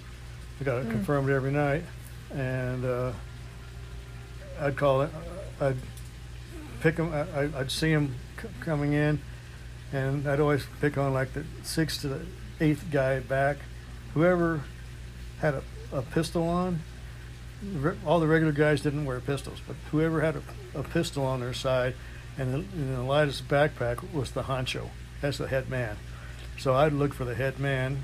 I 0.61 0.65
got 0.65 0.79
it 0.79 0.89
mm. 0.89 0.91
confirmed 0.91 1.31
every 1.31 1.53
night, 1.53 1.85
and 2.35 2.85
uh, 2.85 3.13
I'd 4.61 4.77
call 4.77 5.03
it. 5.03 5.11
Uh, 5.61 5.67
I'd 5.67 5.77
pick 6.81 6.97
them. 6.97 7.13
I, 7.13 7.59
I'd 7.59 7.71
see 7.71 7.93
them 7.93 8.15
c- 8.41 8.49
coming 8.61 8.93
in, 8.93 9.21
and 9.97 10.29
I'd 10.29 10.41
always 10.41 10.67
pick 10.81 10.99
on 10.99 11.15
like 11.15 11.33
the 11.33 11.45
sixth 11.63 12.03
to 12.03 12.09
the 12.09 12.27
eighth 12.61 12.85
guy 12.91 13.21
back. 13.21 13.57
Whoever 14.13 14.63
had 15.41 15.55
a, 15.55 15.63
a 15.93 16.03
pistol 16.03 16.49
on, 16.49 16.81
all 18.05 18.21
the 18.21 18.27
regular 18.27 18.53
guys 18.53 18.83
didn't 18.83 19.07
wear 19.07 19.21
pistols, 19.21 19.61
but 19.67 19.77
whoever 19.91 20.21
had 20.21 20.37
a, 20.37 20.43
a 20.79 20.83
pistol 20.83 21.25
on 21.25 21.41
their 21.41 21.55
side, 21.55 21.95
and 22.37 22.55
in, 22.55 22.69
in 22.75 22.95
Elijah's 22.95 23.41
backpack 23.41 24.13
was 24.13 24.33
the 24.33 24.43
honcho. 24.43 24.91
That's 25.23 25.39
the 25.39 25.49
head 25.49 25.71
man. 25.71 25.97
So 26.59 26.75
I'd 26.75 26.93
look 26.93 27.15
for 27.15 27.25
the 27.25 27.35
head 27.35 27.59
man 27.59 28.03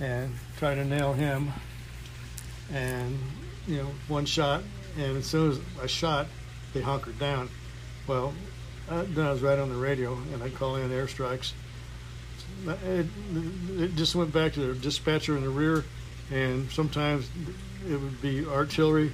and 0.00 0.34
try 0.56 0.74
to 0.74 0.84
nail 0.84 1.12
him. 1.12 1.52
And 2.72 3.18
you 3.66 3.76
know, 3.76 3.88
one 4.08 4.24
shot, 4.24 4.62
and 4.98 5.18
as 5.18 5.26
soon 5.26 5.52
as 5.52 5.60
I 5.80 5.86
shot, 5.86 6.26
they 6.72 6.80
hunkered 6.80 7.18
down. 7.20 7.48
Well, 8.08 8.32
Uh, 8.92 9.06
then 9.08 9.26
I 9.26 9.32
was 9.32 9.40
right 9.40 9.58
on 9.58 9.70
the 9.70 9.76
radio, 9.76 10.18
and 10.34 10.42
I'd 10.42 10.54
call 10.54 10.76
in 10.76 10.90
airstrikes. 10.90 11.52
It, 12.66 13.06
it 13.70 13.96
just 13.96 14.14
went 14.14 14.34
back 14.34 14.52
to 14.52 14.60
the 14.60 14.74
dispatcher 14.74 15.34
in 15.34 15.42
the 15.42 15.48
rear, 15.48 15.86
and 16.30 16.70
sometimes 16.70 17.26
it 17.88 17.96
would 17.96 18.20
be 18.20 18.44
artillery 18.44 19.08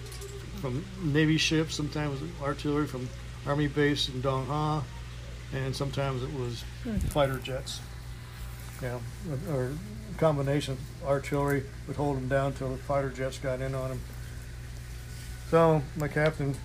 from 0.60 0.84
Navy 1.00 1.36
ships, 1.36 1.76
sometimes 1.76 2.20
artillery 2.42 2.88
from 2.88 3.08
Army 3.46 3.68
base 3.68 4.08
in 4.08 4.20
Dong 4.20 4.46
Ha, 4.46 4.82
and 5.54 5.76
sometimes 5.76 6.24
it 6.24 6.32
was 6.34 6.64
hmm. 6.82 6.96
fighter 6.96 7.38
jets. 7.38 7.80
Know, 8.82 9.00
or 9.52 9.72
a 10.12 10.18
combination 10.18 10.74
of 10.74 11.06
artillery 11.06 11.62
would 11.86 11.96
hold 11.96 12.16
them 12.16 12.28
down 12.28 12.52
till 12.54 12.70
the 12.70 12.78
fighter 12.78 13.10
jets 13.10 13.38
got 13.38 13.60
in 13.60 13.76
on 13.76 13.90
them. 13.90 14.00
So 15.50 15.82
my 15.96 16.08
captain 16.08 16.56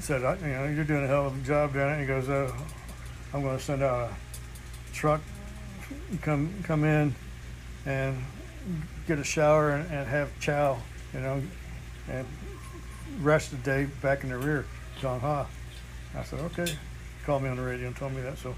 said, 0.00 0.24
"I- 0.24 0.36
"You 0.36 0.46
know, 0.54 0.64
you're 0.66 0.84
doing 0.84 1.04
a 1.04 1.06
hell 1.06 1.26
of 1.26 1.36
a 1.36 1.46
job 1.46 1.74
down 1.74 1.92
it." 1.94 2.00
He 2.00 2.06
goes, 2.06 2.28
uh, 2.28 2.52
"I'm 3.32 3.42
going 3.42 3.56
to 3.56 3.62
send 3.62 3.82
out 3.82 4.10
a 4.10 4.94
truck, 4.94 5.20
come 6.22 6.52
come 6.64 6.84
in, 6.84 7.14
and 7.86 8.24
get 9.06 9.18
a 9.18 9.24
shower 9.24 9.70
and, 9.70 9.90
and 9.90 10.08
have 10.08 10.30
chow, 10.40 10.78
you 11.14 11.20
know, 11.20 11.42
and 12.10 12.26
rest 13.20 13.50
the 13.50 13.56
day 13.58 13.86
back 14.02 14.22
in 14.22 14.30
the 14.30 14.38
rear, 14.38 14.64
Dong 15.00 15.20
Ha." 15.20 15.46
I 16.16 16.22
said, 16.24 16.40
"Okay." 16.40 16.66
He 16.66 17.24
called 17.24 17.42
me 17.42 17.48
on 17.48 17.56
the 17.56 17.62
radio 17.62 17.88
and 17.88 17.96
told 17.96 18.14
me 18.14 18.22
that. 18.22 18.38
So 18.38 18.54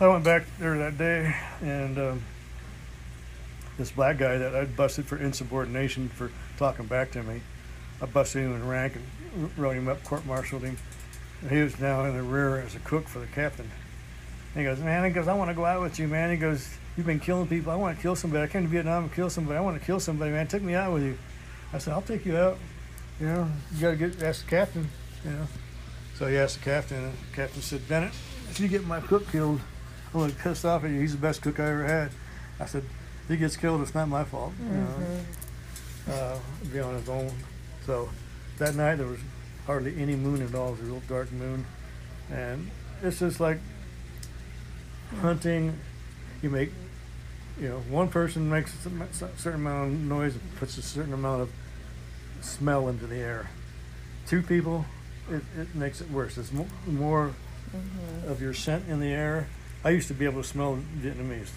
I 0.00 0.06
went 0.08 0.24
back 0.24 0.44
there 0.58 0.76
that 0.78 0.98
day, 0.98 1.34
and 1.60 1.98
um, 1.98 2.22
this 3.78 3.90
black 3.92 4.18
guy 4.18 4.38
that 4.38 4.54
I 4.54 4.64
busted 4.64 5.06
for 5.06 5.16
insubordination 5.16 6.08
for 6.08 6.30
talking 6.56 6.86
back 6.86 7.12
to 7.12 7.22
me, 7.22 7.40
I 8.02 8.06
busted 8.06 8.42
him 8.42 8.54
in 8.54 8.68
rank 8.68 8.96
and 8.96 9.04
wrote 9.56 9.76
him 9.76 9.88
up, 9.88 10.02
court-martialed 10.04 10.62
him. 10.62 10.76
And 11.42 11.50
he 11.50 11.62
was 11.62 11.78
now 11.78 12.04
in 12.04 12.16
the 12.16 12.22
rear 12.22 12.58
as 12.58 12.74
a 12.74 12.80
cook 12.80 13.06
for 13.08 13.18
the 13.18 13.26
captain. 13.26 13.70
And 14.54 14.60
he 14.60 14.64
goes, 14.64 14.80
man, 14.80 15.04
he 15.04 15.10
goes, 15.10 15.28
I 15.28 15.34
want 15.34 15.50
to 15.50 15.54
go 15.54 15.64
out 15.64 15.82
with 15.82 15.98
you, 15.98 16.08
man. 16.08 16.30
He 16.30 16.36
goes, 16.36 16.68
you've 16.96 17.06
been 17.06 17.20
killing 17.20 17.46
people. 17.46 17.72
I 17.72 17.76
want 17.76 17.96
to 17.96 18.02
kill 18.02 18.16
somebody. 18.16 18.44
I 18.44 18.46
came 18.48 18.62
to 18.62 18.68
Vietnam 18.68 19.08
to 19.08 19.14
kill 19.14 19.30
somebody. 19.30 19.56
I 19.56 19.60
want 19.60 19.78
to 19.78 19.84
kill 19.84 20.00
somebody, 20.00 20.32
man. 20.32 20.46
Take 20.46 20.62
me 20.62 20.74
out 20.74 20.92
with 20.92 21.04
you. 21.04 21.18
I 21.72 21.78
said, 21.78 21.94
I'll 21.94 22.02
take 22.02 22.24
you 22.26 22.36
out. 22.36 22.58
You 23.20 23.26
know, 23.26 23.48
you 23.74 23.80
got 23.80 23.90
to 23.90 23.96
get 23.96 24.22
ask 24.22 24.44
the 24.44 24.50
captain. 24.50 24.88
You 25.24 25.30
know. 25.30 25.46
So 26.14 26.26
he 26.26 26.36
asked 26.36 26.58
the 26.58 26.64
captain, 26.64 26.96
and 26.96 27.12
the 27.12 27.36
captain 27.36 27.62
said, 27.62 27.86
Bennett, 27.88 28.12
if 28.50 28.58
you 28.58 28.66
get 28.66 28.84
my 28.84 29.00
cook 29.00 29.30
killed, 29.30 29.60
I'm 30.12 30.20
gonna 30.20 30.32
be 30.32 30.38
pissed 30.40 30.64
off 30.64 30.82
at 30.82 30.90
you. 30.90 30.98
He's 30.98 31.12
the 31.12 31.18
best 31.18 31.42
cook 31.42 31.60
I 31.60 31.70
ever 31.70 31.84
had. 31.84 32.10
I 32.58 32.66
said, 32.66 32.82
if 33.24 33.28
he 33.28 33.36
gets 33.36 33.56
killed, 33.56 33.82
it's 33.82 33.94
not 33.94 34.08
my 34.08 34.24
fault. 34.24 34.52
You 34.60 34.78
know, 34.78 36.14
uh, 36.14 36.38
be 36.72 36.80
on 36.80 36.94
his 36.94 37.08
own. 37.08 37.30
So 37.86 38.08
that 38.58 38.74
night 38.74 38.96
there 38.96 39.06
was 39.06 39.20
hardly 39.66 40.00
any 40.00 40.16
moon 40.16 40.42
at 40.42 40.54
all. 40.54 40.68
It 40.68 40.70
was 40.72 40.80
a 40.80 40.84
real 40.84 41.02
dark 41.08 41.32
moon, 41.32 41.66
and 42.30 42.70
it's 43.02 43.20
just 43.20 43.40
like 43.40 43.58
hunting. 45.20 45.78
You 46.42 46.50
make, 46.50 46.70
you 47.60 47.68
know, 47.68 47.78
one 47.90 48.08
person 48.08 48.48
makes 48.48 48.72
a 48.86 49.28
certain 49.36 49.60
amount 49.60 49.92
of 49.92 50.00
noise, 50.00 50.34
and 50.34 50.56
puts 50.56 50.78
a 50.78 50.82
certain 50.82 51.12
amount 51.12 51.42
of 51.42 51.50
smell 52.40 52.88
into 52.88 53.06
the 53.06 53.16
air. 53.16 53.50
Two 54.26 54.42
people, 54.42 54.84
it, 55.30 55.42
it 55.58 55.74
makes 55.74 56.00
it 56.00 56.10
worse. 56.10 56.36
There's 56.36 56.52
mo- 56.52 56.66
more 56.86 57.32
mm-hmm. 57.74 58.30
of 58.30 58.40
your 58.40 58.54
scent 58.54 58.88
in 58.88 59.00
the 59.00 59.12
air. 59.12 59.48
I 59.84 59.90
used 59.90 60.08
to 60.08 60.14
be 60.14 60.24
able 60.24 60.42
to 60.42 60.48
smell 60.48 60.78
Vietnamese. 60.98 61.50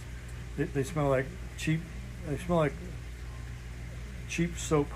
They, 0.57 0.63
they 0.65 0.83
smell 0.83 1.09
like 1.09 1.25
cheap. 1.57 1.81
They 2.27 2.37
smell 2.37 2.57
like 2.57 2.73
cheap 4.29 4.57
soap 4.57 4.87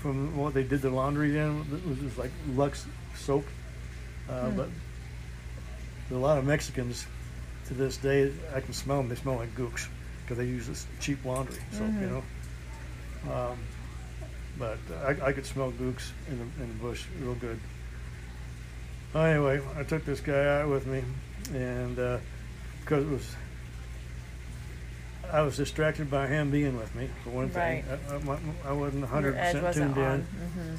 from 0.00 0.36
what 0.36 0.54
they 0.54 0.62
did 0.62 0.82
the 0.82 0.90
laundry 0.90 1.38
in. 1.38 1.60
It 1.72 1.86
was 1.88 1.98
just 1.98 2.18
like 2.18 2.30
Lux 2.54 2.86
soap. 3.16 3.44
Uh, 4.28 4.50
But 4.50 4.68
a 6.10 6.18
lot 6.18 6.38
of 6.38 6.44
Mexicans 6.44 7.06
to 7.68 7.74
this 7.74 7.96
day, 7.96 8.32
I 8.54 8.60
can 8.60 8.72
smell 8.74 8.98
them. 8.98 9.08
They 9.08 9.14
smell 9.16 9.36
like 9.36 9.54
gooks 9.56 9.88
because 10.22 10.38
they 10.38 10.44
use 10.46 10.66
this 10.66 10.86
cheap 11.00 11.24
laundry 11.24 11.60
soap, 11.72 11.90
you 12.00 12.06
know. 12.08 12.22
Um, 13.32 13.58
but 14.58 14.78
I, 15.04 15.28
I 15.28 15.32
could 15.32 15.46
smell 15.46 15.72
gooks 15.72 16.10
in 16.28 16.38
the, 16.38 16.62
in 16.62 16.68
the 16.68 16.74
bush 16.84 17.04
real 17.20 17.34
good. 17.34 17.58
Anyway, 19.14 19.60
I 19.76 19.82
took 19.84 20.04
this 20.04 20.20
guy 20.20 20.60
out 20.60 20.68
with 20.68 20.86
me, 20.86 21.02
and 21.54 21.98
uh, 21.98 22.18
because 22.80 23.04
it 23.04 23.10
was, 23.10 23.36
I 25.32 25.42
was 25.42 25.56
distracted 25.56 26.10
by 26.10 26.26
him 26.26 26.50
being 26.50 26.76
with 26.76 26.94
me 26.94 27.08
for 27.22 27.30
one 27.30 27.48
thing. 27.50 27.84
Right. 27.88 27.98
I, 28.10 28.14
I, 28.14 28.70
I 28.70 28.72
wasn't 28.72 29.02
100 29.02 29.34
percent 29.36 29.74
tuned 29.74 29.96
in, 29.96 30.20
hmm 30.22 30.74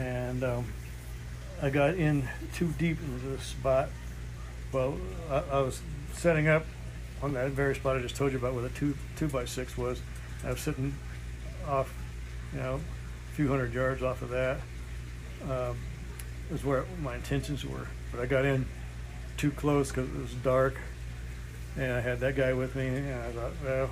and 0.00 0.42
um, 0.42 0.64
I 1.60 1.68
got 1.68 1.94
in 1.96 2.26
too 2.54 2.72
deep 2.78 2.98
into 3.02 3.26
the 3.26 3.38
spot. 3.38 3.90
Well, 4.72 4.96
I, 5.30 5.42
I 5.52 5.60
was 5.60 5.82
setting 6.14 6.48
up 6.48 6.64
on 7.22 7.34
that 7.34 7.50
very 7.50 7.74
spot 7.74 7.96
I 7.96 8.00
just 8.00 8.16
told 8.16 8.32
you 8.32 8.38
about 8.38 8.54
where 8.54 8.62
the 8.62 8.70
two 8.70 8.96
two 9.16 9.28
by 9.28 9.44
six 9.44 9.76
was. 9.76 10.00
I 10.44 10.50
was 10.50 10.60
sitting 10.60 10.94
off, 11.68 11.92
you 12.52 12.58
know, 12.60 12.80
a 13.30 13.34
few 13.34 13.48
hundred 13.48 13.74
yards 13.74 14.02
off 14.02 14.22
of 14.22 14.30
that. 14.30 14.58
Um, 15.48 15.76
is 16.50 16.64
where 16.64 16.84
my 17.02 17.14
intentions 17.16 17.64
were, 17.64 17.86
but 18.10 18.20
I 18.20 18.26
got 18.26 18.44
in 18.44 18.66
too 19.36 19.50
close 19.50 19.88
because 19.88 20.08
it 20.08 20.20
was 20.20 20.32
dark, 20.34 20.76
and 21.76 21.92
I 21.92 22.00
had 22.00 22.20
that 22.20 22.36
guy 22.36 22.52
with 22.52 22.76
me, 22.76 22.86
and 22.86 23.22
I 23.22 23.30
thought, 23.32 23.52
well, 23.64 23.90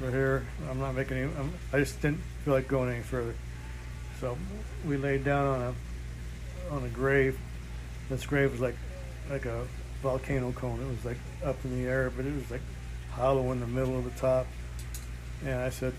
we're 0.00 0.10
here. 0.10 0.46
I'm 0.70 0.78
not 0.78 0.94
making 0.94 1.18
any. 1.18 1.32
I'm, 1.38 1.52
I 1.72 1.78
just 1.78 2.00
didn't 2.00 2.20
feel 2.44 2.54
like 2.54 2.68
going 2.68 2.90
any 2.90 3.02
further. 3.02 3.34
So 4.20 4.36
we 4.86 4.96
laid 4.96 5.24
down 5.24 5.46
on 5.46 5.60
a 5.60 6.74
on 6.74 6.84
a 6.84 6.88
grave. 6.88 7.38
This 8.08 8.24
grave 8.26 8.52
was 8.52 8.60
like 8.60 8.76
like 9.30 9.46
a 9.46 9.66
volcano 10.02 10.52
cone. 10.52 10.80
It 10.80 10.88
was 10.88 11.04
like 11.04 11.18
up 11.44 11.56
in 11.64 11.82
the 11.82 11.88
air, 11.88 12.10
but 12.14 12.24
it 12.24 12.34
was 12.34 12.50
like 12.50 12.62
hollow 13.10 13.52
in 13.52 13.60
the 13.60 13.66
middle 13.66 13.98
of 13.98 14.04
the 14.04 14.18
top. 14.18 14.46
And 15.44 15.60
I 15.60 15.70
said, 15.70 15.92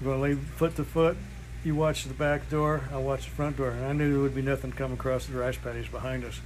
"We're 0.00 0.12
gonna 0.12 0.22
lay 0.22 0.34
foot 0.34 0.76
to 0.76 0.84
foot. 0.84 1.16
You 1.64 1.74
watch 1.74 2.04
the 2.04 2.14
back 2.14 2.48
door. 2.48 2.82
I'll 2.92 3.02
watch 3.02 3.24
the 3.24 3.30
front 3.32 3.56
door." 3.56 3.70
And 3.70 3.84
I 3.84 3.92
knew 3.92 4.12
there 4.12 4.22
would 4.22 4.34
be 4.34 4.42
nothing 4.42 4.72
coming 4.72 4.96
across 4.96 5.26
the 5.26 5.36
rice 5.36 5.56
paddies 5.56 5.88
behind 5.88 6.24
us. 6.24 6.40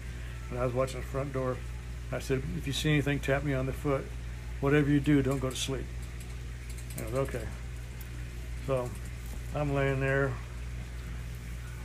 And 0.50 0.58
I 0.58 0.64
was 0.64 0.74
watching 0.74 1.00
the 1.00 1.06
front 1.06 1.32
door. 1.32 1.56
I 2.14 2.18
said, 2.18 2.42
"If 2.56 2.66
you 2.66 2.72
see 2.72 2.90
anything, 2.90 3.20
tap 3.20 3.44
me 3.44 3.54
on 3.54 3.66
the 3.66 3.72
foot. 3.72 4.04
Whatever 4.60 4.90
you 4.90 5.00
do, 5.00 5.22
don't 5.22 5.38
go 5.38 5.50
to 5.50 5.56
sleep." 5.56 5.86
And 6.96 7.06
it 7.06 7.12
was 7.12 7.28
okay. 7.28 7.46
So 8.66 8.88
I'm 9.54 9.74
laying 9.74 10.00
there, 10.00 10.32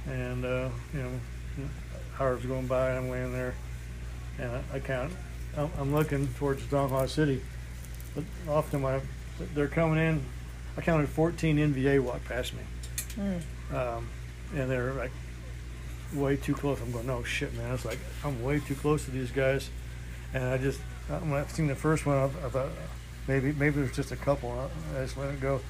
and 0.07 0.45
uh, 0.45 0.69
you 0.93 1.01
know, 1.01 1.11
hours 2.19 2.45
going 2.45 2.67
by, 2.67 2.91
I'm 2.95 3.09
laying 3.09 3.33
there, 3.33 3.55
and 4.39 4.51
I, 4.51 4.75
I 4.75 4.79
count. 4.79 5.11
I'm, 5.57 5.69
I'm 5.79 5.93
looking 5.93 6.27
towards 6.35 6.63
Dong 6.67 6.89
Ha 6.89 7.05
City, 7.07 7.41
but 8.15 8.23
off 8.47 8.69
to 8.71 8.79
my, 8.79 8.99
they're 9.55 9.67
coming 9.67 9.97
in. 9.97 10.23
I 10.77 10.81
counted 10.81 11.09
14 11.09 11.57
NVA 11.57 11.99
walk 11.99 12.23
past 12.25 12.53
me, 12.53 12.59
um, 13.75 14.07
and 14.55 14.69
they're 14.69 14.93
like 14.93 15.11
way 16.13 16.37
too 16.37 16.53
close. 16.53 16.79
I'm 16.81 16.91
going, 16.91 17.07
no 17.07 17.23
shit, 17.23 17.53
man. 17.55 17.73
It's 17.73 17.85
like 17.85 17.99
I'm 18.23 18.43
way 18.43 18.59
too 18.59 18.75
close 18.75 19.05
to 19.05 19.11
these 19.11 19.31
guys, 19.31 19.69
and 20.33 20.43
I 20.43 20.57
just 20.57 20.79
uh, 21.09 21.19
when 21.19 21.33
I 21.33 21.45
seen 21.47 21.67
the 21.67 21.75
first 21.75 22.05
one, 22.05 22.17
I, 22.17 22.25
I 22.25 22.49
thought 22.49 22.69
maybe 23.27 23.51
maybe 23.53 23.77
there's 23.81 23.95
just 23.95 24.11
a 24.11 24.15
couple. 24.15 24.51
I, 24.51 24.97
I 24.99 25.03
just 25.03 25.17
let 25.17 25.29
it 25.33 25.41
go. 25.41 25.61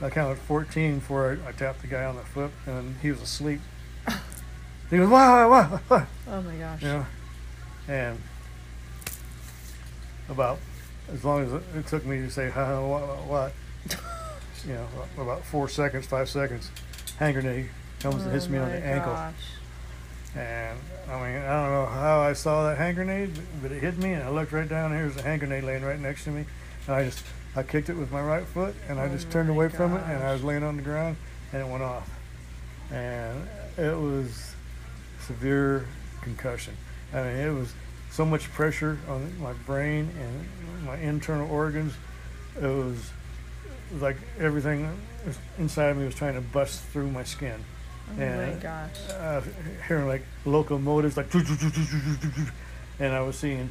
I 0.00 0.10
counted 0.10 0.38
14 0.38 1.00
before 1.00 1.38
I, 1.44 1.48
I 1.48 1.52
tapped 1.52 1.80
the 1.82 1.88
guy 1.88 2.04
on 2.04 2.14
the 2.14 2.22
foot, 2.22 2.52
and 2.66 2.96
he 3.02 3.10
was 3.10 3.20
asleep. 3.20 3.60
he 4.90 4.96
goes, 4.96 5.08
wow, 5.08 5.50
wow, 5.50 5.80
wow, 5.88 6.06
Oh 6.28 6.42
my 6.42 6.54
gosh. 6.54 6.82
you 6.82 6.88
know, 6.88 7.06
and 7.88 8.18
about 10.28 10.58
as 11.12 11.24
long 11.24 11.42
as 11.42 11.52
it, 11.52 11.86
took 11.86 12.04
me 12.04 12.18
to 12.18 12.30
say, 12.30 12.50
huh, 12.50 12.80
what, 12.80 13.08
what, 13.08 13.26
what, 13.26 13.52
you 14.66 14.74
know, 14.74 14.86
about 15.20 15.44
four 15.44 15.68
seconds, 15.68 16.06
five 16.06 16.28
seconds, 16.28 16.70
hand 17.18 17.34
grenade 17.34 17.70
comes 18.00 18.22
and 18.22 18.32
hits 18.32 18.46
Oh 18.46 18.50
me 18.50 18.58
on 18.58 18.70
the 18.70 18.84
ankle. 18.84 19.18
Gosh. 20.38 20.46
And 20.46 20.78
I 21.10 21.14
mean, 21.14 21.42
I 21.42 21.62
don't 21.62 21.72
know 21.72 21.86
how 21.86 22.20
I 22.20 22.32
saw 22.32 22.68
that 22.68 22.78
hand 22.78 22.96
grenade, 22.96 23.30
but 23.62 23.72
it 23.72 23.80
hit 23.80 23.98
me, 23.98 24.12
and 24.12 24.22
I 24.22 24.30
looked 24.30 24.52
right 24.52 24.68
down. 24.68 24.92
Here's 24.92 25.16
a 25.16 25.22
hand 25.22 25.40
grenade 25.40 25.64
laying 25.64 25.82
right 25.82 25.98
next 25.98 26.24
to 26.24 26.30
me, 26.30 26.44
and 26.86 26.94
I 26.96 27.04
just 27.04 27.24
I 27.56 27.62
kicked 27.62 27.88
it 27.88 27.96
with 27.96 28.12
my 28.12 28.22
right 28.22 28.46
foot, 28.46 28.74
and 28.88 29.00
I 29.00 29.08
Oh 29.08 29.08
just 29.08 29.30
turned 29.30 29.48
my 29.48 29.54
away 29.54 29.68
from 29.68 29.94
it, 29.94 30.02
and 30.04 30.22
I 30.22 30.32
was 30.32 30.44
laying 30.44 30.62
on 30.62 30.76
the 30.76 30.82
ground, 30.82 31.16
and 31.52 31.62
it 31.62 31.68
went 31.68 31.82
off, 31.82 32.08
and 32.90 33.48
it 33.76 33.96
was 33.96 34.54
severe 35.20 35.86
concussion. 36.20 36.74
I 37.12 37.22
mean, 37.22 37.36
it 37.36 37.52
was 37.52 37.72
so 38.10 38.24
much 38.24 38.50
pressure 38.52 38.98
on 39.08 39.38
my 39.40 39.52
brain 39.52 40.10
and 40.20 40.84
my 40.84 40.96
internal 40.96 41.50
organs. 41.50 41.94
It 42.56 42.66
was 42.66 43.10
like 44.00 44.16
everything 44.38 44.88
inside 45.58 45.88
of 45.88 45.96
me 45.96 46.04
was 46.04 46.14
trying 46.14 46.34
to 46.34 46.40
bust 46.40 46.82
through 46.84 47.10
my 47.10 47.24
skin. 47.24 47.64
Oh 48.10 48.18
my 48.18 48.24
and 48.24 48.60
gosh. 48.60 49.10
uh, 49.10 49.40
hearing 49.86 50.08
like 50.08 50.22
locomotives, 50.44 51.16
like, 51.16 51.32
and 52.98 53.12
I 53.12 53.20
was 53.20 53.36
seeing 53.36 53.70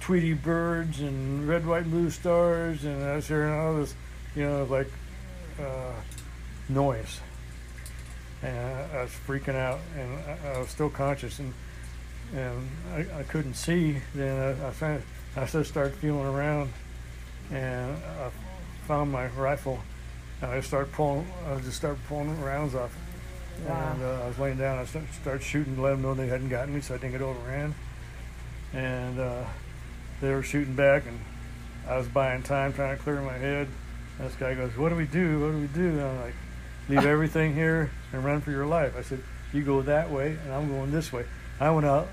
Tweety 0.00 0.34
birds 0.34 1.00
and 1.00 1.48
red, 1.48 1.66
white, 1.66 1.90
blue 1.90 2.10
stars, 2.10 2.84
and 2.84 3.02
I 3.02 3.16
was 3.16 3.26
hearing 3.26 3.54
all 3.54 3.76
this, 3.76 3.94
you 4.36 4.42
know, 4.42 4.64
like 4.64 4.90
uh, 5.58 5.92
noise. 6.68 7.20
And 8.42 8.54
I, 8.54 8.98
I 8.98 9.02
was 9.02 9.12
freaking 9.26 9.54
out, 9.54 9.80
and 9.96 10.18
I, 10.28 10.56
I 10.56 10.58
was 10.58 10.68
still 10.68 10.90
conscious, 10.90 11.38
and 11.38 11.54
and 12.34 12.68
I, 12.92 13.20
I 13.20 13.22
couldn't 13.22 13.54
see. 13.54 13.96
Then 14.14 14.38
I, 14.62 14.68
I 14.68 14.70
found 14.72 15.02
I 15.36 15.46
just 15.46 15.70
started 15.70 15.94
feeling 15.94 16.26
around, 16.26 16.70
and 17.50 17.96
I 17.96 18.30
found 18.86 19.10
my 19.10 19.28
rifle, 19.28 19.80
and 20.42 20.50
I 20.50 20.60
started 20.60 20.92
pulling. 20.92 21.26
I 21.48 21.58
just 21.60 21.76
started 21.78 22.04
pulling 22.08 22.38
rounds 22.42 22.74
off, 22.74 22.94
Wow. 23.66 23.92
and 23.92 24.02
uh, 24.02 24.24
I 24.24 24.28
was 24.28 24.38
laying 24.38 24.58
down. 24.58 24.78
I 24.78 24.84
started, 24.84 25.12
started 25.14 25.42
shooting 25.42 25.76
to 25.76 25.82
let 25.82 25.90
them 25.90 26.02
know 26.02 26.14
they 26.14 26.26
hadn't 26.26 26.48
gotten 26.48 26.74
me, 26.74 26.80
so 26.80 26.94
I 26.94 26.98
didn't 26.98 27.12
get 27.12 27.22
overran. 27.22 27.74
And 28.72 29.18
uh, 29.18 29.44
they 30.20 30.30
were 30.32 30.42
shooting 30.42 30.74
back, 30.74 31.06
and 31.06 31.18
I 31.88 31.96
was 31.96 32.08
buying 32.08 32.42
time, 32.42 32.72
trying 32.72 32.96
to 32.96 33.02
clear 33.02 33.20
my 33.20 33.38
head. 33.38 33.68
And 34.18 34.28
this 34.28 34.36
guy 34.36 34.54
goes, 34.54 34.76
"What 34.76 34.88
do 34.90 34.96
we 34.96 35.06
do? 35.06 35.40
What 35.40 35.52
do 35.52 35.58
we 35.60 35.66
do?" 35.68 35.88
And 35.98 36.02
I'm 36.02 36.20
like, 36.20 36.34
"Leave 36.88 37.04
everything 37.06 37.54
here 37.54 37.90
and 38.12 38.24
run 38.24 38.40
for 38.40 38.50
your 38.50 38.66
life." 38.66 38.96
I 38.96 39.02
said, 39.02 39.22
"You 39.52 39.62
go 39.62 39.82
that 39.82 40.10
way, 40.10 40.36
and 40.44 40.52
I'm 40.52 40.68
going 40.68 40.90
this 40.90 41.12
way." 41.12 41.24
I 41.60 41.70
went 41.70 41.86
out 41.86 42.08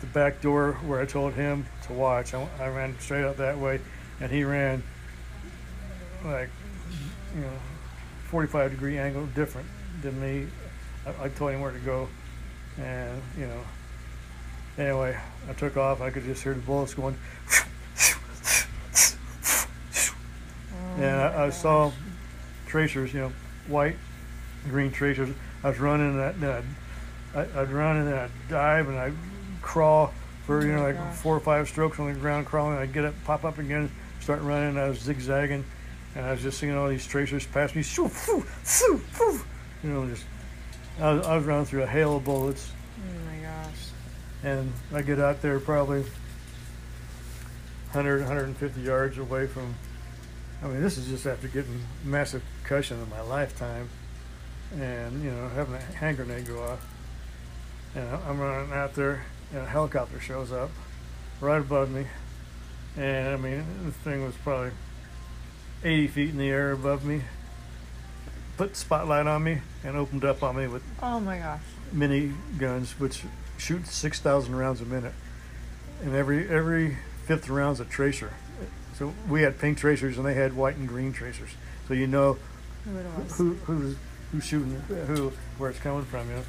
the 0.00 0.06
back 0.06 0.40
door 0.42 0.72
where 0.84 1.00
I 1.00 1.06
told 1.06 1.34
him 1.34 1.66
to 1.86 1.92
watch. 1.92 2.34
I, 2.34 2.46
I 2.60 2.68
ran 2.68 2.98
straight 3.00 3.24
out 3.24 3.38
that 3.38 3.58
way, 3.58 3.80
and 4.20 4.30
he 4.30 4.44
ran 4.44 4.82
like 6.24 6.50
you 7.34 7.42
know 7.42 7.58
45 8.24 8.70
degree 8.70 8.98
angle 8.98 9.26
different 9.34 9.68
than 10.02 10.20
me. 10.20 10.46
I, 11.06 11.24
I 11.24 11.28
told 11.28 11.52
him 11.52 11.60
where 11.60 11.72
to 11.72 11.78
go, 11.78 12.08
and 12.78 13.20
you 13.38 13.46
know. 13.46 13.60
Anyway, 14.76 15.16
I 15.48 15.52
took 15.52 15.76
off. 15.76 16.00
I 16.00 16.10
could 16.10 16.24
just 16.24 16.42
hear 16.42 16.54
the 16.54 16.60
bullets 16.60 16.94
going. 16.94 17.16
and 20.96 21.04
I, 21.04 21.46
I 21.46 21.50
saw 21.50 21.92
tracers, 22.66 23.14
you 23.14 23.20
know, 23.20 23.32
white, 23.68 23.96
green 24.68 24.90
tracers. 24.90 25.28
I 25.62 25.68
was 25.68 25.78
running, 25.78 26.18
and, 26.18 26.44
I'd, 26.44 26.64
I'd 27.56 27.70
run 27.70 27.96
and 27.98 28.08
then 28.08 28.14
I'd 28.14 28.30
dive 28.48 28.88
and 28.88 28.98
I'd 28.98 29.14
crawl 29.62 30.12
for 30.46 30.64
you 30.64 30.72
know 30.72 30.82
like 30.82 31.14
four 31.14 31.34
or 31.34 31.40
five 31.40 31.68
strokes 31.68 31.98
on 31.98 32.12
the 32.12 32.18
ground, 32.18 32.46
crawling. 32.46 32.76
I'd 32.78 32.92
get 32.92 33.04
up, 33.04 33.14
pop 33.24 33.44
up 33.44 33.58
again, 33.58 33.90
start 34.20 34.42
running. 34.42 34.76
I 34.78 34.88
was 34.88 34.98
zigzagging, 34.98 35.64
and 36.14 36.26
I 36.26 36.32
was 36.32 36.42
just 36.42 36.58
seeing 36.58 36.74
all 36.74 36.88
these 36.88 37.06
tracers 37.06 37.46
pass 37.46 37.74
me. 37.74 37.82
You 39.82 39.90
know, 39.90 40.06
just 40.08 40.24
I 41.00 41.12
was, 41.12 41.26
I 41.26 41.36
was 41.36 41.44
running 41.44 41.64
through 41.66 41.82
a 41.82 41.86
hail 41.86 42.16
of 42.16 42.24
bullets, 42.24 42.70
Oh 42.98 43.30
my 43.30 43.38
gosh. 43.42 43.88
and 44.44 44.72
I 44.92 45.02
get 45.02 45.18
out 45.18 45.42
there 45.42 45.58
probably 45.58 46.02
100, 47.92 48.20
150 48.20 48.80
yards 48.80 49.18
away 49.18 49.46
from. 49.46 49.74
I 50.62 50.66
mean, 50.68 50.80
this 50.80 50.96
is 50.96 51.06
just 51.08 51.26
after 51.26 51.48
getting 51.48 51.80
massive 52.04 52.42
concussion 52.60 53.00
in 53.00 53.10
my 53.10 53.20
lifetime, 53.22 53.88
and 54.72 55.22
you 55.22 55.30
know 55.30 55.48
having 55.48 55.74
a 55.74 55.78
hand 55.80 56.16
grenade 56.16 56.46
go 56.46 56.62
off. 56.62 56.86
And 57.94 58.08
I'm 58.08 58.40
running 58.40 58.72
out 58.72 58.94
there, 58.94 59.24
and 59.52 59.62
a 59.62 59.66
helicopter 59.66 60.20
shows 60.20 60.52
up 60.52 60.70
right 61.40 61.60
above 61.60 61.90
me, 61.90 62.06
and 62.96 63.28
I 63.28 63.36
mean 63.36 63.64
this 63.84 63.94
thing 63.96 64.24
was 64.24 64.34
probably 64.36 64.70
80 65.82 66.06
feet 66.08 66.30
in 66.30 66.38
the 66.38 66.48
air 66.48 66.72
above 66.72 67.04
me. 67.04 67.22
Put 68.56 68.76
spotlight 68.76 69.26
on 69.26 69.42
me 69.42 69.60
and 69.82 69.96
opened 69.96 70.24
up 70.24 70.42
on 70.42 70.56
me 70.56 70.66
with 70.68 70.82
Oh 71.02 71.18
my 71.18 71.38
gosh. 71.38 71.60
mini 71.92 72.32
guns 72.58 72.92
which 73.00 73.22
shoot 73.58 73.86
6,000 73.86 74.54
rounds 74.54 74.80
a 74.80 74.84
minute. 74.84 75.12
And 76.02 76.14
every 76.14 76.48
every 76.48 76.98
fifth 77.24 77.48
round's 77.48 77.80
a 77.80 77.84
tracer. 77.84 78.32
So 78.96 79.12
we 79.28 79.42
had 79.42 79.58
pink 79.58 79.78
tracers 79.78 80.16
and 80.18 80.26
they 80.26 80.34
had 80.34 80.54
white 80.54 80.76
and 80.76 80.86
green 80.86 81.12
tracers. 81.12 81.50
So 81.88 81.94
you 81.94 82.06
know 82.06 82.38
Who 82.84 82.92
who 82.94 83.54
who's 83.64 83.96
who's 84.30 84.44
shooting 84.44 84.80
who 85.06 85.32
where 85.58 85.70
it's 85.70 85.80
coming 85.80 86.04
from, 86.04 86.28
you 86.28 86.36
know. 86.36 86.42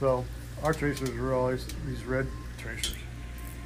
So 0.00 0.24
our 0.62 0.72
tracers 0.72 1.10
were 1.10 1.34
always 1.34 1.66
these 1.86 2.04
red 2.04 2.26
tracers. 2.58 2.96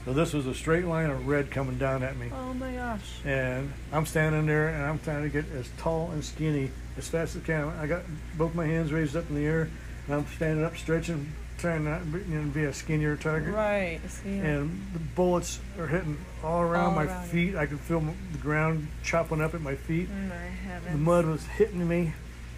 So 0.05 0.13
this 0.15 0.33
was 0.33 0.47
a 0.47 0.55
straight 0.55 0.87
line 0.87 1.11
of 1.11 1.29
red 1.29 1.51
coming 1.51 1.79
down 1.79 2.03
at 2.03 2.17
me. 2.17 2.31
Oh 2.35 2.55
my 2.55 2.73
gosh. 2.73 3.21
And 3.25 3.73
I'm 3.93 4.07
standing 4.07 4.47
there 4.47 4.69
and 4.69 4.83
I'm 4.83 4.99
trying 4.99 5.23
to 5.23 5.29
get 5.29 5.45
as 5.53 5.69
tall 5.79 6.11
and 6.13 6.25
skinny 6.25 6.71
as 7.01 7.09
fast 7.09 7.37
as 7.37 7.43
I 7.43 7.47
can. 7.47 7.69
I 7.69 7.87
got 7.87 8.03
both 8.37 8.55
my 8.55 8.67
hands 8.67 8.93
raised 8.93 9.17
up 9.17 9.29
in 9.29 9.35
the 9.35 9.45
air 9.45 9.69
and 10.07 10.15
I'm 10.15 10.27
standing 10.27 10.65
up 10.65 10.77
stretching, 10.77 11.33
trying 11.59 11.85
not 11.85 12.01
to 12.01 12.05
be, 12.07 12.19
you 12.31 12.41
know, 12.41 12.51
be 12.51 12.65
a 12.65 12.73
skinnier 12.73 13.17
target. 13.17 13.55
Right. 13.55 14.01
See. 14.09 14.39
And 14.39 14.87
the 14.93 14.99
bullets 14.99 15.61
are 15.79 15.87
hitting 15.87 16.19
all 16.45 16.61
around 16.61 16.85
All 16.85 16.91
my 16.93 17.05
around 17.05 17.27
feet. 17.29 17.57
I 17.57 17.67
could 17.67 17.81
feel 17.81 18.01
the 18.01 18.39
ground 18.39 18.89
chopping 19.03 19.41
up 19.41 19.55
at 19.55 19.61
my 19.61 19.77
feet. 19.77 20.09
Mm, 20.11 20.29
my 20.29 20.91
The 20.93 20.99
mud 20.99 21.27
was 21.27 21.47
hitting 21.47 21.87
me 21.87 22.13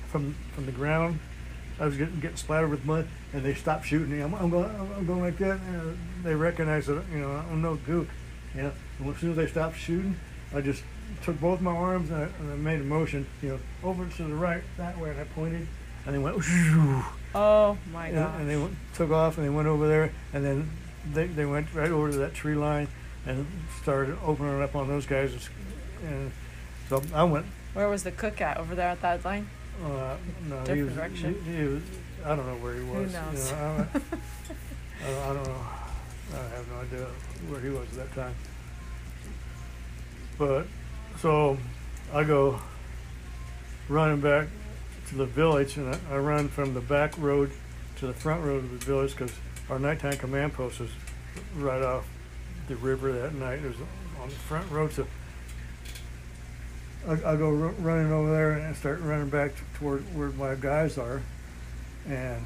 from 0.09 0.34
from 0.55 0.66
the 0.66 0.72
ground. 0.72 1.20
I 1.80 1.86
was 1.86 1.97
getting 1.97 2.20
getting 2.20 2.36
splattered 2.36 2.70
with 2.70 2.84
mud, 2.84 3.07
and 3.32 3.43
they 3.43 3.55
stopped 3.55 3.86
shooting 3.86 4.11
me. 4.11 4.20
I'm, 4.20 4.34
I'm 4.34 4.51
going 4.51 4.70
I'm 4.97 5.07
going 5.07 5.22
like 5.22 5.38
that. 5.38 5.61
And 5.61 5.99
they 6.22 6.34
recognized 6.34 6.88
that 6.88 7.05
you 7.12 7.18
know 7.18 7.30
I'm 7.30 7.62
no 7.62 7.76
gook. 7.76 8.09
You 8.55 8.62
know, 8.62 8.72
and 8.99 9.14
as 9.14 9.20
soon 9.20 9.30
as 9.30 9.36
they 9.36 9.47
stopped 9.47 9.78
shooting, 9.78 10.16
I 10.55 10.61
just 10.61 10.82
took 11.23 11.41
both 11.41 11.61
my 11.61 11.71
arms 11.73 12.11
and 12.11 12.23
I, 12.25 12.29
and 12.41 12.53
I 12.53 12.57
made 12.57 12.81
a 12.81 12.85
motion, 12.85 13.27
you 13.43 13.51
know, 13.51 13.59
over 13.83 14.07
to 14.07 14.23
the 14.25 14.35
right 14.35 14.63
that 14.79 14.99
way, 14.99 15.11
and 15.11 15.21
I 15.21 15.25
pointed, 15.25 15.67
and 16.07 16.15
they 16.15 16.19
went. 16.19 16.43
Oh 17.35 17.79
my 17.95 18.09
and, 18.09 18.19
and 18.43 18.51
they 18.51 18.59
went, 18.59 18.77
took 18.95 19.11
off 19.11 19.39
and 19.39 19.47
they 19.47 19.51
went 19.51 19.67
over 19.67 19.89
there 19.89 20.13
and 20.35 20.45
then 20.45 20.71
they, 21.15 21.27
they 21.29 21.47
went 21.47 21.73
right 21.73 21.91
over 21.91 22.11
to 22.11 22.17
that 22.19 22.35
tree 22.35 22.55
line 22.55 22.89
and 23.25 23.47
started 23.81 24.19
opening 24.23 24.61
up 24.61 24.77
on 24.77 24.87
those 24.87 25.07
guys 25.07 25.33
and 26.05 26.31
so 26.91 27.03
I 27.15 27.25
went 27.25 27.47
Where 27.73 27.89
was 27.89 28.03
the 28.03 28.11
cook 28.13 28.43
at? 28.43 28.59
Over 28.59 28.75
there 28.75 28.89
at 28.91 29.01
that 29.01 29.25
line? 29.25 29.49
uh, 29.83 30.19
no 30.47 30.59
he 30.59 30.65
Different 30.67 30.85
was, 30.85 30.95
direction. 30.95 31.43
He, 31.47 31.57
he 31.57 31.63
was 31.65 31.83
I 32.23 32.37
don't 32.37 32.47
know 32.47 32.57
where 32.57 32.75
he 32.75 32.83
was 32.85 33.15
Who 33.15 33.19
knows? 33.19 33.51
you 33.51 33.57
know, 33.57 33.87
I, 33.95 33.95
don't- 33.95 34.05
I, 35.07 35.31
I 35.31 35.33
don't 35.33 35.47
know 35.47 35.67
I 36.35 36.37
have 36.37 36.69
no 36.69 36.81
idea 36.83 37.07
where 37.49 37.61
he 37.61 37.69
was 37.71 37.89
at 37.93 37.95
that 37.95 38.15
time 38.15 38.35
but 40.37 40.67
so 41.23 41.57
I 42.12 42.25
go 42.25 42.59
running 43.89 44.20
back 44.20 44.49
to 45.11 45.14
the 45.14 45.25
village, 45.25 45.77
and 45.77 45.95
I, 45.95 46.14
I 46.14 46.18
run 46.18 46.49
from 46.49 46.75
the 46.75 46.81
back 46.81 47.16
road 47.16 47.53
to 47.99 48.09
the 48.09 48.12
front 48.12 48.45
road 48.45 48.64
of 48.64 48.70
the 48.73 48.85
village 48.85 49.12
because 49.12 49.33
our 49.70 49.79
nighttime 49.79 50.16
command 50.16 50.53
post 50.53 50.81
was 50.81 50.91
right 51.55 51.81
off 51.81 52.05
the 52.66 52.75
river 52.75 53.12
that 53.12 53.35
night. 53.35 53.61
It 53.61 53.68
was 53.68 53.77
on 54.20 54.31
the 54.31 54.35
front 54.35 54.68
road, 54.68 54.93
so 54.93 55.07
I, 57.07 57.12
I 57.12 57.37
go 57.37 57.51
ru- 57.51 57.77
running 57.79 58.11
over 58.11 58.29
there 58.29 58.53
and 58.53 58.75
start 58.75 59.01
running 59.01 59.29
back 59.29 59.53
toward 59.75 60.03
where 60.16 60.31
my 60.31 60.57
guys 60.57 60.99
are, 60.99 61.23
and 62.09 62.43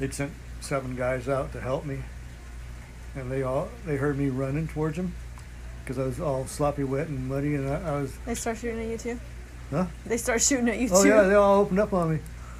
they'd 0.00 0.12
sent 0.12 0.32
seven 0.60 0.96
guys 0.96 1.28
out 1.28 1.52
to 1.52 1.60
help 1.60 1.84
me, 1.84 2.00
and 3.14 3.30
they 3.30 3.44
all 3.44 3.68
they 3.86 3.96
heard 3.96 4.18
me 4.18 4.28
running 4.28 4.66
towards 4.66 4.96
them 4.96 5.14
because 5.88 5.98
I 5.98 6.06
was 6.06 6.20
all 6.20 6.46
sloppy, 6.46 6.84
wet, 6.84 7.08
and 7.08 7.26
muddy, 7.26 7.54
and 7.54 7.66
I, 7.66 7.94
I 7.94 8.02
was 8.02 8.14
They 8.26 8.34
start 8.34 8.58
shooting 8.58 8.80
at 8.80 8.88
you 8.88 8.98
too. 8.98 9.20
Huh? 9.70 9.86
They 10.04 10.18
start 10.18 10.42
shooting 10.42 10.68
at 10.68 10.78
you 10.78 10.90
Oh 10.92 11.02
too. 11.02 11.10
Oh 11.10 11.16
yeah, 11.16 11.22
they 11.22 11.34
all 11.34 11.60
opened 11.62 11.80
up 11.80 11.94
on 11.94 12.12
me. 12.12 12.18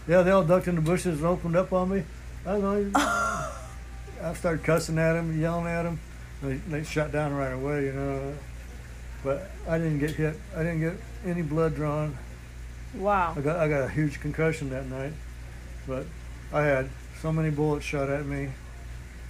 Yeah, 0.08 0.22
they 0.22 0.30
all 0.30 0.44
ducked 0.44 0.66
in 0.66 0.76
the 0.76 0.80
bushes 0.80 1.18
and 1.18 1.26
opened 1.26 1.54
up 1.54 1.70
on 1.74 1.90
me. 1.90 2.04
I 2.46 2.56
was 2.56 2.94
like, 2.94 3.04
I 4.22 4.32
started 4.34 4.64
cussing 4.64 4.98
at 4.98 5.12
them, 5.12 5.38
yelling 5.38 5.66
at 5.66 5.82
them. 5.82 6.00
They, 6.42 6.54
they 6.54 6.84
shut 6.84 7.12
down 7.12 7.34
right 7.34 7.52
away, 7.52 7.84
you 7.84 7.92
know. 7.92 8.34
But 9.22 9.50
I 9.68 9.76
didn't 9.76 9.98
get 9.98 10.12
hit. 10.12 10.34
I 10.56 10.60
didn't 10.62 10.80
get 10.80 10.94
any 11.26 11.42
blood 11.42 11.74
drawn. 11.74 12.16
Wow. 12.94 13.34
I 13.36 13.42
got 13.42 13.56
I 13.58 13.68
got 13.68 13.82
a 13.82 13.88
huge 13.90 14.20
concussion 14.20 14.70
that 14.70 14.86
night, 14.86 15.12
but 15.86 16.06
I 16.50 16.62
had 16.62 16.88
so 17.20 17.30
many 17.30 17.50
bullets 17.50 17.84
shot 17.84 18.08
at 18.08 18.24
me. 18.24 18.52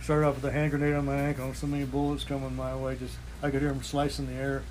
Started 0.04 0.28
off 0.28 0.36
with 0.36 0.44
a 0.44 0.52
hand 0.52 0.70
grenade 0.70 0.94
on 0.94 1.04
my 1.06 1.16
ankle. 1.16 1.52
So 1.54 1.66
many 1.66 1.84
bullets 1.84 2.22
coming 2.22 2.54
my 2.54 2.76
way. 2.76 2.94
Just 2.94 3.16
I 3.42 3.50
could 3.50 3.60
hear 3.60 3.70
them 3.70 3.82
slicing 3.82 4.26
the 4.26 4.34
air. 4.34 4.62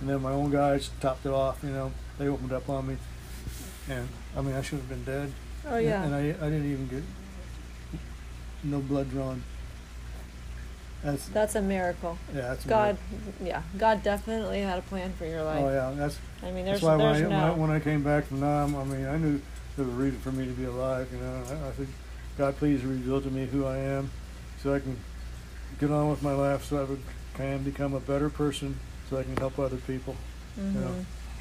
And 0.00 0.08
then 0.08 0.22
my 0.22 0.32
own 0.32 0.50
guys 0.50 0.90
topped 1.00 1.26
it 1.26 1.32
off. 1.32 1.58
You 1.62 1.70
know, 1.70 1.92
they 2.18 2.28
opened 2.28 2.52
up 2.52 2.68
on 2.68 2.86
me, 2.86 2.96
and 3.88 4.08
I 4.36 4.40
mean 4.42 4.54
I 4.54 4.62
should 4.62 4.78
have 4.78 4.88
been 4.88 5.04
dead. 5.04 5.32
Oh 5.66 5.74
And- 5.76 5.86
yeah. 5.86 6.02
And 6.04 6.14
I 6.14 6.20
I 6.20 6.48
didn't 6.50 6.70
even 6.70 6.86
get 6.88 7.02
no 8.64 8.78
blood 8.80 9.10
drawn. 9.10 9.42
That's 11.02 11.28
That's 11.28 11.54
a 11.54 11.62
miracle. 11.62 12.18
yeah. 12.34 12.40
That's 12.40 12.64
a 12.64 12.68
God, 12.68 12.98
yeah, 13.42 13.62
God 13.76 14.02
definitely 14.02 14.60
had 14.62 14.78
a 14.78 14.82
plan 14.82 15.12
for 15.12 15.26
your 15.26 15.44
life. 15.44 15.60
Oh 15.62 15.68
yeah, 15.70 15.92
that's 15.96 16.18
I 16.42 16.50
mean, 16.50 16.64
there's 16.64 16.80
That's 16.80 16.82
why 16.82 16.96
when 16.96 17.12
there's 17.12 17.22
I, 17.22 17.26
when, 17.28 17.36
I, 17.36 17.46
no. 17.48 17.54
when 17.54 17.70
I 17.70 17.80
came 17.80 18.02
back 18.02 18.24
from 18.26 18.40
Nam, 18.40 18.74
I 18.74 18.84
mean, 18.84 19.06
I 19.06 19.16
knew 19.16 19.40
there 19.76 19.84
was 19.84 19.94
a 19.94 19.96
reason 19.96 20.18
for 20.20 20.32
me 20.32 20.44
to 20.46 20.52
be 20.52 20.64
alive. 20.64 21.08
You 21.12 21.18
know, 21.20 21.42
I, 21.50 21.68
I 21.68 21.72
said, 21.76 21.86
God, 22.36 22.56
please 22.56 22.84
reveal 22.84 23.20
to 23.20 23.30
me 23.30 23.46
who 23.46 23.64
I 23.64 23.76
am, 23.78 24.10
so 24.60 24.74
I 24.74 24.80
can 24.80 24.96
get 25.80 25.90
on 25.92 26.10
with 26.10 26.20
my 26.22 26.32
life, 26.32 26.64
so 26.64 26.80
I 26.80 26.84
would, 26.84 27.00
can 27.38 27.62
become 27.62 27.94
a 27.94 28.00
better 28.00 28.28
person, 28.28 28.78
so 29.08 29.16
I 29.16 29.22
can 29.22 29.36
help 29.36 29.58
other 29.58 29.76
people. 29.78 30.16
Mhm. 30.58 30.74
know. 30.74 30.94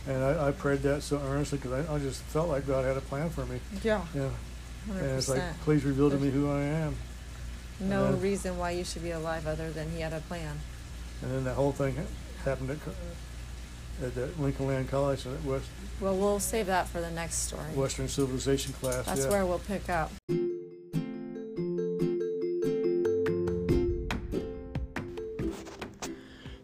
And 0.07 0.23
I, 0.23 0.47
I 0.47 0.51
prayed 0.51 0.83
that 0.83 1.01
so 1.03 1.19
earnestly 1.19 1.57
because 1.57 1.85
I, 1.89 1.95
I 1.95 1.99
just 1.99 2.21
felt 2.23 2.47
like 2.47 2.65
God 2.65 2.85
had 2.85 2.95
a 2.95 3.01
plan 3.01 3.29
for 3.29 3.45
me. 3.45 3.59
Yeah, 3.83 4.05
Yeah. 4.15 4.29
hundred 4.87 5.03
And 5.03 5.17
it's 5.17 5.27
like, 5.27 5.41
please 5.63 5.83
reveal 5.83 6.09
to 6.09 6.15
me 6.17 6.29
who 6.29 6.49
I 6.49 6.61
am. 6.61 6.95
No 7.81 8.11
then- 8.11 8.21
reason 8.21 8.57
why 8.57 8.71
you 8.71 8.85
should 8.85 9.03
be 9.03 9.11
alive 9.11 9.45
other 9.47 9.69
than 9.71 9.89
he 9.91 9.99
had 10.01 10.13
a 10.13 10.21
plan. 10.21 10.59
And 11.23 11.31
then 11.31 11.43
that 11.45 11.55
whole 11.55 11.71
thing 11.73 11.95
happened 12.45 12.69
at, 12.69 12.77
at 14.05 14.15
that 14.15 14.39
Lincoln 14.39 14.67
Land 14.67 14.87
College, 14.89 15.25
at 15.25 15.43
West, 15.43 15.65
Well, 15.99 16.15
we'll 16.15 16.39
save 16.39 16.67
that 16.67 16.87
for 16.87 17.01
the 17.01 17.09
next 17.11 17.47
story. 17.47 17.63
Western 17.75 18.07
Civilization 18.07 18.73
class. 18.73 19.05
That's 19.07 19.23
yeah. 19.25 19.29
where 19.31 19.45
we'll 19.47 19.59
pick 19.59 19.89
up. 19.89 20.11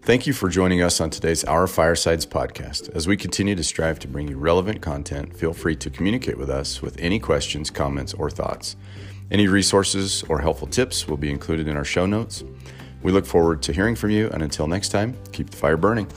Thank 0.06 0.28
you 0.28 0.34
for 0.34 0.50
joining 0.50 0.82
us 0.82 1.00
on 1.00 1.12
today's 1.12 1.46
Our 1.46 1.66
Firesides 1.66 2.26
podcast. 2.26 2.94
As 2.94 3.08
we 3.08 3.16
continue 3.16 3.56
to 3.56 3.64
strive 3.64 4.00
to 4.00 4.08
bring 4.10 4.28
you 4.28 4.36
relevant 4.36 4.82
content, 4.82 5.34
feel 5.34 5.54
free 5.54 5.78
to 5.78 5.90
communicate 5.90 6.38
with 6.38 6.50
us 6.50 6.82
with 6.82 7.00
any 7.00 7.20
questions, 7.20 7.70
comments, 7.70 8.14
or 8.14 8.30
thoughts. 8.30 8.76
Any 9.32 9.48
resources 9.48 10.22
or 10.28 10.42
helpful 10.42 10.68
tips 10.68 11.08
will 11.08 11.16
be 11.16 11.32
included 11.32 11.70
in 11.70 11.78
our 11.78 11.86
show 11.86 12.06
notes. 12.06 12.44
We 13.02 13.14
look 13.14 13.26
forward 13.26 13.62
to 13.62 13.72
hearing 13.72 13.96
from 13.96 14.10
you, 14.10 14.30
and 14.32 14.44
until 14.44 14.68
next 14.68 14.90
time, 14.90 15.16
keep 15.32 15.50
the 15.50 15.56
fire 15.56 15.78
burning. 15.78 16.10